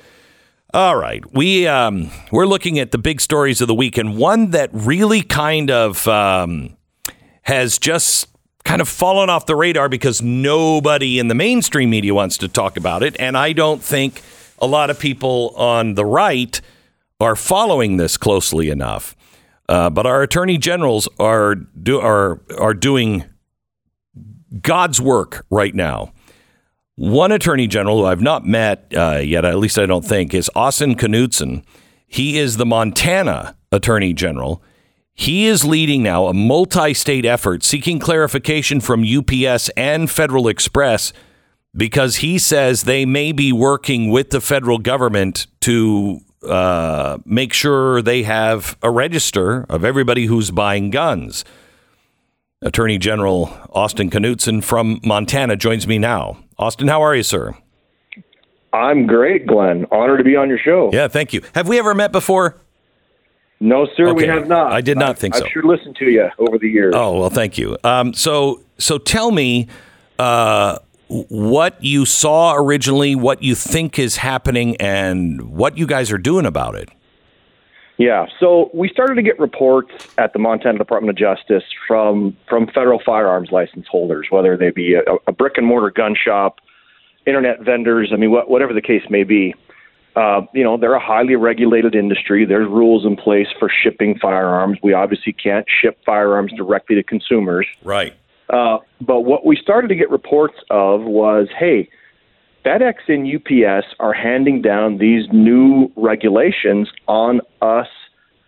All 0.73 0.97
right, 0.97 1.23
we 1.33 1.65
um, 1.65 2.11
we're 2.29 2.45
looking 2.45 2.77
at 2.77 2.91
the 2.91 2.97
big 2.97 3.21
stories 3.21 3.61
of 3.61 3.69
the 3.69 3.73
week, 3.73 3.97
and 3.97 4.17
one 4.17 4.51
that 4.51 4.69
really 4.73 5.21
kind 5.21 5.71
of 5.71 6.05
um, 6.09 6.76
has 7.47 7.79
just 7.79 8.27
kind 8.65 8.81
of 8.81 8.89
fallen 8.89 9.29
off 9.29 9.45
the 9.45 9.55
radar 9.55 9.87
because 9.87 10.21
nobody 10.21 11.17
in 11.17 11.29
the 11.29 11.33
mainstream 11.33 11.89
media 11.89 12.13
wants 12.13 12.37
to 12.37 12.49
talk 12.49 12.75
about 12.75 13.03
it. 13.03 13.15
And 13.21 13.37
I 13.37 13.53
don't 13.53 13.81
think 13.81 14.21
a 14.59 14.67
lot 14.67 14.89
of 14.89 14.99
people 14.99 15.53
on 15.55 15.93
the 15.93 16.05
right 16.05 16.59
are 17.21 17.37
following 17.37 17.95
this 17.95 18.17
closely 18.17 18.69
enough. 18.69 19.15
Uh, 19.69 19.89
but 19.89 20.05
our 20.05 20.21
attorney 20.23 20.57
generals 20.57 21.07
are 21.19 21.55
do, 21.55 22.01
are 22.01 22.41
are 22.57 22.73
doing 22.73 23.23
God's 24.61 24.99
work 24.99 25.45
right 25.49 25.73
now. 25.73 26.11
One 26.95 27.31
attorney 27.31 27.67
general 27.67 27.99
who 27.99 28.05
I've 28.05 28.21
not 28.21 28.45
met 28.45 28.91
uh, 28.93 29.21
yet, 29.23 29.45
at 29.45 29.57
least 29.57 29.79
I 29.79 29.85
don't 29.85 30.03
think, 30.03 30.33
is 30.33 30.51
Austin 30.53 30.95
Knudsen. 30.95 31.63
He 32.07 32.37
is 32.37 32.57
the 32.57 32.65
Montana 32.65 33.55
attorney 33.71 34.13
general. 34.13 34.61
He 35.19 35.47
is 35.47 35.65
leading 35.65 36.03
now 36.03 36.27
a 36.27 36.33
multi 36.33 36.93
state 36.93 37.25
effort 37.25 37.63
seeking 37.63 37.97
clarification 37.97 38.79
from 38.79 39.03
UPS 39.03 39.69
and 39.75 40.09
Federal 40.09 40.47
Express 40.47 41.11
because 41.75 42.17
he 42.17 42.37
says 42.37 42.83
they 42.83 43.03
may 43.03 43.31
be 43.31 43.51
working 43.51 44.11
with 44.11 44.29
the 44.29 44.39
federal 44.39 44.77
government 44.77 45.47
to 45.61 46.19
uh, 46.47 47.17
make 47.25 47.51
sure 47.51 48.03
they 48.03 48.23
have 48.23 48.77
a 48.83 48.91
register 48.91 49.65
of 49.69 49.83
everybody 49.83 50.27
who's 50.27 50.51
buying 50.51 50.91
guns. 50.91 51.43
Attorney 52.61 52.99
General 52.99 53.51
Austin 53.71 54.11
Knudsen 54.11 54.61
from 54.61 54.99
Montana 55.03 55.55
joins 55.55 55.87
me 55.87 55.97
now. 55.97 56.37
Austin, 56.59 56.87
how 56.87 57.01
are 57.01 57.15
you, 57.15 57.23
sir? 57.23 57.55
I'm 58.71 59.07
great, 59.07 59.47
Glenn. 59.47 59.87
Honored 59.91 60.19
to 60.19 60.23
be 60.23 60.35
on 60.35 60.47
your 60.47 60.59
show. 60.59 60.91
Yeah, 60.93 61.07
thank 61.07 61.33
you. 61.33 61.41
Have 61.55 61.67
we 61.67 61.79
ever 61.79 61.95
met 61.95 62.11
before? 62.11 62.61
No, 63.59 63.87
sir, 63.95 64.13
we 64.13 64.25
have 64.27 64.47
not. 64.47 64.71
I 64.71 64.81
did 64.81 64.97
not 64.97 65.09
I've- 65.11 65.19
think 65.19 65.35
so. 65.35 65.45
I've 65.45 65.51
sure 65.51 65.63
listened 65.63 65.95
to 65.97 66.05
you 66.05 66.29
over 66.37 66.57
the 66.57 66.69
years. 66.69 66.93
Oh 66.95 67.19
well, 67.19 67.29
thank 67.29 67.57
you. 67.57 67.77
Um, 67.83 68.13
so 68.13 68.61
so 68.77 68.97
tell 68.97 69.31
me 69.31 69.67
uh, 70.19 70.77
what 71.07 71.83
you 71.83 72.05
saw 72.05 72.55
originally, 72.55 73.15
what 73.15 73.41
you 73.41 73.55
think 73.55 73.97
is 73.97 74.17
happening, 74.17 74.75
and 74.77 75.49
what 75.49 75.77
you 75.77 75.87
guys 75.87 76.11
are 76.11 76.17
doing 76.19 76.45
about 76.45 76.75
it. 76.75 76.89
Yeah, 77.99 78.27
so 78.39 78.69
we 78.75 78.89
started 78.89 79.15
to 79.15 79.23
get 79.23 79.39
reports 79.39 79.91
at 80.19 80.33
the 80.33 80.37
Montana 80.37 80.77
Department 80.77 81.09
of 81.09 81.17
Justice 81.17 81.63
from 81.87 82.37
from 82.47 82.67
federal 82.67 83.01
firearms 83.03 83.49
license 83.51 83.87
holders, 83.89 84.27
whether 84.29 84.55
they 84.55 84.69
be 84.69 84.93
a, 84.93 85.01
a 85.25 85.31
brick 85.31 85.53
and 85.57 85.65
mortar 85.65 85.89
gun 85.89 86.15
shop, 86.15 86.59
internet 87.25 87.61
vendors. 87.61 88.11
I 88.13 88.17
mean, 88.17 88.29
what, 88.29 88.51
whatever 88.51 88.73
the 88.73 88.83
case 88.83 89.01
may 89.09 89.23
be. 89.23 89.55
Uh, 90.17 90.41
you 90.51 90.63
know, 90.63 90.77
they're 90.77 90.95
a 90.95 91.05
highly 91.05 91.35
regulated 91.35 91.93
industry. 91.93 92.43
There's 92.43 92.67
rules 92.67 93.05
in 93.05 93.15
place 93.15 93.47
for 93.59 93.69
shipping 93.69 94.17
firearms. 94.19 94.79
We 94.81 94.93
obviously 94.93 95.31
can't 95.31 95.65
ship 95.69 95.99
firearms 96.03 96.51
directly 96.53 96.95
to 96.95 97.03
consumers. 97.03 97.67
Right. 97.83 98.15
Uh, 98.49 98.79
but 98.99 99.21
what 99.21 99.45
we 99.45 99.55
started 99.55 99.89
to 99.89 99.95
get 99.95 100.09
reports 100.09 100.55
of 100.71 101.03
was, 101.03 101.49
hey, 101.59 101.87
FedEx 102.65 102.95
and 103.07 103.27
UPS 103.27 103.85
are 103.99 104.13
handing 104.13 104.61
down 104.61 104.97
these 104.97 105.25
new 105.31 105.91
regulations 105.95 106.89
on 107.07 107.41
us 107.61 107.87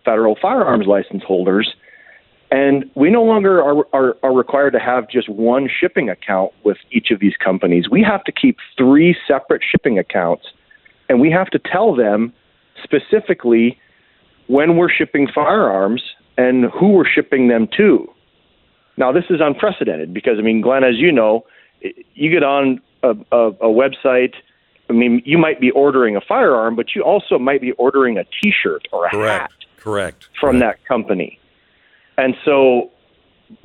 federal 0.04 0.36
firearms 0.42 0.86
license 0.86 1.22
holders, 1.22 1.74
and 2.50 2.84
we 2.96 3.10
no 3.10 3.22
longer 3.22 3.62
are, 3.62 3.86
are, 3.92 4.16
are 4.24 4.34
required 4.34 4.72
to 4.72 4.80
have 4.80 5.08
just 5.08 5.28
one 5.28 5.68
shipping 5.68 6.10
account 6.10 6.50
with 6.64 6.78
each 6.90 7.12
of 7.12 7.20
these 7.20 7.34
companies. 7.36 7.88
We 7.88 8.02
have 8.02 8.24
to 8.24 8.32
keep 8.32 8.56
three 8.76 9.16
separate 9.28 9.62
shipping 9.62 9.98
accounts, 9.98 10.46
and 11.10 11.20
we 11.20 11.28
have 11.28 11.48
to 11.50 11.58
tell 11.58 11.94
them 11.94 12.32
specifically 12.84 13.76
when 14.46 14.76
we're 14.76 14.88
shipping 14.88 15.26
firearms 15.34 16.02
and 16.38 16.66
who 16.66 16.92
we're 16.92 17.04
shipping 17.04 17.48
them 17.48 17.68
to. 17.76 18.08
Now, 18.96 19.10
this 19.10 19.24
is 19.28 19.40
unprecedented 19.40 20.14
because, 20.14 20.38
I 20.38 20.42
mean, 20.42 20.60
Glenn, 20.60 20.84
as 20.84 20.96
you 20.96 21.10
know, 21.10 21.44
you 22.14 22.30
get 22.30 22.44
on 22.44 22.80
a, 23.02 23.10
a, 23.32 23.48
a 23.48 23.66
website. 23.66 24.34
I 24.88 24.92
mean, 24.92 25.20
you 25.24 25.36
might 25.36 25.60
be 25.60 25.72
ordering 25.72 26.14
a 26.16 26.20
firearm, 26.20 26.76
but 26.76 26.94
you 26.94 27.02
also 27.02 27.40
might 27.40 27.60
be 27.60 27.72
ordering 27.72 28.16
a 28.16 28.24
T-shirt 28.24 28.86
or 28.92 29.06
a 29.06 29.10
Correct. 29.10 29.40
hat 29.40 29.50
Correct. 29.78 30.28
from 30.38 30.60
that 30.60 30.84
company. 30.84 31.40
And 32.18 32.36
so, 32.44 32.90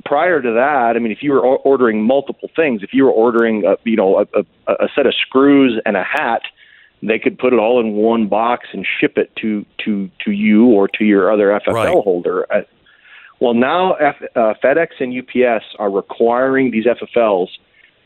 prior 0.04 0.42
to 0.42 0.52
that, 0.52 0.94
I 0.96 0.98
mean, 0.98 1.12
if 1.12 1.22
you 1.22 1.30
were 1.30 1.40
ordering 1.40 2.02
multiple 2.02 2.50
things, 2.56 2.82
if 2.82 2.90
you 2.92 3.04
were 3.04 3.12
ordering, 3.12 3.64
a, 3.64 3.76
you 3.84 3.96
know, 3.96 4.18
a, 4.34 4.40
a, 4.66 4.72
a 4.72 4.88
set 4.96 5.06
of 5.06 5.14
screws 5.14 5.80
and 5.86 5.96
a 5.96 6.02
hat, 6.02 6.42
they 7.02 7.18
could 7.18 7.38
put 7.38 7.52
it 7.52 7.58
all 7.58 7.78
in 7.80 7.92
one 7.92 8.26
box 8.26 8.68
and 8.72 8.86
ship 9.00 9.18
it 9.18 9.34
to 9.36 9.64
to 9.84 10.10
to 10.24 10.30
you 10.30 10.66
or 10.66 10.88
to 10.88 11.04
your 11.04 11.30
other 11.32 11.48
FFL 11.52 11.72
Right. 11.74 11.88
holder. 11.88 12.46
Uh, 12.52 12.62
Well, 13.38 13.52
now 13.52 13.92
F, 13.94 14.16
uh, 14.34 14.54
FedEx 14.64 14.88
and 14.98 15.12
UPS 15.12 15.64
are 15.78 15.90
requiring 15.90 16.70
these 16.70 16.86
FFLs. 16.86 17.48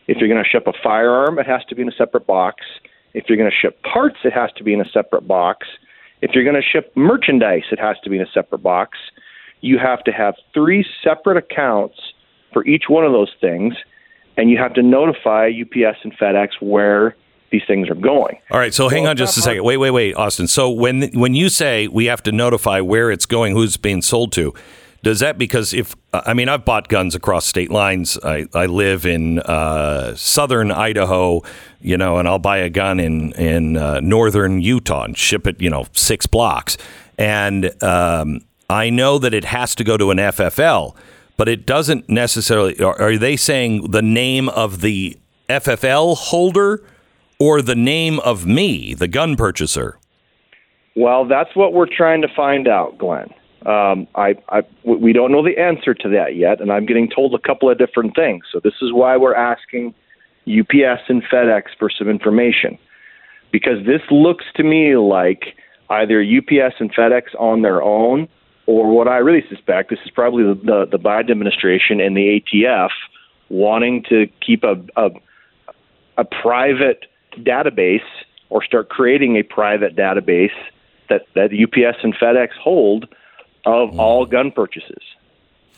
If 0.09 0.16
you're 0.18 0.29
going 0.29 0.42
to 0.42 0.48
ship 0.48 0.66
a 0.66 0.72
firearm, 0.83 1.38
it 1.38 1.46
has 1.46 1.64
to 1.66 1.76
be 1.76 1.83
in 1.83 1.88
a 1.88 1.92
separate 1.92 2.26
box. 2.26 2.64
If 3.14 3.29
you're 3.29 3.38
going 3.38 3.50
to 3.50 3.57
ship 3.57 3.81
parts, 3.85 4.16
it 4.24 4.33
has 4.33 4.50
to 4.57 4.64
be 4.64 4.72
in 4.72 4.81
a 4.81 4.88
separate 4.88 5.29
box. 5.29 5.68
If 6.20 6.33
you're 6.35 6.42
going 6.42 6.57
to 6.61 6.62
ship 6.62 6.90
merchandise, 6.96 7.62
it 7.70 7.79
has 7.79 7.96
to 8.03 8.11
be 8.11 8.16
in 8.16 8.22
a 8.22 8.31
separate 8.35 8.59
box. 8.62 8.98
You 9.61 9.79
have 9.79 10.03
to 10.05 10.11
have 10.11 10.35
three 10.53 10.85
separate 11.05 11.37
accounts 11.37 12.12
for 12.53 12.66
each 12.66 12.85
one 12.88 13.05
of 13.05 13.12
those 13.12 13.33
things, 13.40 13.74
and 14.37 14.50
you 14.50 14.59
have 14.59 14.74
to 14.74 14.83
notify 14.83 15.48
UPS 15.48 15.98
and 16.03 16.12
FedEx 16.18 16.61
where 16.61 17.14
these 17.50 17.62
things 17.66 17.88
are 17.88 17.94
going. 17.94 18.38
All 18.50 18.58
right. 18.58 18.72
So 18.72 18.88
hang 18.88 19.02
Well, 19.02 19.10
on 19.10 19.16
just 19.16 19.36
a 19.36 19.42
second. 19.42 19.64
Wait, 19.64 19.76
wait, 19.76 19.90
wait, 19.90 20.14
Austin. 20.14 20.46
So 20.46 20.70
when 20.70 21.10
when 21.12 21.34
you 21.34 21.48
say 21.48 21.88
we 21.88 22.06
have 22.06 22.22
to 22.24 22.32
notify 22.32 22.80
where 22.80 23.10
it's 23.10 23.26
going, 23.26 23.54
who's 23.54 23.76
being 23.76 24.02
sold 24.02 24.32
to, 24.32 24.54
does 25.02 25.20
that 25.20 25.38
because 25.38 25.74
if 25.74 25.96
I 26.12 26.34
mean 26.34 26.48
I've 26.48 26.64
bought 26.64 26.88
guns 26.88 27.14
across 27.14 27.46
state 27.46 27.70
lines. 27.70 28.18
I, 28.22 28.46
I 28.54 28.66
live 28.66 29.04
in 29.06 29.40
uh, 29.40 30.14
southern 30.14 30.70
Idaho, 30.70 31.42
you 31.80 31.96
know, 31.96 32.18
and 32.18 32.28
I'll 32.28 32.38
buy 32.38 32.58
a 32.58 32.70
gun 32.70 33.00
in 33.00 33.32
in 33.32 33.76
uh, 33.76 34.00
northern 34.00 34.60
Utah 34.60 35.04
and 35.04 35.18
ship 35.18 35.46
it, 35.46 35.60
you 35.60 35.70
know, 35.70 35.86
six 35.92 36.26
blocks, 36.26 36.76
and 37.18 37.82
um, 37.82 38.40
I 38.68 38.90
know 38.90 39.18
that 39.18 39.34
it 39.34 39.44
has 39.46 39.74
to 39.76 39.84
go 39.84 39.96
to 39.96 40.10
an 40.10 40.18
FFL. 40.18 40.94
But 41.36 41.48
it 41.48 41.64
doesn't 41.64 42.06
necessarily. 42.06 42.78
Are, 42.82 43.00
are 43.00 43.16
they 43.16 43.34
saying 43.34 43.92
the 43.92 44.02
name 44.02 44.50
of 44.50 44.82
the 44.82 45.16
FFL 45.48 46.14
holder 46.14 46.82
or 47.40 47.62
the 47.62 47.74
name 47.74 48.20
of 48.20 48.46
me, 48.46 48.94
the 48.94 49.09
gun 49.09 49.35
purchaser? 49.35 49.98
Well, 50.94 51.24
that's 51.24 51.57
what 51.57 51.72
we're 51.72 51.88
trying 51.92 52.22
to 52.22 52.29
find 52.29 52.68
out, 52.68 52.98
Glenn. 52.98 53.29
Um, 53.66 54.07
I, 54.14 54.37
I, 54.48 54.62
we 54.85 55.12
don't 55.12 55.33
know 55.33 55.42
the 55.44 55.59
answer 55.59 55.94
to 55.94 56.09
that 56.11 56.37
yet, 56.37 56.61
and 56.61 56.70
I'm 56.70 56.87
getting 56.87 57.11
told 57.11 57.35
a 57.35 57.38
couple 57.38 57.68
of 57.70 57.79
different 57.79 58.14
things. 58.14 58.44
So 58.53 58.61
this 58.62 58.74
is 58.81 58.92
why 58.92 59.16
we're 59.16 59.35
asking 59.35 59.94
UPS 60.46 61.03
and 61.09 61.22
FedEx 61.24 61.64
for 61.79 61.90
some 61.90 62.09
information, 62.09 62.79
because 63.50 63.85
this 63.85 64.03
looks 64.11 64.44
to 64.57 64.62
me 64.62 64.96
like 64.96 65.57
either 65.90 66.22
UPS 66.22 66.76
and 66.79 66.94
FedEx 66.94 67.35
on 67.38 67.62
their 67.62 67.83
own, 67.83 68.29
or 68.66 68.94
what 68.94 69.09
I 69.09 69.16
really 69.18 69.44
suspect 69.48 69.90
this 69.90 69.98
is 70.05 70.11
probably 70.11 70.44
the, 70.44 70.55
the, 70.55 70.87
the 70.92 70.98
Biden 70.98 71.31
administration 71.31 72.00
and 72.00 72.16
the 72.16 72.40
ATF 72.40 72.90
wanting 73.48 74.05
to 74.09 74.26
keep 74.46 74.62
a, 74.62 74.76
a 74.96 75.11
a 76.20 76.24
private 76.24 77.07
database 77.40 78.07
or 78.48 78.62
start 78.64 78.88
creating 78.88 79.37
a 79.37 79.42
private 79.42 79.96
database 79.96 80.55
that, 81.09 81.26
that 81.35 81.50
UPS 81.53 81.98
and 82.03 82.14
FedEx 82.14 82.50
hold 82.53 83.09
of 83.64 83.90
hmm. 83.90 84.00
all 84.00 84.26
gun 84.26 84.50
purchases. 84.50 85.03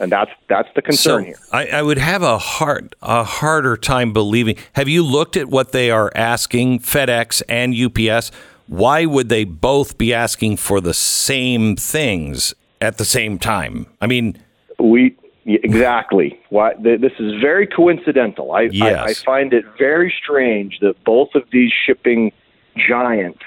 And 0.01 0.11
that's 0.11 0.31
that's 0.48 0.68
the 0.75 0.83
concern 0.83 1.22
so 1.22 1.27
here. 1.27 1.38
I, 1.53 1.66
I 1.79 1.83
would 1.83 1.98
have 1.98 2.22
a 2.22 2.37
hard 2.37 2.96
a 3.03 3.22
harder 3.22 3.77
time 3.77 4.12
believing. 4.12 4.57
Have 4.72 4.88
you 4.88 5.05
looked 5.05 5.37
at 5.37 5.48
what 5.48 5.70
they 5.70 5.90
are 5.90 6.11
asking 6.16 6.81
FedEx 6.81 7.42
and 7.48 7.75
UPS? 7.75 8.33
Why 8.66 9.05
would 9.05 9.29
they 9.29 9.44
both 9.44 9.98
be 9.98 10.12
asking 10.12 10.57
for 10.57 10.81
the 10.81 10.94
same 10.94 11.77
things 11.77 12.53
at 12.81 12.98
the 12.98 13.05
same 13.05 13.38
time? 13.38 13.87
I 14.01 14.07
mean, 14.07 14.38
we 14.81 15.14
exactly. 15.44 16.38
Why 16.50 16.74
this 16.74 17.12
is 17.18 17.40
very 17.40 17.66
coincidental. 17.66 18.52
I, 18.52 18.62
Yes. 18.72 18.98
I 18.98 19.11
I 19.11 19.14
find 19.14 19.52
it 19.52 19.64
very 19.78 20.12
strange 20.22 20.78
that 20.81 21.02
both 21.05 21.35
of 21.35 21.44
these 21.52 21.72
shipping 21.87 22.33
giants 22.76 23.42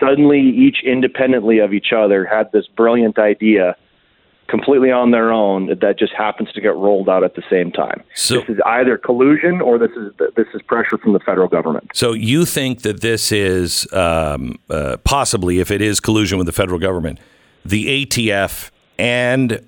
suddenly 0.00 0.40
each 0.40 0.78
independently 0.84 1.58
of 1.58 1.72
each 1.72 1.92
other 1.92 2.24
had 2.24 2.50
this 2.52 2.66
brilliant 2.66 3.18
idea 3.18 3.76
completely 4.48 4.90
on 4.90 5.12
their 5.12 5.32
own 5.32 5.68
that 5.80 5.98
just 5.98 6.12
happens 6.12 6.52
to 6.52 6.60
get 6.60 6.74
rolled 6.76 7.08
out 7.08 7.24
at 7.24 7.34
the 7.36 7.42
same 7.48 7.70
time. 7.70 8.02
So- 8.14 8.40
this 8.40 8.50
is 8.50 8.60
either 8.66 8.98
collusion 8.98 9.60
or 9.60 9.78
this 9.78 9.92
is 9.92 10.12
this 10.36 10.46
is 10.54 10.60
pressure 10.62 10.98
from 10.98 11.12
the 11.12 11.20
federal 11.20 11.48
government. 11.48 11.90
so 11.94 12.12
you 12.12 12.44
think 12.44 12.82
that 12.82 13.00
this 13.00 13.32
is 13.32 13.90
um, 13.92 14.58
uh, 14.68 14.96
possibly, 15.04 15.60
if 15.60 15.70
it 15.70 15.80
is 15.80 16.00
collusion 16.00 16.36
with 16.36 16.46
the 16.46 16.52
federal 16.52 16.78
government, 16.78 17.18
the 17.64 18.04
ATF 18.04 18.70
and 18.98 19.66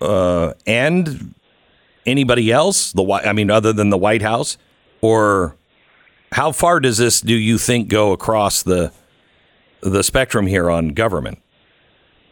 uh, 0.00 0.54
and 0.66 1.34
anybody 2.06 2.50
else? 2.50 2.92
The 2.92 3.04
I 3.24 3.32
mean, 3.32 3.50
other 3.50 3.72
than 3.72 3.90
the 3.90 3.98
White 3.98 4.22
House, 4.22 4.58
or 5.00 5.56
how 6.32 6.52
far 6.52 6.80
does 6.80 6.98
this 6.98 7.20
do 7.20 7.34
you 7.34 7.58
think 7.58 7.88
go 7.88 8.12
across 8.12 8.62
the 8.62 8.92
the 9.80 10.02
spectrum 10.02 10.46
here 10.46 10.70
on 10.70 10.88
government? 10.88 11.38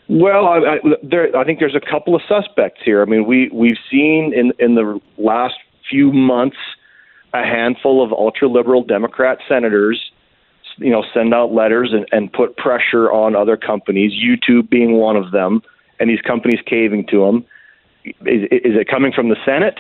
Well, 0.09 0.47
I, 0.47 0.59
I, 0.59 0.79
there, 1.03 1.37
I 1.37 1.45
think 1.45 1.59
there's 1.59 1.75
a 1.75 1.81
couple 1.81 2.15
of 2.15 2.23
suspects 2.29 2.81
here. 2.85 3.03
I 3.03 3.07
mean, 3.07 3.27
we 3.27 3.51
we've 3.53 3.79
seen 3.91 4.33
in 4.35 4.53
in 4.59 4.75
the 4.75 5.01
last 5.19 5.55
few 5.91 6.13
months 6.13 6.57
a 7.35 7.43
handful 7.43 8.05
of 8.05 8.13
ultra 8.13 8.49
liberal 8.49 8.83
Democrat 8.85 9.39
senators, 9.49 10.01
you 10.79 10.91
know, 10.91 11.05
send 11.13 11.35
out 11.35 11.53
letters 11.53 11.93
and, 11.93 12.07
and 12.13 12.33
put 12.33 12.57
pressure 12.57 13.11
on 13.11 13.35
other 13.35 13.57
companies. 13.57 14.13
YouTube 14.13 14.71
being 14.71 14.93
one 14.93 15.17
of 15.17 15.33
them, 15.33 15.63
and 15.99 16.09
these 16.09 16.21
companies 16.21 16.61
caving 16.67 17.07
to 17.09 17.25
them. 17.25 17.45
Is, 18.07 18.43
is 18.51 18.77
it 18.81 18.89
coming 18.89 19.13
from 19.13 19.29
the 19.29 19.37
Senate? 19.45 19.79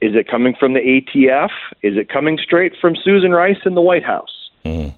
Is 0.00 0.14
it 0.14 0.28
coming 0.28 0.54
from 0.58 0.72
the 0.72 0.80
ATF? 0.80 1.50
Is 1.82 1.96
it 1.96 2.08
coming 2.08 2.38
straight 2.42 2.72
from 2.80 2.96
Susan 2.96 3.32
Rice 3.32 3.58
in 3.66 3.74
the 3.74 3.82
White 3.82 4.04
House? 4.04 4.50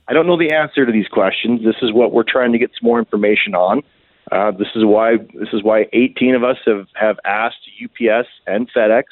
I 0.08 0.12
don't 0.12 0.26
know 0.26 0.38
the 0.38 0.52
answer 0.52 0.86
to 0.86 0.92
these 0.92 1.08
questions. 1.08 1.64
This 1.64 1.76
is 1.82 1.92
what 1.92 2.12
we're 2.12 2.24
trying 2.24 2.52
to 2.52 2.58
get 2.58 2.70
some 2.78 2.86
more 2.86 2.98
information 2.98 3.54
on. 3.54 3.82
Uh, 4.30 4.50
this 4.50 4.68
is 4.74 4.84
why 4.84 5.16
this 5.34 5.48
is 5.52 5.62
why 5.62 5.86
18 5.92 6.34
of 6.34 6.44
us 6.44 6.56
have, 6.66 6.86
have 6.94 7.18
asked 7.24 7.68
UPS 7.82 8.28
and 8.46 8.70
FedEx 8.72 9.04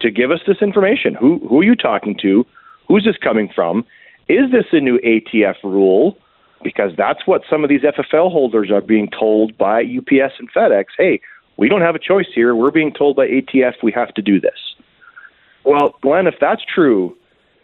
to 0.00 0.10
give 0.10 0.30
us 0.30 0.40
this 0.46 0.58
information. 0.60 1.14
Who 1.14 1.38
who 1.48 1.60
are 1.60 1.64
you 1.64 1.76
talking 1.76 2.16
to? 2.22 2.44
Who's 2.88 3.04
this 3.04 3.16
coming 3.16 3.50
from? 3.54 3.84
Is 4.28 4.50
this 4.50 4.64
a 4.72 4.80
new 4.80 4.98
ATF 4.98 5.62
rule? 5.62 6.18
Because 6.62 6.92
that's 6.96 7.26
what 7.26 7.42
some 7.48 7.62
of 7.62 7.70
these 7.70 7.82
FFL 7.82 8.32
holders 8.32 8.70
are 8.70 8.80
being 8.80 9.08
told 9.10 9.56
by 9.56 9.82
UPS 9.82 10.34
and 10.38 10.50
FedEx. 10.52 10.86
Hey, 10.96 11.20
we 11.56 11.68
don't 11.68 11.80
have 11.80 11.94
a 11.94 11.98
choice 11.98 12.26
here. 12.34 12.54
We're 12.54 12.70
being 12.70 12.92
told 12.92 13.16
by 13.16 13.28
ATF 13.28 13.82
we 13.82 13.92
have 13.92 14.12
to 14.14 14.22
do 14.22 14.40
this. 14.40 14.58
Well, 15.64 15.96
Glenn, 16.00 16.26
if 16.26 16.36
that's 16.40 16.62
true, 16.64 17.16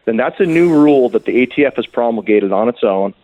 then 0.04 0.16
that's 0.16 0.40
a 0.40 0.46
new 0.46 0.72
rule 0.72 1.08
that 1.10 1.24
the 1.24 1.46
ATF 1.46 1.76
has 1.76 1.86
promulgated 1.86 2.52
on 2.52 2.68
its 2.68 2.82
own. 2.82 3.14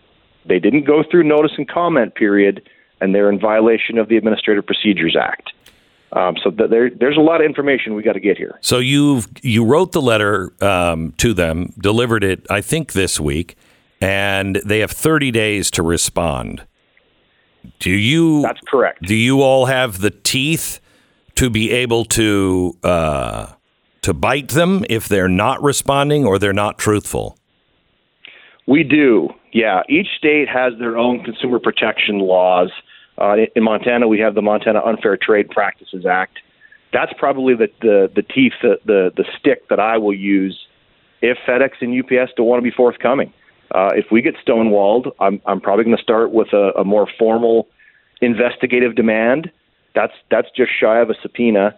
They 0.44 0.59
didn't 0.59 0.85
go 0.85 1.02
through 1.02 1.24
notice 1.24 1.52
and 1.57 1.68
comment 1.68 2.14
period, 2.14 2.68
and 3.00 3.14
they're 3.14 3.31
in 3.31 3.40
violation 3.40 3.98
of 3.98 4.09
the 4.09 4.16
Administrative 4.16 4.64
Procedures 4.66 5.16
Act. 5.16 5.52
Um, 6.12 6.37
so 6.42 6.50
th- 6.50 6.70
there, 6.70 6.90
there's 6.90 7.16
a 7.16 7.20
lot 7.20 7.40
of 7.40 7.46
information 7.46 7.94
we 7.94 8.02
got 8.02 8.14
to 8.14 8.20
get 8.20 8.38
here. 8.38 8.59
So 8.62 8.78
you 8.78 9.22
you 9.42 9.64
wrote 9.64 9.92
the 9.92 10.00
letter 10.00 10.52
um, 10.62 11.12
to 11.18 11.35
them, 11.35 11.74
delivered 11.78 12.24
it, 12.24 12.46
I 12.48 12.62
think 12.62 12.92
this 12.92 13.20
week, 13.20 13.57
and 14.00 14.57
they 14.64 14.78
have 14.78 14.90
30 14.90 15.31
days 15.31 15.70
to 15.72 15.83
respond. 15.83 16.64
Do 17.79 17.90
you? 17.90 18.42
That's 18.42 18.61
correct. 18.66 19.03
Do 19.03 19.14
you 19.14 19.42
all 19.42 19.66
have 19.66 20.01
the 20.01 20.11
teeth 20.11 20.81
to 21.37 21.51
be 21.51 21.71
able 21.71 22.05
to 22.07 22.77
uh, 22.83 23.53
to 24.03 24.14
bite 24.14 24.49
them 24.49 24.85
if 24.88 25.09
they're 25.09 25.29
not 25.29 25.62
responding 25.62 26.25
or 26.25 26.38
they're 26.38 26.53
not 26.53 26.79
truthful? 26.79 27.38
We 28.66 28.83
do. 28.83 29.31
Yeah. 29.53 29.83
Each 29.88 30.09
state 30.16 30.49
has 30.49 30.75
their 30.79 30.99
own 30.99 31.25
consumer 31.25 31.59
protection 31.59 32.18
laws. 32.18 32.71
Uh, 33.16 33.37
in 33.57 33.64
Montana, 33.64 34.07
we 34.07 34.21
have 34.21 34.35
the 34.35 34.42
Montana 34.42 34.81
Unfair 34.85 35.16
Trade 35.16 35.49
Practices 35.51 36.07
Act. 36.07 36.38
That's 36.92 37.12
probably 37.18 37.55
the 37.55 37.68
the, 37.81 38.11
the 38.14 38.23
teeth, 38.23 38.53
the, 38.62 38.79
the 38.85 39.12
the 39.16 39.25
stick 39.38 39.68
that 39.68 39.81
I 39.81 39.99
will 39.99 40.14
use 40.14 40.59
if 41.21 41.37
FedEx 41.47 41.71
and 41.81 41.99
UPS 41.99 42.33
don't 42.37 42.47
want 42.47 42.59
to 42.59 42.62
be 42.62 42.75
forthcoming. 42.75 43.33
Uh, 43.70 43.90
if 43.94 44.07
we 44.11 44.22
get 44.22 44.35
stonewalled, 44.46 45.12
I'm 45.20 45.40
I'm 45.46 45.61
probably 45.61 45.85
going 45.85 45.96
to 45.96 46.02
start 46.02 46.31
with 46.33 46.52
a, 46.52 46.72
a 46.78 46.85
more 46.85 47.07
formal 47.18 47.68
investigative 48.20 48.94
demand. 48.94 49.50
That's 49.94 50.14
that's 50.31 50.48
just 50.57 50.70
shy 50.78 51.00
of 51.00 51.11
a 51.11 51.14
subpoena. 51.22 51.76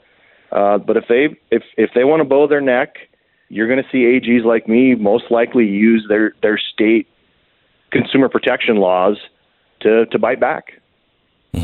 Uh, 0.53 0.79
but 0.79 0.96
if 0.96 1.05
they 1.09 1.37
if 1.50 1.62
if 1.76 1.90
they 1.94 2.05
want 2.05 2.20
to 2.20 2.24
bow 2.24 2.46
their 2.46 2.61
neck, 2.61 2.96
you're 3.48 3.68
going 3.68 3.83
to 3.83 3.88
see 3.90 4.05
AGs 4.05 4.44
like 4.44 4.68
me 4.68 4.94
most 4.94 5.31
likely 5.31 5.66
use 5.66 6.07
their 6.09 6.33
their 6.42 6.59
state 6.59 7.09
consumer 7.90 8.29
protection 8.29 8.76
laws 8.76 9.16
to 9.81 10.07
to 10.07 10.18
bite 10.18 10.40
back. 10.40 10.81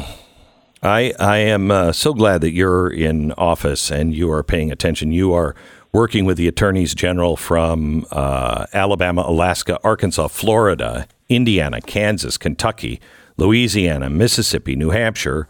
I 0.83 1.15
I 1.19 1.39
am 1.39 1.71
uh, 1.71 1.93
so 1.93 2.13
glad 2.13 2.41
that 2.43 2.53
you're 2.53 2.89
in 2.89 3.33
office 3.33 3.91
and 3.91 4.15
you 4.15 4.31
are 4.31 4.43
paying 4.43 4.71
attention. 4.71 5.11
You 5.11 5.33
are 5.33 5.55
working 5.97 6.27
with 6.27 6.37
the 6.37 6.47
attorneys 6.47 6.95
general 6.95 7.39
from 7.39 8.05
uh, 8.11 8.67
Alabama, 8.75 9.25
Alaska, 9.27 9.81
Arkansas, 9.83 10.29
Florida, 10.29 11.09
Indiana, 11.31 11.81
Kansas, 11.81 12.37
Kentucky, 12.37 13.01
Louisiana, 13.39 14.11
Mississippi, 14.11 14.77
New 14.77 14.91
Hampshire, 14.91 15.49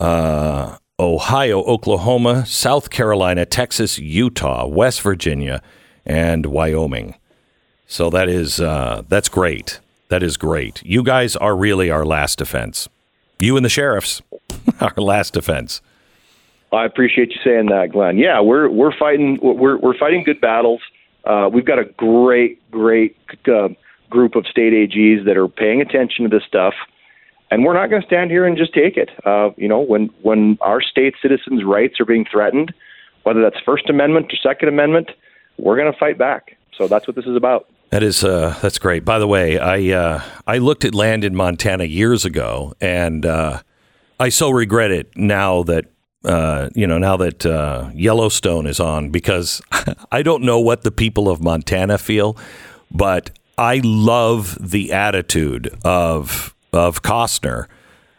uh, 0.00 0.78
Ohio, 0.98 1.62
Oklahoma, 1.64 2.46
South 2.46 2.88
Carolina, 2.88 3.44
Texas, 3.44 3.98
Utah, 3.98 4.66
West 4.66 5.02
Virginia, 5.02 5.60
and 6.06 6.46
Wyoming. 6.46 7.14
So 7.86 8.08
that 8.08 8.30
is 8.30 8.58
uh, 8.58 9.02
that's 9.10 9.28
great. 9.28 9.80
That 10.08 10.22
is 10.22 10.38
great. 10.38 10.82
You 10.86 11.02
guys 11.02 11.36
are 11.36 11.54
really 11.54 11.90
our 11.90 12.06
last 12.06 12.38
defense. 12.38 12.88
You 13.38 13.56
and 13.56 13.64
the 13.64 13.68
sheriffs, 13.68 14.22
our 14.80 14.94
last 14.96 15.34
defense. 15.34 15.82
I 16.72 16.84
appreciate 16.84 17.30
you 17.30 17.40
saying 17.44 17.66
that, 17.66 17.92
Glenn. 17.92 18.18
Yeah, 18.18 18.40
we're 18.40 18.68
we're 18.68 18.96
fighting 18.96 19.38
we're 19.40 19.76
we're 19.76 19.96
fighting 19.96 20.24
good 20.24 20.40
battles. 20.40 20.80
Uh, 21.24 21.48
we've 21.52 21.64
got 21.64 21.78
a 21.78 21.84
great 21.84 22.70
great 22.70 23.16
uh, 23.48 23.68
group 24.10 24.34
of 24.34 24.46
state 24.46 24.72
AGs 24.72 25.24
that 25.24 25.36
are 25.36 25.48
paying 25.48 25.80
attention 25.80 26.24
to 26.24 26.28
this 26.28 26.46
stuff, 26.46 26.74
and 27.50 27.64
we're 27.64 27.74
not 27.74 27.88
going 27.88 28.02
to 28.02 28.06
stand 28.06 28.30
here 28.30 28.46
and 28.46 28.56
just 28.56 28.74
take 28.74 28.96
it. 28.96 29.10
Uh, 29.24 29.50
you 29.56 29.68
know, 29.68 29.80
when 29.80 30.10
when 30.22 30.58
our 30.60 30.80
state 30.80 31.14
citizens' 31.22 31.64
rights 31.64 32.00
are 32.00 32.04
being 32.04 32.24
threatened, 32.30 32.74
whether 33.22 33.42
that's 33.42 33.60
First 33.64 33.88
Amendment 33.88 34.32
or 34.32 34.36
Second 34.36 34.68
Amendment, 34.68 35.10
we're 35.58 35.76
going 35.76 35.92
to 35.92 35.98
fight 35.98 36.18
back. 36.18 36.56
So 36.76 36.88
that's 36.88 37.06
what 37.06 37.16
this 37.16 37.26
is 37.26 37.36
about. 37.36 37.68
That 37.90 38.02
is 38.02 38.24
uh, 38.24 38.56
that's 38.60 38.78
great. 38.78 39.04
By 39.04 39.18
the 39.18 39.28
way, 39.28 39.58
I 39.58 39.96
uh, 39.96 40.22
I 40.46 40.58
looked 40.58 40.84
at 40.84 40.94
land 40.94 41.24
in 41.24 41.34
Montana 41.34 41.84
years 41.84 42.24
ago, 42.24 42.74
and 42.80 43.24
uh, 43.24 43.62
I 44.18 44.28
so 44.28 44.50
regret 44.50 44.90
it 44.90 45.16
now 45.16 45.62
that 45.64 45.86
uh, 46.26 46.70
you 46.74 46.86
know 46.86 46.98
now 46.98 47.16
that 47.16 47.46
uh, 47.46 47.90
Yellowstone 47.94 48.66
is 48.66 48.80
on 48.80 49.10
because 49.10 49.62
I 50.12 50.22
don't 50.22 50.42
know 50.42 50.58
what 50.58 50.82
the 50.82 50.90
people 50.90 51.28
of 51.28 51.40
Montana 51.40 51.98
feel, 51.98 52.36
but 52.90 53.30
I 53.56 53.80
love 53.84 54.58
the 54.60 54.92
attitude 54.92 55.74
of 55.84 56.54
of 56.72 57.02
Costner. 57.02 57.66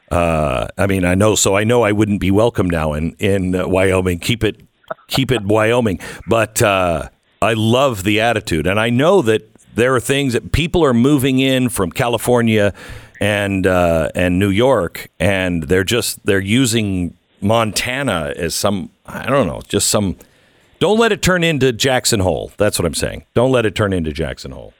Uh, 0.09 0.67
I 0.77 0.87
mean, 0.87 1.03
I 1.03 1.15
know, 1.15 1.35
so 1.35 1.57
I 1.57 1.65
know 1.65 1.83
I 1.83 1.91
wouldn't 1.91 2.21
be 2.21 2.31
welcome 2.31 2.69
now 2.69 2.93
in 2.93 3.13
in 3.19 3.55
uh, 3.55 3.67
Wyoming. 3.67 4.19
Keep 4.19 4.43
it, 4.43 4.61
keep 5.07 5.31
it 5.31 5.43
Wyoming. 5.43 5.99
But 6.27 6.61
uh, 6.61 7.09
I 7.41 7.53
love 7.53 8.03
the 8.03 8.21
attitude, 8.21 8.67
and 8.67 8.79
I 8.79 8.89
know 8.89 9.21
that 9.23 9.49
there 9.75 9.93
are 9.95 9.99
things 9.99 10.31
that 10.33 10.53
people 10.53 10.83
are 10.83 10.93
moving 10.93 11.39
in 11.39 11.67
from 11.67 11.91
California 11.91 12.73
and 13.19 13.65
and 13.65 14.39
New 14.39 14.49
York, 14.49 15.09
and 15.19 15.63
they're 15.63 15.83
just 15.83 16.25
they're 16.25 16.39
using 16.39 17.16
Montana 17.41 18.33
as 18.35 18.55
some 18.55 18.89
I 19.05 19.27
don't 19.29 19.47
know, 19.47 19.61
just 19.67 19.89
some. 19.89 20.17
Don't 20.79 20.99
let 20.99 21.11
it 21.11 21.21
turn 21.23 21.43
into 21.43 21.71
Jackson 21.73 22.19
Hole. 22.19 22.51
That's 22.57 22.77
what 22.77 22.85
I'm 22.85 22.93
saying. 22.93 23.25
Don't 23.33 23.51
let 23.51 23.65
it 23.65 23.73
turn 23.73 23.93
into 23.93 24.11
Jackson 24.11 24.51
Hole. 24.51 24.73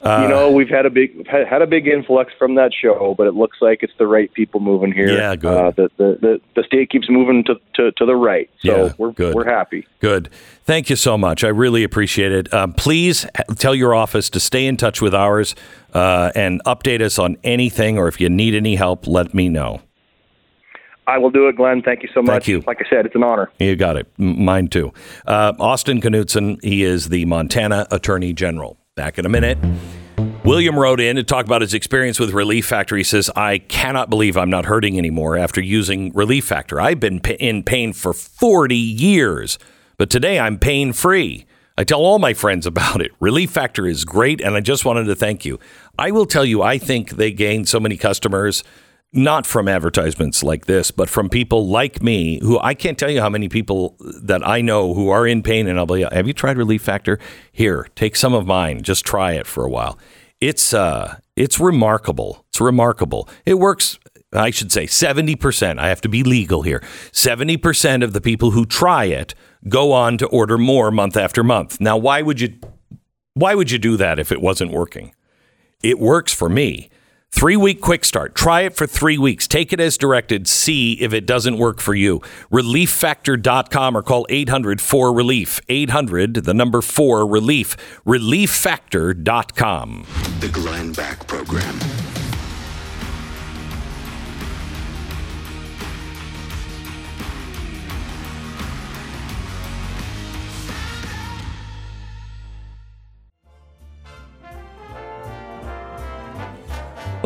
Uh, 0.00 0.20
you 0.22 0.28
know, 0.28 0.48
we've 0.52 0.68
had 0.68 0.86
a 0.86 0.90
big 0.90 1.26
had 1.26 1.60
a 1.60 1.66
big 1.66 1.88
influx 1.88 2.32
from 2.38 2.54
that 2.54 2.70
show, 2.72 3.16
but 3.18 3.26
it 3.26 3.34
looks 3.34 3.58
like 3.60 3.82
it's 3.82 3.92
the 3.98 4.06
right 4.06 4.32
people 4.32 4.60
moving 4.60 4.92
here. 4.92 5.10
Yeah, 5.10 5.34
good. 5.34 5.56
Uh, 5.56 5.70
the, 5.72 5.90
the 5.96 6.18
the 6.20 6.40
the 6.54 6.62
state 6.62 6.90
keeps 6.90 7.10
moving 7.10 7.42
to 7.44 7.56
to, 7.74 7.90
to 7.90 8.06
the 8.06 8.14
right, 8.14 8.48
so 8.60 8.86
Yeah, 8.86 8.92
we're 8.96 9.10
good. 9.10 9.34
we're 9.34 9.44
happy. 9.44 9.88
Good. 9.98 10.30
Thank 10.64 10.88
you 10.88 10.94
so 10.94 11.18
much. 11.18 11.42
I 11.42 11.48
really 11.48 11.82
appreciate 11.82 12.30
it. 12.30 12.54
Um, 12.54 12.74
please 12.74 13.26
tell 13.56 13.74
your 13.74 13.92
office 13.92 14.30
to 14.30 14.38
stay 14.38 14.66
in 14.66 14.76
touch 14.76 15.02
with 15.02 15.16
ours 15.16 15.56
uh, 15.94 16.30
and 16.36 16.62
update 16.64 17.00
us 17.00 17.18
on 17.18 17.36
anything, 17.42 17.98
or 17.98 18.06
if 18.06 18.20
you 18.20 18.28
need 18.30 18.54
any 18.54 18.76
help, 18.76 19.08
let 19.08 19.34
me 19.34 19.48
know. 19.48 19.80
I 21.08 21.16
will 21.16 21.30
do 21.30 21.48
it, 21.48 21.56
Glenn. 21.56 21.80
Thank 21.80 22.02
you 22.02 22.10
so 22.12 22.20
much. 22.20 22.44
Thank 22.44 22.48
you. 22.48 22.60
Like 22.66 22.82
I 22.84 22.88
said, 22.90 23.06
it's 23.06 23.14
an 23.14 23.24
honor. 23.24 23.50
You 23.58 23.74
got 23.76 23.96
it. 23.96 24.06
Mine 24.18 24.68
too. 24.68 24.92
Uh, 25.26 25.54
Austin 25.58 26.00
Knudsen, 26.00 26.58
he 26.62 26.84
is 26.84 27.08
the 27.08 27.24
Montana 27.24 27.86
Attorney 27.90 28.34
General. 28.34 28.78
Back 28.94 29.18
in 29.18 29.24
a 29.24 29.28
minute. 29.30 29.56
William 30.44 30.78
wrote 30.78 31.00
in 31.00 31.16
to 31.16 31.22
talk 31.22 31.46
about 31.46 31.62
his 31.62 31.72
experience 31.72 32.20
with 32.20 32.32
Relief 32.32 32.66
Factor. 32.66 32.96
He 32.96 33.04
says, 33.04 33.30
I 33.34 33.58
cannot 33.58 34.10
believe 34.10 34.36
I'm 34.36 34.50
not 34.50 34.66
hurting 34.66 34.98
anymore 34.98 35.38
after 35.38 35.62
using 35.62 36.12
Relief 36.12 36.44
Factor. 36.44 36.80
I've 36.80 37.00
been 37.00 37.20
in 37.38 37.62
pain 37.62 37.92
for 37.94 38.12
40 38.12 38.76
years, 38.76 39.58
but 39.96 40.10
today 40.10 40.38
I'm 40.38 40.58
pain 40.58 40.92
free. 40.92 41.46
I 41.78 41.84
tell 41.84 42.00
all 42.00 42.18
my 42.18 42.34
friends 42.34 42.66
about 42.66 43.00
it. 43.00 43.12
Relief 43.20 43.50
Factor 43.50 43.86
is 43.86 44.04
great, 44.04 44.40
and 44.40 44.56
I 44.56 44.60
just 44.60 44.84
wanted 44.84 45.04
to 45.04 45.14
thank 45.14 45.44
you. 45.44 45.58
I 45.98 46.10
will 46.10 46.26
tell 46.26 46.44
you, 46.44 46.60
I 46.60 46.76
think 46.76 47.12
they 47.12 47.30
gained 47.30 47.68
so 47.68 47.78
many 47.80 47.96
customers 47.96 48.64
not 49.12 49.46
from 49.46 49.68
advertisements 49.68 50.42
like 50.42 50.66
this, 50.66 50.90
but 50.90 51.08
from 51.08 51.28
people 51.28 51.66
like 51.66 52.02
me 52.02 52.40
who 52.42 52.58
I 52.60 52.74
can't 52.74 52.98
tell 52.98 53.10
you 53.10 53.20
how 53.20 53.30
many 53.30 53.48
people 53.48 53.96
that 54.22 54.46
I 54.46 54.60
know 54.60 54.94
who 54.94 55.08
are 55.08 55.26
in 55.26 55.42
pain. 55.42 55.66
And 55.66 55.78
I'll 55.78 55.86
be, 55.86 56.02
have 56.02 56.26
you 56.26 56.34
tried 56.34 56.58
Relief 56.58 56.82
Factor? 56.82 57.18
Here, 57.50 57.88
take 57.94 58.16
some 58.16 58.34
of 58.34 58.46
mine. 58.46 58.82
Just 58.82 59.06
try 59.06 59.32
it 59.32 59.46
for 59.46 59.64
a 59.64 59.70
while. 59.70 59.98
It's 60.40 60.72
uh, 60.72 61.18
it's 61.36 61.58
remarkable. 61.58 62.44
It's 62.48 62.60
remarkable. 62.60 63.28
It 63.44 63.54
works. 63.54 63.98
I 64.32 64.50
should 64.50 64.70
say 64.70 64.86
seventy 64.86 65.34
percent. 65.34 65.78
I 65.80 65.88
have 65.88 66.02
to 66.02 66.08
be 66.08 66.22
legal 66.22 66.62
here. 66.62 66.82
Seventy 67.12 67.56
percent 67.56 68.02
of 68.02 68.12
the 68.12 68.20
people 68.20 68.50
who 68.50 68.66
try 68.66 69.06
it 69.06 69.34
go 69.68 69.92
on 69.92 70.18
to 70.18 70.26
order 70.26 70.58
more 70.58 70.90
month 70.90 71.16
after 71.16 71.42
month. 71.42 71.80
Now, 71.80 71.96
why 71.96 72.22
would 72.22 72.40
you? 72.40 72.54
Why 73.34 73.54
would 73.54 73.70
you 73.70 73.78
do 73.78 73.96
that 73.96 74.18
if 74.18 74.30
it 74.30 74.40
wasn't 74.40 74.70
working? 74.70 75.14
It 75.82 75.98
works 75.98 76.32
for 76.32 76.48
me. 76.48 76.90
Three 77.30 77.56
week 77.56 77.80
quick 77.80 78.04
start. 78.04 78.34
Try 78.34 78.62
it 78.62 78.74
for 78.74 78.86
three 78.86 79.18
weeks. 79.18 79.46
Take 79.46 79.72
it 79.72 79.80
as 79.80 79.96
directed. 79.96 80.48
See 80.48 80.94
if 80.94 81.12
it 81.12 81.26
doesn't 81.26 81.58
work 81.58 81.80
for 81.80 81.94
you. 81.94 82.20
ReliefFactor.com 82.50 83.96
or 83.96 84.02
call 84.02 84.26
800 84.28 84.80
4 84.80 85.12
Relief. 85.12 85.60
800, 85.68 86.34
the 86.34 86.54
number 86.54 86.82
4 86.82 87.26
Relief. 87.26 87.76
ReliefFactor.com. 88.04 90.06
The 90.40 90.48
Glenn 90.48 90.92
Beck 90.92 91.26
Program. 91.26 91.78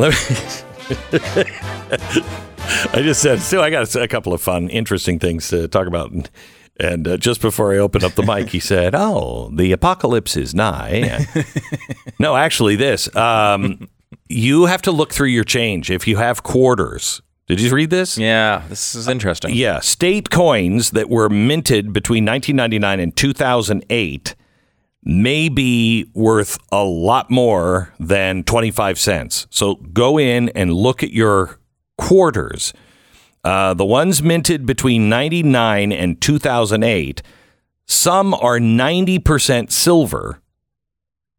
Let 0.03 0.11
me. 0.11 0.19
I 2.93 3.03
just 3.03 3.23
said, 3.23 3.39
so 3.39 3.63
I 3.63 3.71
got 3.71 3.95
a 3.95 4.09
couple 4.09 4.33
of 4.33 4.41
fun, 4.41 4.69
interesting 4.69 5.21
things 5.21 5.49
to 5.51 5.69
talk 5.69 5.87
about. 5.87 6.11
And, 6.81 7.07
uh, 7.07 7.17
just 7.19 7.41
before 7.41 7.73
I 7.73 7.79
opened 7.79 8.03
up 8.03 8.15
the 8.15 8.25
mic, 8.25 8.49
he 8.49 8.59
said, 8.59 8.97
Oh, 8.97 9.49
the 9.55 9.71
apocalypse 9.71 10.37
is 10.37 10.57
nigh. 10.57 11.25
no, 12.19 12.35
actually, 12.35 12.75
this. 12.75 13.15
Um, 13.15 13.89
you 14.29 14.67
have 14.67 14.83
to 14.83 14.91
look 14.91 15.13
through 15.13 15.29
your 15.29 15.45
change 15.45 15.89
if 15.89 16.09
you 16.09 16.17
have 16.17 16.43
quarters. 16.43 17.23
Did 17.47 17.61
you 17.61 17.73
read 17.73 17.91
this? 17.91 18.19
Yeah, 18.19 18.65
this 18.69 18.97
is 18.97 19.07
interesting. 19.07 19.55
Yeah, 19.55 19.79
state 19.79 20.31
coins 20.31 20.91
that 20.91 21.11
were 21.11 21.29
minted 21.29 21.93
between 21.93 22.25
1999 22.25 22.99
and 22.99 23.15
2008 23.15 24.35
may 25.05 25.49
be 25.49 26.11
worth 26.15 26.59
a 26.71 26.85
lot 26.85 27.31
more 27.31 27.93
than 27.99 28.45
25 28.45 28.99
cents. 28.99 29.47
So 29.51 29.77
go 29.77 30.19
in 30.19 30.49
and 30.51 30.73
look 30.73 31.03
at 31.03 31.13
your 31.13 31.59
quarters. 31.99 32.73
Uh, 33.45 33.75
the 33.75 33.85
ones 33.85 34.23
minted 34.23 34.65
between 34.65 35.09
99 35.09 35.91
and 35.91 36.21
2008, 36.21 37.23
some 37.87 38.35
are 38.35 38.59
90% 38.59 39.73
silver 39.73 40.41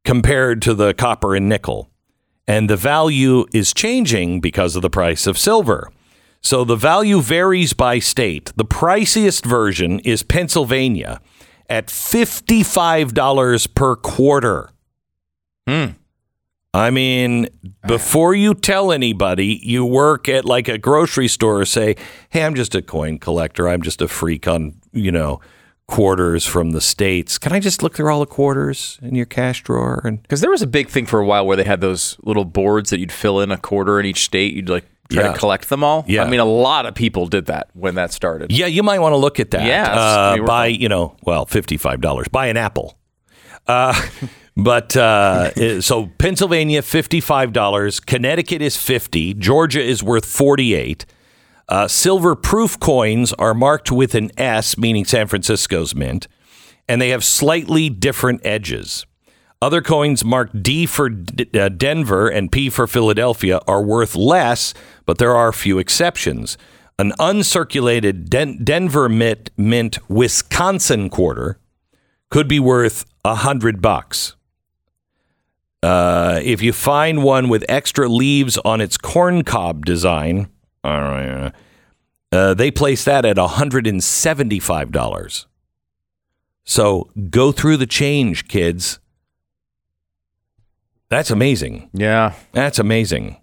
compared 0.03 0.61
to 0.63 0.73
the 0.73 0.93
copper 0.93 1.33
and 1.33 1.47
nickel. 1.47 1.89
And 2.45 2.69
the 2.69 2.75
value 2.75 3.45
is 3.53 3.73
changing 3.73 4.41
because 4.41 4.75
of 4.75 4.81
the 4.81 4.89
price 4.89 5.25
of 5.25 5.37
silver. 5.37 5.89
So 6.41 6.65
the 6.65 6.75
value 6.75 7.21
varies 7.21 7.71
by 7.71 7.99
state. 7.99 8.51
The 8.57 8.65
priciest 8.65 9.45
version 9.45 9.99
is 9.99 10.23
Pennsylvania 10.23 11.21
at 11.73 11.87
$55 11.87 13.73
per 13.73 13.95
quarter. 13.95 14.69
Hmm. 15.67 15.85
I 16.71 16.91
mean, 16.91 17.47
before 17.87 18.35
you 18.35 18.53
tell 18.53 18.91
anybody, 18.91 19.59
you 19.63 19.83
work 19.83 20.29
at 20.29 20.45
like 20.45 20.67
a 20.67 20.77
grocery 20.77 21.27
store, 21.27 21.65
say, 21.65 21.95
hey, 22.29 22.43
I'm 22.43 22.53
just 22.53 22.75
a 22.75 22.81
coin 22.81 23.17
collector. 23.17 23.67
I'm 23.67 23.81
just 23.81 24.01
a 24.01 24.07
freak 24.07 24.47
on, 24.47 24.75
you 24.91 25.11
know, 25.11 25.39
quarters 25.87 26.45
from 26.45 26.71
the 26.71 26.81
States. 26.81 27.39
Can 27.39 27.53
I 27.53 27.59
just 27.59 27.81
look 27.81 27.95
through 27.95 28.11
all 28.11 28.19
the 28.19 28.27
quarters 28.27 28.99
in 29.01 29.15
your 29.15 29.25
cash 29.25 29.63
drawer? 29.63 30.01
And 30.03 30.21
Because 30.21 30.41
there 30.41 30.51
was 30.51 30.61
a 30.61 30.67
big 30.67 30.89
thing 30.89 31.07
for 31.07 31.19
a 31.19 31.25
while 31.25 31.45
where 31.45 31.57
they 31.57 31.63
had 31.63 31.81
those 31.81 32.17
little 32.23 32.45
boards 32.45 32.91
that 32.91 32.99
you'd 32.99 33.11
fill 33.11 33.39
in 33.39 33.51
a 33.51 33.57
quarter 33.57 33.99
in 33.99 34.05
each 34.05 34.25
state. 34.25 34.53
You'd 34.53 34.69
like 34.69 34.85
try 35.11 35.23
Yeah. 35.23 35.33
to 35.33 35.37
collect 35.37 35.69
them 35.69 35.83
all. 35.83 36.05
Yeah. 36.07 36.23
I 36.23 36.29
mean, 36.29 36.39
a 36.39 36.45
lot 36.45 36.85
of 36.85 36.95
people 36.95 37.27
did 37.27 37.45
that 37.47 37.69
when 37.73 37.95
that 37.95 38.11
started. 38.13 38.51
Yeah, 38.51 38.67
you 38.67 38.83
might 38.83 38.99
want 38.99 39.13
to 39.13 39.17
look 39.17 39.39
at 39.39 39.51
that. 39.51 39.65
Yeah, 39.65 39.91
uh, 39.91 40.45
buy 40.45 40.67
you 40.67 40.89
know, 40.89 41.15
well, 41.23 41.45
fifty-five 41.45 42.01
dollars. 42.01 42.27
Buy 42.27 42.47
an 42.47 42.57
apple. 42.57 42.97
Uh, 43.67 43.93
but 44.57 44.95
uh, 44.95 45.81
so 45.81 46.07
Pennsylvania 46.17 46.81
fifty-five 46.81 47.53
dollars. 47.53 47.99
Connecticut 47.99 48.61
is 48.61 48.77
fifty. 48.77 49.33
Georgia 49.33 49.81
is 49.83 50.03
worth 50.03 50.25
forty-eight. 50.25 51.05
Uh, 51.69 51.87
silver 51.87 52.35
proof 52.35 52.77
coins 52.79 53.31
are 53.33 53.53
marked 53.53 53.91
with 53.91 54.15
an 54.15 54.29
S, 54.37 54.77
meaning 54.77 55.05
San 55.05 55.27
Francisco's 55.27 55.95
mint, 55.95 56.27
and 56.89 57.01
they 57.01 57.09
have 57.09 57.23
slightly 57.23 57.89
different 57.89 58.41
edges. 58.45 59.05
Other 59.63 59.81
coins 59.81 60.25
marked 60.25 60.61
D 60.61 60.85
for 60.85 61.07
D- 61.07 61.47
uh, 61.57 61.69
Denver 61.69 62.27
and 62.27 62.51
P 62.51 62.69
for 62.69 62.85
Philadelphia 62.85 63.61
are 63.65 63.81
worth 63.81 64.13
less, 64.13 64.73
but 65.05 65.19
there 65.19 65.33
are 65.33 65.47
a 65.47 65.53
few 65.53 65.79
exceptions. 65.79 66.57
An 66.99 67.13
uncirculated 67.17 68.27
Den- 68.27 68.61
Denver 68.61 69.07
mint, 69.07 69.51
mint 69.55 69.99
Wisconsin 70.09 71.09
quarter 71.09 71.59
could 72.29 72.49
be 72.49 72.59
worth 72.59 73.05
a 73.23 73.35
hundred 73.35 73.81
bucks. 73.81 74.35
Uh, 75.81 76.41
if 76.43 76.61
you 76.61 76.73
find 76.73 77.23
one 77.23 77.47
with 77.47 77.63
extra 77.69 78.09
leaves 78.09 78.57
on 78.65 78.81
its 78.81 78.97
corncob 78.97 79.85
design, 79.85 80.49
uh, 80.83 81.51
uh, 82.33 82.53
they 82.53 82.69
place 82.69 83.05
that 83.05 83.23
at 83.23 83.37
$175. 83.37 85.45
So 86.65 87.09
go 87.29 87.53
through 87.53 87.77
the 87.77 87.87
change, 87.87 88.49
kids. 88.49 88.99
That's 91.09 91.29
amazing. 91.31 91.89
Yeah. 91.93 92.33
That's 92.53 92.79
amazing. 92.79 93.37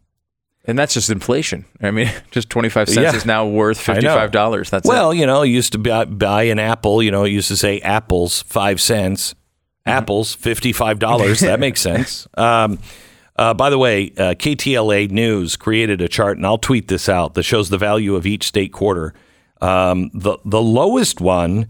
And 0.65 0.79
that's 0.79 0.95
just 0.95 1.09
inflation. 1.11 1.65
I 1.81 1.91
mean, 1.91 2.11
just 2.31 2.51
25 2.51 2.89
cents 2.89 2.99
Yeah. 2.99 3.17
is 3.17 3.25
now 3.27 3.47
worth 3.47 3.79
$55. 3.79 4.71
That's 4.71 4.87
well, 4.87 5.11
it. 5.13 5.17
you 5.19 5.27
know, 5.27 5.43
you 5.43 5.55
used 5.55 5.73
to 5.73 5.79
buy, 5.79 6.05
buy 6.05 6.43
an 6.45 6.59
apple. 6.59 7.03
You 7.03 7.11
know, 7.11 7.25
it 7.25 7.31
used 7.31 7.49
to 7.49 7.57
say 7.57 7.81
apples 7.81 8.43
five 8.43 8.81
cents, 8.81 9.35
Mm-hmm. 9.87 9.97
apples 9.97 10.35
fifty 10.35 10.75
five 10.75 10.99
dollars. 10.99 11.41
that 11.41 11.59
makes 11.67 11.81
sense. 11.81 12.29
Um, 12.37 12.79
uh, 13.37 13.55
by 13.55 13.71
the 13.71 13.79
way, 13.79 14.13
uh, 14.19 14.35
KTLA 14.35 15.11
News 15.11 15.57
created 15.57 16.03
a 16.03 16.07
chart, 16.09 16.37
and 16.37 16.45
I'll 16.45 16.59
tweet 16.59 16.89
this 16.89 17.09
out 17.09 17.33
that 17.33 17.45
shows 17.45 17.71
the 17.71 17.79
value 17.79 18.15
of 18.15 18.27
each 18.27 18.47
state 18.47 18.75
quarter. 18.75 19.15
Um, 19.63 20.11
the 20.13 20.37
the 20.45 20.61
lowest 20.61 21.23
one 21.23 21.67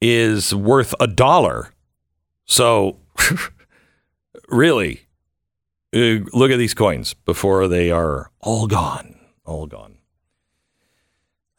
is 0.00 0.52
worth 0.52 0.92
a 0.98 1.06
dollar. 1.06 1.72
So, 2.46 2.98
really, 4.48 5.02
uh, 5.94 6.20
look 6.32 6.50
at 6.50 6.56
these 6.58 6.74
coins 6.74 7.14
before 7.14 7.68
they 7.68 7.90
are 7.90 8.30
all 8.40 8.66
gone. 8.66 9.16
All 9.44 9.66
gone. 9.66 9.98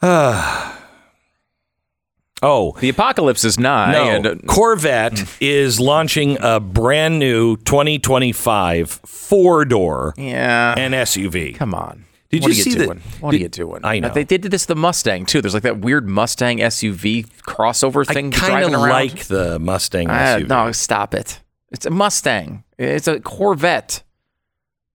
Ah. 0.01 0.79
oh, 2.41 2.75
The 2.79 2.89
apocalypse 2.89 3.43
is 3.43 3.59
nigh. 3.59 3.91
no. 3.93 4.03
And, 4.03 4.25
uh, 4.27 4.35
Corvette 4.47 5.23
is 5.41 5.79
launching 5.79 6.37
a 6.41 6.59
brand 6.59 7.19
new 7.19 7.55
2025 7.57 8.89
four 9.05 9.65
door 9.65 10.13
yeah. 10.17 10.75
and 10.77 10.93
SUV. 10.93 11.55
Come 11.55 11.73
on. 11.73 12.05
Did 12.29 12.41
what 12.43 12.47
you 12.49 12.53
are 12.53 12.57
you 12.57 12.63
see 12.63 12.73
the- 12.75 12.85
doing? 12.85 13.01
what 13.19 13.31
did- 13.31 13.37
are 13.39 13.43
you 13.43 13.49
doing? 13.49 13.81
I 13.85 13.99
know. 13.99 14.09
They, 14.09 14.23
they 14.23 14.37
did 14.37 14.51
this 14.51 14.65
the 14.65 14.75
Mustang 14.75 15.25
too. 15.25 15.41
There's 15.41 15.53
like 15.53 15.63
that 15.63 15.79
weird 15.79 16.07
Mustang 16.07 16.57
SUV 16.57 17.27
crossover 17.43 18.05
thing. 18.05 18.33
I 18.33 18.37
kind 18.37 18.65
of 18.73 18.81
like 18.81 19.25
the 19.25 19.59
Mustang 19.59 20.07
SUV. 20.07 20.47
no, 20.47 20.71
stop 20.71 21.13
it. 21.13 21.39
It's 21.71 21.85
a 21.85 21.91
Mustang. 21.91 22.63
It's 22.77 23.07
a 23.07 23.19
Corvette. 23.19 24.02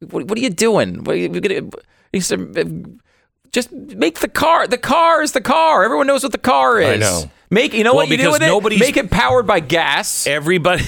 What, 0.01 0.29
what 0.29 0.39
are 0.39 0.41
you 0.41 0.51
doing? 0.51 1.05
What 1.05 1.15
are 1.15 1.19
you, 1.19 1.29
gonna, 1.29 1.71
he 2.13 2.21
said, 2.21 3.01
just 3.53 3.73
make 3.73 4.21
the 4.21 4.29
car. 4.29 4.67
The 4.67 4.79
car 4.79 5.23
is 5.23 5.33
the 5.33 5.41
car. 5.41 5.85
Everyone 5.85 6.07
knows 6.07 6.23
what 6.23 6.33
the 6.33 6.39
car 6.39 6.81
is. 6.81 6.89
I 6.89 6.97
know. 6.97 7.31
Make 7.51 7.73
you 7.73 7.83
know 7.83 7.95
Well, 7.95 8.07
what 8.07 8.11
you 8.11 8.19
do 8.19 8.31
with 8.31 8.43
it. 8.43 8.79
Make 8.79 8.99
it 8.99 9.11
powered 9.11 9.47
by 9.47 9.61
gas. 9.61 10.27
Everybody, 10.27 10.85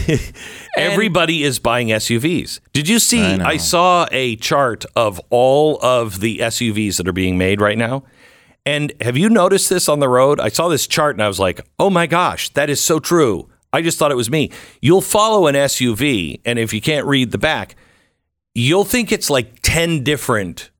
everybody 0.76 1.42
is 1.42 1.58
buying 1.58 1.88
SUVs. 1.88 2.61
Did 2.74 2.86
you 2.86 2.98
see? 2.98 3.22
I. 3.22 3.52
I, 3.52 3.56
saw 3.56 4.06
a 4.12 4.36
chart 4.36 4.84
of 4.94 5.18
all 5.30 5.82
of 5.82 6.20
the 6.20 6.38
SUVs 6.38 6.98
that 6.98 7.08
are 7.08 7.14
being 7.14 7.38
made 7.38 7.62
right 7.62 7.78
now. 7.78 8.04
And 8.66 8.92
have 9.00 9.16
you 9.16 9.30
noticed 9.30 9.70
this 9.70 9.88
on 9.88 10.00
the 10.00 10.08
road? 10.08 10.38
I 10.38 10.50
saw 10.50 10.68
this 10.68 10.86
chart 10.86 11.16
and 11.16 11.22
I 11.22 11.28
was 11.28 11.40
like, 11.40 11.62
"Oh 11.78 11.88
my 11.88 12.06
gosh, 12.06 12.50
that 12.50 12.68
is 12.68 12.84
so 12.84 13.00
true." 13.00 13.48
I 13.72 13.80
just 13.80 13.98
thought 13.98 14.12
it 14.12 14.16
was 14.16 14.30
me. 14.30 14.50
You'll 14.82 15.00
follow 15.00 15.46
an 15.46 15.54
SUV, 15.54 16.40
and 16.44 16.58
if 16.58 16.74
you 16.74 16.82
can't 16.82 17.06
read 17.06 17.30
the 17.30 17.38
back, 17.38 17.74
you'll 18.55 18.84
think 18.84 19.12
it's 19.12 19.30
like 19.30 19.61
ten 19.62 20.03
different 20.05 20.70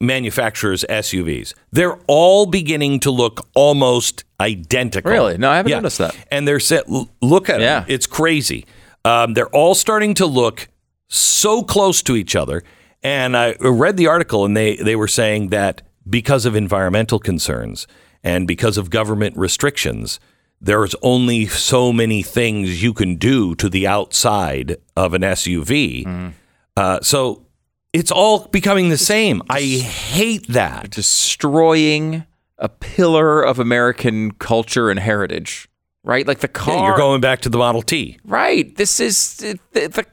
manufacturers' 0.00 0.84
SUVs. 0.88 1.54
They're 1.70 1.96
all 2.06 2.46
beginning 2.46 3.00
to 3.00 3.10
look 3.10 3.48
almost 3.54 4.24
identical. 4.40 5.10
Really? 5.10 5.38
No, 5.38 5.50
I 5.50 5.56
haven't 5.58 5.70
noticed 5.72 5.98
that. 5.98 6.16
And 6.30 6.46
they're 6.46 6.60
set. 6.60 6.84
Look 7.20 7.48
at 7.48 7.60
Yeah. 7.60 7.80
them. 7.80 7.84
It's 7.88 8.06
crazy. 8.06 8.66
Um, 9.04 9.34
they're 9.34 9.48
all 9.48 9.74
starting 9.74 10.14
to 10.14 10.26
look 10.26 10.68
so 11.08 11.62
close 11.62 12.02
to 12.02 12.16
each 12.16 12.34
other. 12.34 12.62
And 13.02 13.36
I 13.36 13.54
read 13.60 13.96
the 13.96 14.06
article, 14.06 14.44
and 14.44 14.56
they 14.56 14.76
they 14.76 14.96
were 14.96 15.08
saying 15.08 15.48
that 15.48 15.82
because 16.08 16.46
of 16.46 16.54
environmental 16.56 17.18
concerns 17.18 17.86
and 18.24 18.46
because 18.46 18.76
of 18.76 18.90
government 18.90 19.36
restrictions, 19.36 20.18
there's 20.60 20.94
only 21.02 21.46
so 21.46 21.92
many 21.92 22.22
things 22.22 22.82
you 22.82 22.92
can 22.92 23.16
do 23.16 23.54
to 23.56 23.68
the 23.68 23.86
outside 23.86 24.76
of 24.96 25.14
an 25.14 25.22
SUV. 25.22 26.04
Mm-hmm. 26.04 26.28
Uh, 26.76 27.00
so 27.00 27.46
it's 27.92 28.10
all 28.10 28.46
becoming 28.48 28.88
the 28.88 28.96
same. 28.98 29.42
I 29.50 29.60
hate 29.60 30.46
that. 30.48 30.90
destroying 30.90 32.24
a 32.58 32.68
pillar 32.68 33.42
of 33.42 33.58
American 33.58 34.30
culture 34.32 34.88
and 34.90 34.98
heritage. 34.98 35.68
Right, 36.04 36.26
like 36.26 36.40
the 36.40 36.48
car. 36.48 36.74
Yeah, 36.74 36.86
you're 36.86 36.96
going 36.96 37.20
back 37.20 37.42
to 37.42 37.48
the 37.48 37.58
Model 37.58 37.80
T. 37.82 38.18
right. 38.24 38.74
This 38.76 38.98
is 38.98 39.36
the, 39.36 39.58
the, 39.72 40.06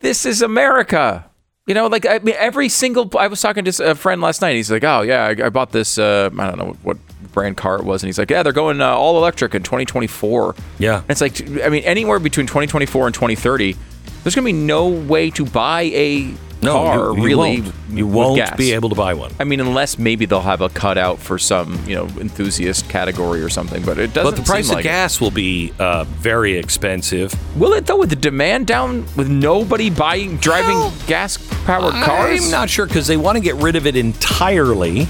this 0.00 0.26
is 0.26 0.42
America. 0.42 1.30
You 1.66 1.72
know, 1.72 1.86
like 1.86 2.04
I 2.04 2.18
mean, 2.18 2.34
every 2.36 2.68
single. 2.68 3.10
I 3.18 3.28
was 3.28 3.40
talking 3.40 3.64
to 3.64 3.90
a 3.90 3.94
friend 3.94 4.20
last 4.20 4.42
night. 4.42 4.54
He's 4.56 4.70
like, 4.70 4.84
"Oh 4.84 5.00
yeah, 5.00 5.24
I, 5.24 5.46
I 5.46 5.48
bought 5.48 5.72
this. 5.72 5.96
Uh, 5.96 6.28
I 6.38 6.46
don't 6.46 6.58
know 6.58 6.76
what 6.82 6.98
brand 7.32 7.56
car 7.56 7.76
it 7.76 7.84
was," 7.84 8.02
and 8.02 8.08
he's 8.08 8.18
like, 8.18 8.30
"Yeah, 8.30 8.42
they're 8.42 8.52
going 8.52 8.82
uh, 8.82 8.94
all 8.94 9.16
electric 9.16 9.54
in 9.54 9.62
2024." 9.62 10.56
Yeah. 10.78 10.98
And 10.98 11.10
it's 11.10 11.22
like, 11.22 11.40
I 11.62 11.70
mean, 11.70 11.84
anywhere 11.84 12.18
between 12.18 12.46
2024 12.46 13.06
and 13.06 13.14
2030, 13.14 13.76
there's 14.22 14.34
going 14.34 14.44
to 14.46 14.52
be 14.52 14.52
no 14.52 14.88
way 14.88 15.30
to 15.30 15.44
buy 15.44 15.82
a 15.82 16.34
car 16.62 17.12
you, 17.12 17.16
you 17.16 17.24
really. 17.24 17.60
won't. 17.60 17.74
You 17.90 18.06
won't 18.06 18.36
gas. 18.36 18.56
be 18.56 18.72
able 18.72 18.88
to 18.88 18.94
buy 18.94 19.14
one. 19.14 19.32
I 19.38 19.44
mean, 19.44 19.60
unless 19.60 19.98
maybe 19.98 20.26
they'll 20.26 20.40
have 20.40 20.60
a 20.60 20.68
cutout 20.68 21.20
for 21.20 21.38
some, 21.38 21.78
you 21.86 21.94
know, 21.94 22.06
enthusiast 22.18 22.88
category 22.88 23.42
or 23.42 23.48
something. 23.48 23.84
But 23.84 23.98
it 23.98 24.12
doesn't. 24.12 24.32
But 24.32 24.36
the 24.36 24.46
price 24.46 24.68
of 24.68 24.76
like 24.76 24.84
it. 24.84 24.88
gas 24.88 25.20
will 25.20 25.30
be 25.30 25.72
uh, 25.78 26.04
very 26.04 26.56
expensive. 26.56 27.34
Will 27.58 27.72
it 27.74 27.86
though? 27.86 27.98
With 27.98 28.10
the 28.10 28.16
demand 28.16 28.66
down, 28.66 29.02
with 29.16 29.28
nobody 29.28 29.90
buying, 29.90 30.38
driving 30.38 30.76
Well, 30.76 30.94
gas-powered 31.06 31.94
cars? 31.94 32.44
I'm 32.44 32.50
not 32.50 32.68
sure 32.70 32.86
because 32.86 33.06
they 33.06 33.16
want 33.16 33.36
to 33.36 33.40
get 33.42 33.54
rid 33.56 33.76
of 33.76 33.86
it 33.86 33.96
entirely. 33.96 35.06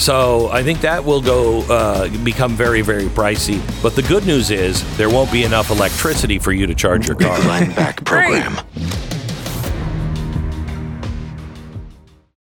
So 0.00 0.48
I 0.48 0.62
think 0.62 0.80
that 0.80 1.04
will 1.04 1.20
go 1.20 1.60
uh, 1.70 2.08
become 2.24 2.56
very, 2.56 2.80
very 2.80 3.04
pricey. 3.04 3.60
But 3.82 3.96
the 3.96 4.02
good 4.02 4.26
news 4.26 4.50
is 4.50 4.82
there 4.96 5.10
won't 5.10 5.30
be 5.30 5.44
enough 5.44 5.70
electricity 5.70 6.38
for 6.38 6.52
you 6.52 6.66
to 6.66 6.74
charge 6.74 7.06
your 7.06 7.16
car. 7.16 7.38
Glenn 7.42 7.74
Beck 7.74 8.02
Program. 8.06 8.56